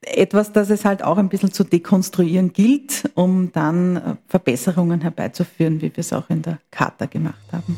etwas, 0.06 0.52
das 0.52 0.70
es 0.70 0.86
halt 0.86 1.04
auch 1.04 1.18
ein 1.18 1.30
bisschen 1.30 1.52
zu 1.52 1.64
dekonstruieren 1.64 2.54
gilt, 2.54 3.10
um 3.16 3.52
dann 3.52 3.96
äh, 3.98 4.02
Verbesserungen 4.28 5.02
herbeizuführen, 5.02 5.82
wie 5.82 5.96
wir 5.96 6.00
es 6.00 6.14
auch 6.14 6.30
in 6.30 6.42
der 6.42 6.60
Charta 6.72 7.06
gemacht 7.06 7.44
haben. 7.52 7.76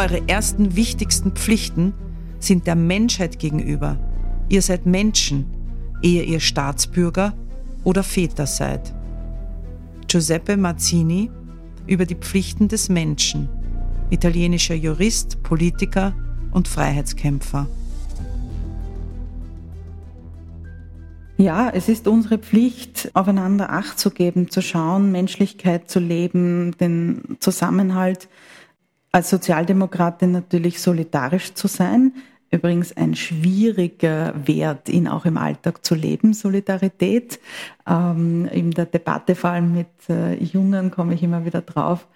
Eure 0.00 0.26
ersten 0.28 0.76
wichtigsten 0.76 1.32
Pflichten 1.32 1.92
sind 2.38 2.66
der 2.66 2.74
Menschheit 2.74 3.38
gegenüber. 3.38 3.98
Ihr 4.48 4.62
seid 4.62 4.86
Menschen, 4.86 5.44
ehe 6.00 6.22
ihr 6.22 6.40
Staatsbürger 6.40 7.34
oder 7.84 8.02
Väter 8.02 8.46
seid. 8.46 8.94
Giuseppe 10.08 10.56
Mazzini 10.56 11.30
über 11.86 12.06
die 12.06 12.14
Pflichten 12.14 12.66
des 12.66 12.88
Menschen, 12.88 13.50
italienischer 14.08 14.74
Jurist, 14.74 15.42
Politiker 15.42 16.14
und 16.50 16.66
Freiheitskämpfer. 16.66 17.68
Ja, 21.36 21.68
es 21.68 21.90
ist 21.90 22.08
unsere 22.08 22.38
Pflicht, 22.38 23.10
aufeinander 23.12 23.70
Acht 23.70 23.98
zu 23.98 24.10
geben, 24.10 24.50
zu 24.50 24.62
schauen, 24.62 25.12
Menschlichkeit 25.12 25.90
zu 25.90 26.00
leben, 26.00 26.74
den 26.78 27.36
Zusammenhalt 27.40 28.30
als 29.12 29.30
Sozialdemokratin 29.30 30.32
natürlich 30.32 30.80
solidarisch 30.80 31.54
zu 31.54 31.68
sein. 31.68 32.12
Übrigens 32.52 32.96
ein 32.96 33.14
schwieriger 33.14 34.34
Wert, 34.44 34.88
ihn 34.88 35.06
auch 35.06 35.24
im 35.24 35.36
Alltag 35.36 35.84
zu 35.84 35.94
leben, 35.94 36.32
Solidarität. 36.32 37.38
Ähm, 37.86 38.46
in 38.46 38.72
der 38.72 38.86
Debatte 38.86 39.36
vor 39.36 39.50
allem 39.50 39.72
mit 39.72 39.88
äh, 40.08 40.34
Jungen 40.42 40.90
komme 40.90 41.14
ich 41.14 41.22
immer 41.22 41.44
wieder 41.44 41.60
drauf, 41.60 42.08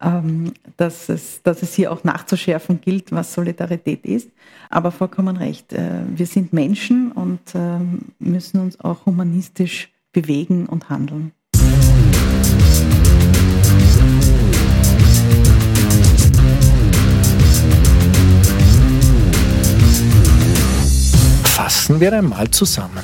ähm, 0.00 0.54
dass, 0.78 1.10
es, 1.10 1.42
dass 1.42 1.62
es 1.62 1.74
hier 1.74 1.92
auch 1.92 2.04
nachzuschärfen 2.04 2.80
gilt, 2.80 3.12
was 3.12 3.34
Solidarität 3.34 4.06
ist. 4.06 4.30
Aber 4.70 4.92
vollkommen 4.92 5.36
recht, 5.36 5.74
äh, 5.74 6.00
wir 6.06 6.26
sind 6.26 6.54
Menschen 6.54 7.12
und 7.12 7.54
äh, 7.54 7.78
müssen 8.18 8.60
uns 8.60 8.80
auch 8.80 9.04
humanistisch 9.04 9.92
bewegen 10.12 10.66
und 10.66 10.88
handeln. 10.88 11.32
Fassen 21.72 22.00
wir 22.00 22.12
einmal 22.12 22.50
zusammen. 22.50 23.02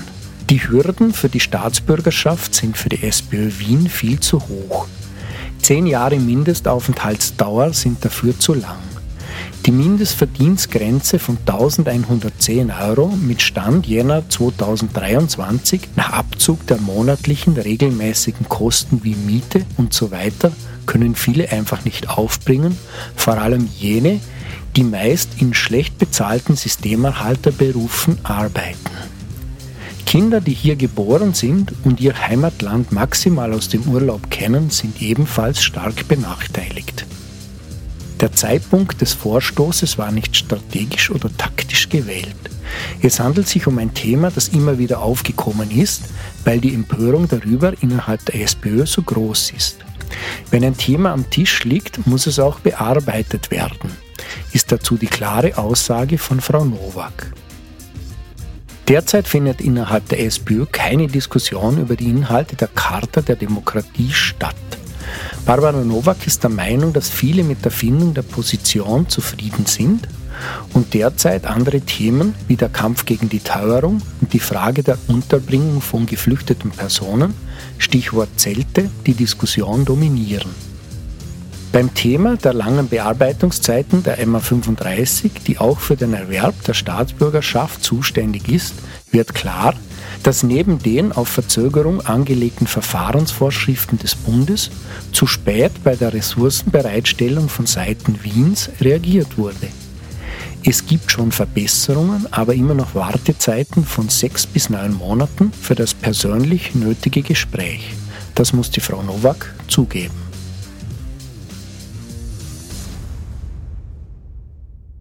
Die 0.51 0.61
Hürden 0.61 1.14
für 1.14 1.31
die 1.31 1.41
Staatsbürgerschaft 1.41 2.55
sind 2.55 2.77
für 2.77 2.91
die 2.91 3.03
SPÖ 3.03 3.51
Wien 3.59 3.89
viel 3.89 4.21
zu 4.21 4.41
hoch. 4.47 4.87
Zehn 5.62 5.87
Jahre 5.87 6.19
Mindestaufenthaltsdauer 6.19 7.73
sind 7.73 8.05
dafür 8.05 8.39
zu 8.39 8.53
lang. 8.53 8.77
Die 9.64 9.73
Mindestverdienstgrenze 9.73 11.19
von 11.19 11.39
1110 11.47 12.71
Euro 12.71 13.09
mit 13.09 13.41
Stand 13.41 13.87
Jänner 13.87 14.29
2023 14.29 15.89
nach 15.97 16.12
Abzug 16.12 16.66
der 16.66 16.77
monatlichen 16.77 17.57
regelmäßigen 17.57 18.51
Kosten 18.51 19.03
wie 19.03 19.14
Miete 19.16 19.64
und 19.79 19.95
so 19.95 20.11
weiter 20.11 20.53
können 20.85 21.14
viele 21.14 21.51
einfach 21.51 21.87
nicht 21.87 22.11
aufbringen, 22.11 22.77
vor 23.16 23.39
allem 23.39 23.66
jene, 23.79 24.21
die 24.79 24.85
meist 24.85 25.31
in 25.41 25.55
schlecht 25.55 25.99
bezahlten 25.99 26.55
Systemerhalterberufen 26.55 28.16
arbeiten. 28.22 28.79
Kinder, 30.07 30.41
die 30.41 30.55
hier 30.55 30.76
geboren 30.76 31.35
sind 31.35 31.72
und 31.83 32.01
ihr 32.01 32.29
Heimatland 32.29 32.93
maximal 32.93 33.53
aus 33.55 33.68
dem 33.68 33.83
Urlaub 33.89 34.31
kennen, 34.31 34.70
sind 34.70 35.03
ebenfalls 35.03 35.64
stark 35.64 36.07
benachteiligt. 36.07 37.07
Der 38.20 38.31
Zeitpunkt 38.31 39.01
des 39.01 39.14
Vorstoßes 39.14 39.99
war 39.99 40.12
nicht 40.12 40.37
strategisch 40.37 41.11
oder 41.11 41.37
taktisch 41.37 41.89
gewählt. 41.89 42.37
Es 43.03 43.18
handelt 43.18 43.49
sich 43.49 43.66
um 43.66 43.79
ein 43.79 43.95
Thema, 43.95 44.31
das 44.31 44.47
immer 44.47 44.79
wieder 44.79 45.01
aufgekommen 45.03 45.72
ist, 45.72 46.05
weil 46.45 46.61
die 46.61 46.72
Empörung 46.72 47.26
darüber 47.26 47.72
innerhalb 47.83 48.24
der 48.26 48.43
SPÖ 48.43 48.87
so 48.87 49.03
groß 49.03 49.55
ist. 49.57 49.79
Wenn 50.53 50.62
ein 50.62 50.76
Thema 50.76 51.14
am 51.14 51.29
Tisch 51.31 51.64
liegt, 51.64 52.07
muss 52.07 52.29
es 52.29 52.39
auch 52.39 52.61
bearbeitet 52.61 53.51
werden 53.51 53.91
ist 54.53 54.72
dazu 54.72 54.97
die 54.97 55.07
klare 55.07 55.57
Aussage 55.57 56.18
von 56.18 56.41
Frau 56.41 56.64
Nowak. 56.64 57.32
Derzeit 58.89 59.28
findet 59.28 59.61
innerhalb 59.61 60.09
der 60.09 60.20
SPÖ 60.24 60.64
keine 60.70 61.09
Diskussion 61.09 61.78
über 61.78 61.95
die 61.95 62.09
Inhalte 62.09 62.57
der 62.57 62.68
Charta 62.68 63.20
der 63.20 63.36
Demokratie 63.36 64.11
statt. 64.12 64.57
Barbara 65.45 65.84
Nowak 65.84 66.26
ist 66.26 66.43
der 66.43 66.51
Meinung, 66.51 66.93
dass 66.93 67.11
viele 67.11 67.45
mit 67.45 67.64
der 67.64 67.70
Findung 67.70 68.14
der 68.14 68.22
Position 68.22 69.09
zufrieden 69.09 69.66
sind 69.66 70.09
und 70.72 70.95
derzeit 70.95 71.47
andere 71.47 71.80
Themen 71.80 72.34
wie 72.47 72.57
der 72.57 72.68
Kampf 72.68 73.05
gegen 73.05 73.28
die 73.28 73.41
Teuerung 73.41 74.01
und 74.20 74.32
die 74.32 74.41
Frage 74.41 74.82
der 74.82 74.99
Unterbringung 75.09 75.80
von 75.80 76.07
geflüchteten 76.07 76.70
Personen, 76.70 77.34
Stichwort 77.78 78.28
Zelte, 78.36 78.91
die 79.07 79.14
Diskussion 79.14 79.84
dominieren. 79.84 80.68
Beim 81.71 81.93
Thema 81.93 82.37
der 82.37 82.55
langen 82.55 82.89
Bearbeitungszeiten 82.89 84.03
der 84.03 84.19
MA35, 84.27 85.31
die 85.47 85.59
auch 85.59 85.79
für 85.79 85.97
den 85.97 86.14
Erwerb 86.14 86.55
der 86.64 86.73
Staatsbürgerschaft 86.73 87.85
zuständig 87.85 88.49
ist, 88.49 88.75
wird 89.11 89.35
klar, 89.35 89.75
dass 90.23 90.43
neben 90.43 90.79
den 90.79 91.12
auf 91.12 91.29
Verzögerung 91.29 92.01
angelegten 92.01 92.66
Verfahrensvorschriften 92.66 93.99
des 93.99 94.14
Bundes 94.14 94.71
zu 95.12 95.27
spät 95.27 95.73
bei 95.85 95.95
der 95.95 96.14
Ressourcenbereitstellung 96.14 97.51
von 97.51 97.66
Seiten 97.66 98.19
Wiens 98.23 98.71
reagiert 98.81 99.37
wurde. 99.37 99.69
Es 100.64 100.87
gibt 100.87 101.12
schon 101.12 101.33
Verbesserungen, 101.33 102.27
aber 102.31 102.55
immer 102.55 102.75
noch 102.75 102.95
Wartezeiten 102.95 103.85
von 103.85 104.09
sechs 104.09 104.47
bis 104.47 104.71
neun 104.71 104.95
Monaten 104.95 105.53
für 105.53 105.75
das 105.75 105.93
persönlich 105.93 106.75
nötige 106.75 107.23
Gespräch. 107.23 107.95
Das 108.35 108.53
muss 108.53 108.71
die 108.71 108.81
Frau 108.81 109.03
Nowak 109.03 109.55
zugeben. 109.69 110.28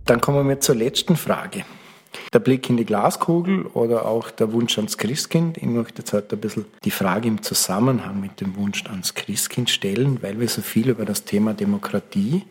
Dann 0.08 0.22
kommen 0.22 0.48
wir 0.48 0.62
zur 0.62 0.76
letzten 0.76 1.18
Frage. 1.18 1.66
Der 2.32 2.40
Blick 2.40 2.70
in 2.70 2.78
die 2.78 2.86
Glaskugel 2.86 3.66
oder 3.66 4.06
auch 4.06 4.32
der 4.32 4.54
Wunsch 4.54 4.78
ans 4.78 4.98
Christkind. 4.98 5.58
Ich 5.58 5.66
möchte 5.66 5.98
jetzt 5.98 6.14
heute 6.14 6.38
ein 6.38 6.40
bisschen 6.40 6.66
die 6.86 6.92
Frage 6.92 7.28
im 7.28 7.42
Zusammenhang 7.42 8.22
mit 8.22 8.40
dem 8.40 8.56
Wunsch 8.56 8.86
ans 8.86 9.16
Christkind 9.16 9.70
stellen, 9.70 10.24
weil 10.24 10.40
wir 10.40 10.48
so 10.48 10.62
viel 10.62 10.88
über 10.88 11.04
das 11.04 11.26
Thema 11.26 11.54
Demokratie 11.54 12.44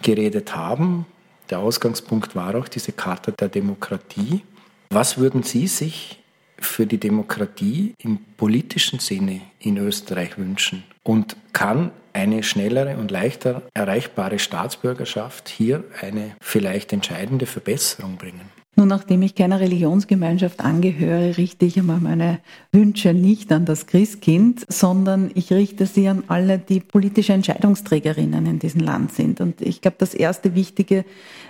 geredet 0.00 0.56
haben. 0.56 1.04
Der 1.50 1.58
Ausgangspunkt 1.58 2.34
war 2.34 2.54
auch 2.54 2.68
diese 2.68 2.92
Charta 2.92 3.32
der 3.32 3.50
Demokratie. 3.50 4.40
Was 4.88 5.18
würden 5.18 5.42
Sie 5.42 5.66
sich 5.66 6.22
für 6.58 6.86
die 6.86 6.98
Demokratie 6.98 7.94
im 7.98 8.18
politischen 8.38 8.98
Sinne 8.98 9.42
in 9.58 9.76
Österreich 9.76 10.38
wünschen? 10.38 10.84
Und 11.02 11.36
kann 11.52 11.90
eine 12.14 12.42
schnellere 12.42 12.96
und 12.96 13.10
leichter 13.10 13.62
erreichbare 13.74 14.38
Staatsbürgerschaft 14.38 15.48
hier 15.48 15.84
eine 16.00 16.36
vielleicht 16.40 16.92
entscheidende 16.92 17.44
Verbesserung 17.44 18.16
bringen? 18.16 18.48
Nun, 18.76 18.88
nachdem 18.88 19.22
ich 19.22 19.36
keiner 19.36 19.60
Religionsgemeinschaft 19.60 20.60
angehöre, 20.60 21.36
richte 21.36 21.64
ich 21.64 21.78
einmal 21.78 22.00
meine 22.00 22.40
Wünsche 22.72 23.14
nicht 23.14 23.52
an 23.52 23.64
das 23.66 23.86
Christkind, 23.86 24.64
sondern 24.68 25.30
ich 25.34 25.52
richte 25.52 25.86
sie 25.86 26.08
an 26.08 26.24
alle, 26.26 26.58
die 26.58 26.80
politische 26.80 27.34
Entscheidungsträgerinnen 27.34 28.46
in 28.46 28.58
diesem 28.58 28.80
Land 28.80 29.12
sind. 29.12 29.40
Und 29.40 29.60
ich 29.60 29.80
glaube, 29.80 29.98
das 30.00 30.12
erste 30.12 30.56
Wichtige 30.56 31.04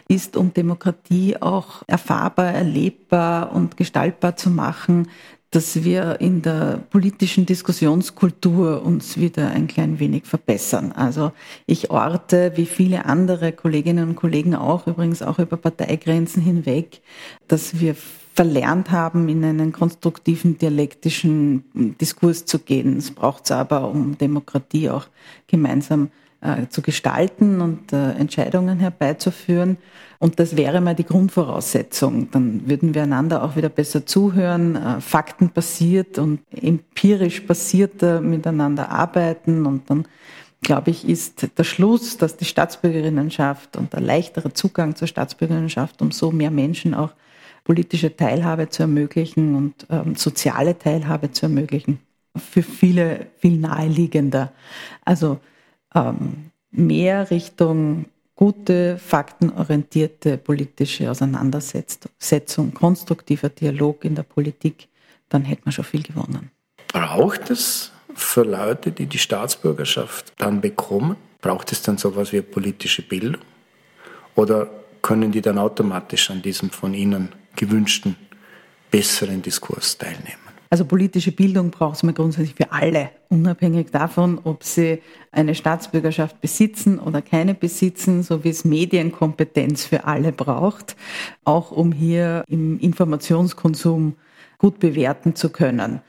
ist, 0.06 0.36
um 0.36 0.52
Demokratie 0.52 1.40
auch 1.40 1.82
erfahrbar, 1.86 2.52
erlebbar 2.52 3.54
und 3.54 3.78
gestaltbar 3.78 4.36
zu 4.36 4.50
machen, 4.50 5.08
dass 5.54 5.84
wir 5.84 6.20
in 6.20 6.42
der 6.42 6.80
politischen 6.90 7.46
Diskussionskultur 7.46 8.82
uns 8.84 9.18
wieder 9.18 9.50
ein 9.50 9.68
klein 9.68 10.00
wenig 10.00 10.24
verbessern. 10.24 10.90
Also 10.92 11.30
ich 11.66 11.90
orte, 11.90 12.52
wie 12.56 12.66
viele 12.66 13.04
andere 13.04 13.52
Kolleginnen 13.52 14.08
und 14.10 14.16
Kollegen 14.16 14.56
auch, 14.56 14.88
übrigens 14.88 15.22
auch 15.22 15.38
über 15.38 15.56
Parteigrenzen 15.56 16.42
hinweg, 16.42 17.02
dass 17.46 17.78
wir 17.78 17.94
verlernt 18.34 18.90
haben, 18.90 19.28
in 19.28 19.44
einen 19.44 19.70
konstruktiven 19.70 20.58
dialektischen 20.58 21.64
Diskurs 22.00 22.46
zu 22.46 22.58
gehen. 22.58 22.96
Es 22.96 23.12
braucht 23.12 23.44
es 23.44 23.52
aber, 23.52 23.88
um 23.88 24.18
Demokratie 24.18 24.90
auch 24.90 25.06
gemeinsam 25.46 26.10
äh, 26.44 26.68
zu 26.68 26.82
gestalten 26.82 27.60
und 27.62 27.92
äh, 27.92 28.12
Entscheidungen 28.12 28.78
herbeizuführen. 28.78 29.78
Und 30.18 30.38
das 30.38 30.56
wäre 30.56 30.80
mal 30.80 30.94
die 30.94 31.04
Grundvoraussetzung. 31.04 32.30
Dann 32.30 32.68
würden 32.68 32.94
wir 32.94 33.04
einander 33.04 33.42
auch 33.42 33.56
wieder 33.56 33.70
besser 33.70 34.04
zuhören, 34.04 34.76
äh, 34.76 35.00
faktenbasiert 35.00 36.18
und 36.18 36.40
empirisch 36.50 37.46
basierter 37.46 38.20
miteinander 38.20 38.90
arbeiten. 38.90 39.64
Und 39.64 39.88
dann, 39.88 40.06
glaube 40.60 40.90
ich, 40.90 41.08
ist 41.08 41.48
der 41.56 41.64
Schluss, 41.64 42.18
dass 42.18 42.36
die 42.36 42.44
Staatsbürgerinnenschaft 42.44 43.76
und 43.78 43.94
der 43.94 44.00
leichtere 44.00 44.52
Zugang 44.52 44.96
zur 44.96 45.08
Staatsbürgerinnenschaft, 45.08 46.02
um 46.02 46.10
so 46.10 46.30
mehr 46.30 46.50
Menschen 46.50 46.94
auch 46.94 47.10
politische 47.64 48.14
Teilhabe 48.14 48.68
zu 48.68 48.82
ermöglichen 48.82 49.54
und 49.54 49.86
ähm, 49.88 50.14
soziale 50.14 50.78
Teilhabe 50.78 51.32
zu 51.32 51.46
ermöglichen, 51.46 52.00
für 52.36 52.62
viele 52.62 53.28
viel 53.38 53.58
naheliegender. 53.58 54.52
Also 55.06 55.38
ähm, 55.94 56.50
mehr 56.70 57.30
Richtung 57.30 58.06
gute, 58.34 58.98
faktenorientierte 58.98 60.38
politische 60.38 61.10
Auseinandersetzung, 61.10 62.74
konstruktiver 62.74 63.48
Dialog 63.48 64.04
in 64.04 64.14
der 64.14 64.24
Politik, 64.24 64.88
dann 65.28 65.44
hätte 65.44 65.62
man 65.64 65.72
schon 65.72 65.84
viel 65.84 66.02
gewonnen. 66.02 66.50
Braucht 66.88 67.50
es 67.50 67.92
für 68.14 68.42
Leute, 68.42 68.92
die 68.92 69.06
die 69.06 69.18
Staatsbürgerschaft 69.18 70.32
dann 70.38 70.60
bekommen, 70.60 71.16
braucht 71.40 71.72
es 71.72 71.82
dann 71.82 71.98
sowas 71.98 72.32
wie 72.32 72.40
politische 72.40 73.02
Bildung? 73.02 73.42
Oder 74.34 74.68
können 75.02 75.30
die 75.30 75.42
dann 75.42 75.58
automatisch 75.58 76.30
an 76.30 76.42
diesem 76.42 76.70
von 76.70 76.94
Ihnen 76.94 77.30
gewünschten 77.56 78.16
besseren 78.90 79.42
Diskurs 79.42 79.98
teilnehmen? 79.98 80.43
Also 80.74 80.86
politische 80.86 81.30
Bildung 81.30 81.70
braucht 81.70 82.02
man 82.02 82.16
grundsätzlich 82.16 82.56
für 82.56 82.72
alle, 82.72 83.10
unabhängig 83.28 83.92
davon, 83.92 84.40
ob 84.42 84.64
sie 84.64 85.00
eine 85.30 85.54
Staatsbürgerschaft 85.54 86.40
besitzen 86.40 86.98
oder 86.98 87.22
keine 87.22 87.54
besitzen, 87.54 88.24
so 88.24 88.42
wie 88.42 88.48
es 88.48 88.64
Medienkompetenz 88.64 89.84
für 89.84 90.02
alle 90.02 90.32
braucht, 90.32 90.96
auch 91.44 91.70
um 91.70 91.92
hier 91.92 92.42
im 92.48 92.80
Informationskonsum 92.80 94.16
gut 94.58 94.80
bewerten 94.80 95.36
zu 95.36 95.50
können. 95.50 96.00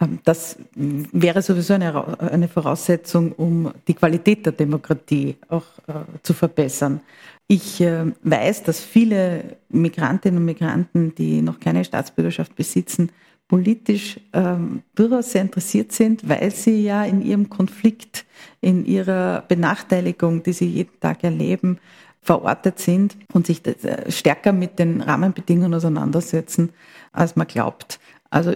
Ähm, 0.00 0.20
das 0.24 0.56
wäre 0.74 1.42
sowieso 1.42 1.74
eine, 1.74 2.18
eine 2.18 2.48
Voraussetzung, 2.48 3.32
um 3.32 3.72
die 3.86 3.92
Qualität 3.92 4.46
der 4.46 4.54
Demokratie 4.54 5.36
auch 5.50 5.66
äh, 5.86 5.92
zu 6.22 6.32
verbessern. 6.32 7.02
Ich 7.46 7.78
äh, 7.82 8.06
weiß, 8.22 8.62
dass 8.62 8.80
viele 8.80 9.58
Migrantinnen 9.68 10.38
und 10.38 10.46
Migranten, 10.46 11.14
die 11.14 11.42
noch 11.42 11.60
keine 11.60 11.84
Staatsbürgerschaft 11.84 12.56
besitzen, 12.56 13.10
politisch 13.48 14.18
ähm, 14.32 14.82
durchaus 14.94 15.32
sehr 15.32 15.42
interessiert 15.42 15.92
sind, 15.92 16.28
weil 16.28 16.50
sie 16.50 16.82
ja 16.82 17.04
in 17.04 17.22
ihrem 17.22 17.50
Konflikt, 17.50 18.24
in 18.60 18.86
ihrer 18.86 19.42
Benachteiligung, 19.42 20.42
die 20.42 20.52
sie 20.52 20.66
jeden 20.66 20.98
Tag 21.00 21.24
erleben, 21.24 21.78
verortet 22.22 22.78
sind 22.78 23.16
und 23.32 23.46
sich 23.46 23.64
äh, 23.66 24.10
stärker 24.10 24.52
mit 24.52 24.78
den 24.78 25.02
Rahmenbedingungen 25.02 25.74
auseinandersetzen, 25.74 26.70
als 27.12 27.36
man 27.36 27.46
glaubt. 27.46 28.00
Also 28.30 28.54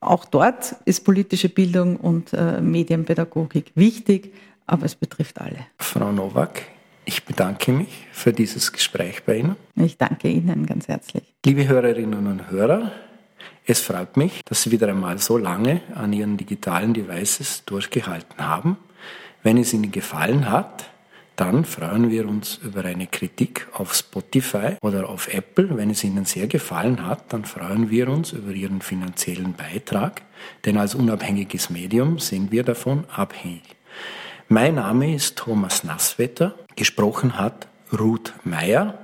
auch 0.00 0.24
dort 0.24 0.76
ist 0.84 1.04
politische 1.04 1.48
Bildung 1.48 1.96
und 1.96 2.32
äh, 2.32 2.60
Medienpädagogik 2.60 3.72
wichtig, 3.74 4.32
aber 4.66 4.86
es 4.86 4.94
betrifft 4.94 5.40
alle. 5.40 5.66
Frau 5.78 6.12
Nowak, 6.12 6.62
ich 7.04 7.24
bedanke 7.24 7.72
mich 7.72 8.06
für 8.12 8.32
dieses 8.32 8.72
Gespräch 8.72 9.24
bei 9.24 9.38
Ihnen. 9.38 9.56
Ich 9.74 9.98
danke 9.98 10.28
Ihnen 10.28 10.66
ganz 10.66 10.88
herzlich. 10.88 11.34
Liebe 11.44 11.66
Hörerinnen 11.66 12.26
und 12.26 12.50
Hörer, 12.50 12.92
es 13.64 13.80
freut 13.80 14.16
mich, 14.16 14.40
dass 14.44 14.62
Sie 14.62 14.72
wieder 14.72 14.88
einmal 14.88 15.18
so 15.18 15.38
lange 15.38 15.82
an 15.94 16.12
Ihren 16.12 16.36
digitalen 16.36 16.94
Devices 16.94 17.64
durchgehalten 17.64 18.44
haben. 18.44 18.76
Wenn 19.44 19.56
es 19.56 19.72
Ihnen 19.72 19.92
gefallen 19.92 20.50
hat, 20.50 20.90
dann 21.36 21.64
freuen 21.64 22.10
wir 22.10 22.28
uns 22.28 22.58
über 22.62 22.84
eine 22.84 23.06
Kritik 23.06 23.68
auf 23.72 23.94
Spotify 23.94 24.76
oder 24.82 25.08
auf 25.08 25.32
Apple. 25.32 25.76
Wenn 25.76 25.90
es 25.90 26.02
Ihnen 26.02 26.24
sehr 26.24 26.48
gefallen 26.48 27.06
hat, 27.06 27.32
dann 27.32 27.44
freuen 27.44 27.88
wir 27.88 28.08
uns 28.08 28.32
über 28.32 28.50
Ihren 28.50 28.82
finanziellen 28.82 29.54
Beitrag, 29.54 30.22
denn 30.64 30.76
als 30.76 30.96
unabhängiges 30.96 31.70
Medium 31.70 32.18
sind 32.18 32.50
wir 32.50 32.64
davon 32.64 33.04
abhängig. 33.14 33.62
Mein 34.48 34.74
Name 34.74 35.14
ist 35.14 35.36
Thomas 35.36 35.84
Nasswetter, 35.84 36.56
gesprochen 36.74 37.38
hat 37.38 37.68
Ruth 37.96 38.34
Meyer. 38.44 38.98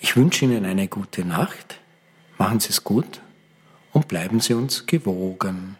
Ich 0.00 0.16
wünsche 0.16 0.46
Ihnen 0.46 0.64
eine 0.64 0.88
gute 0.88 1.24
Nacht, 1.26 1.78
machen 2.38 2.58
Sie 2.58 2.70
es 2.70 2.82
gut 2.82 3.20
und 3.94 4.08
bleiben 4.08 4.40
Sie 4.40 4.52
uns 4.52 4.84
gewogen. 4.84 5.76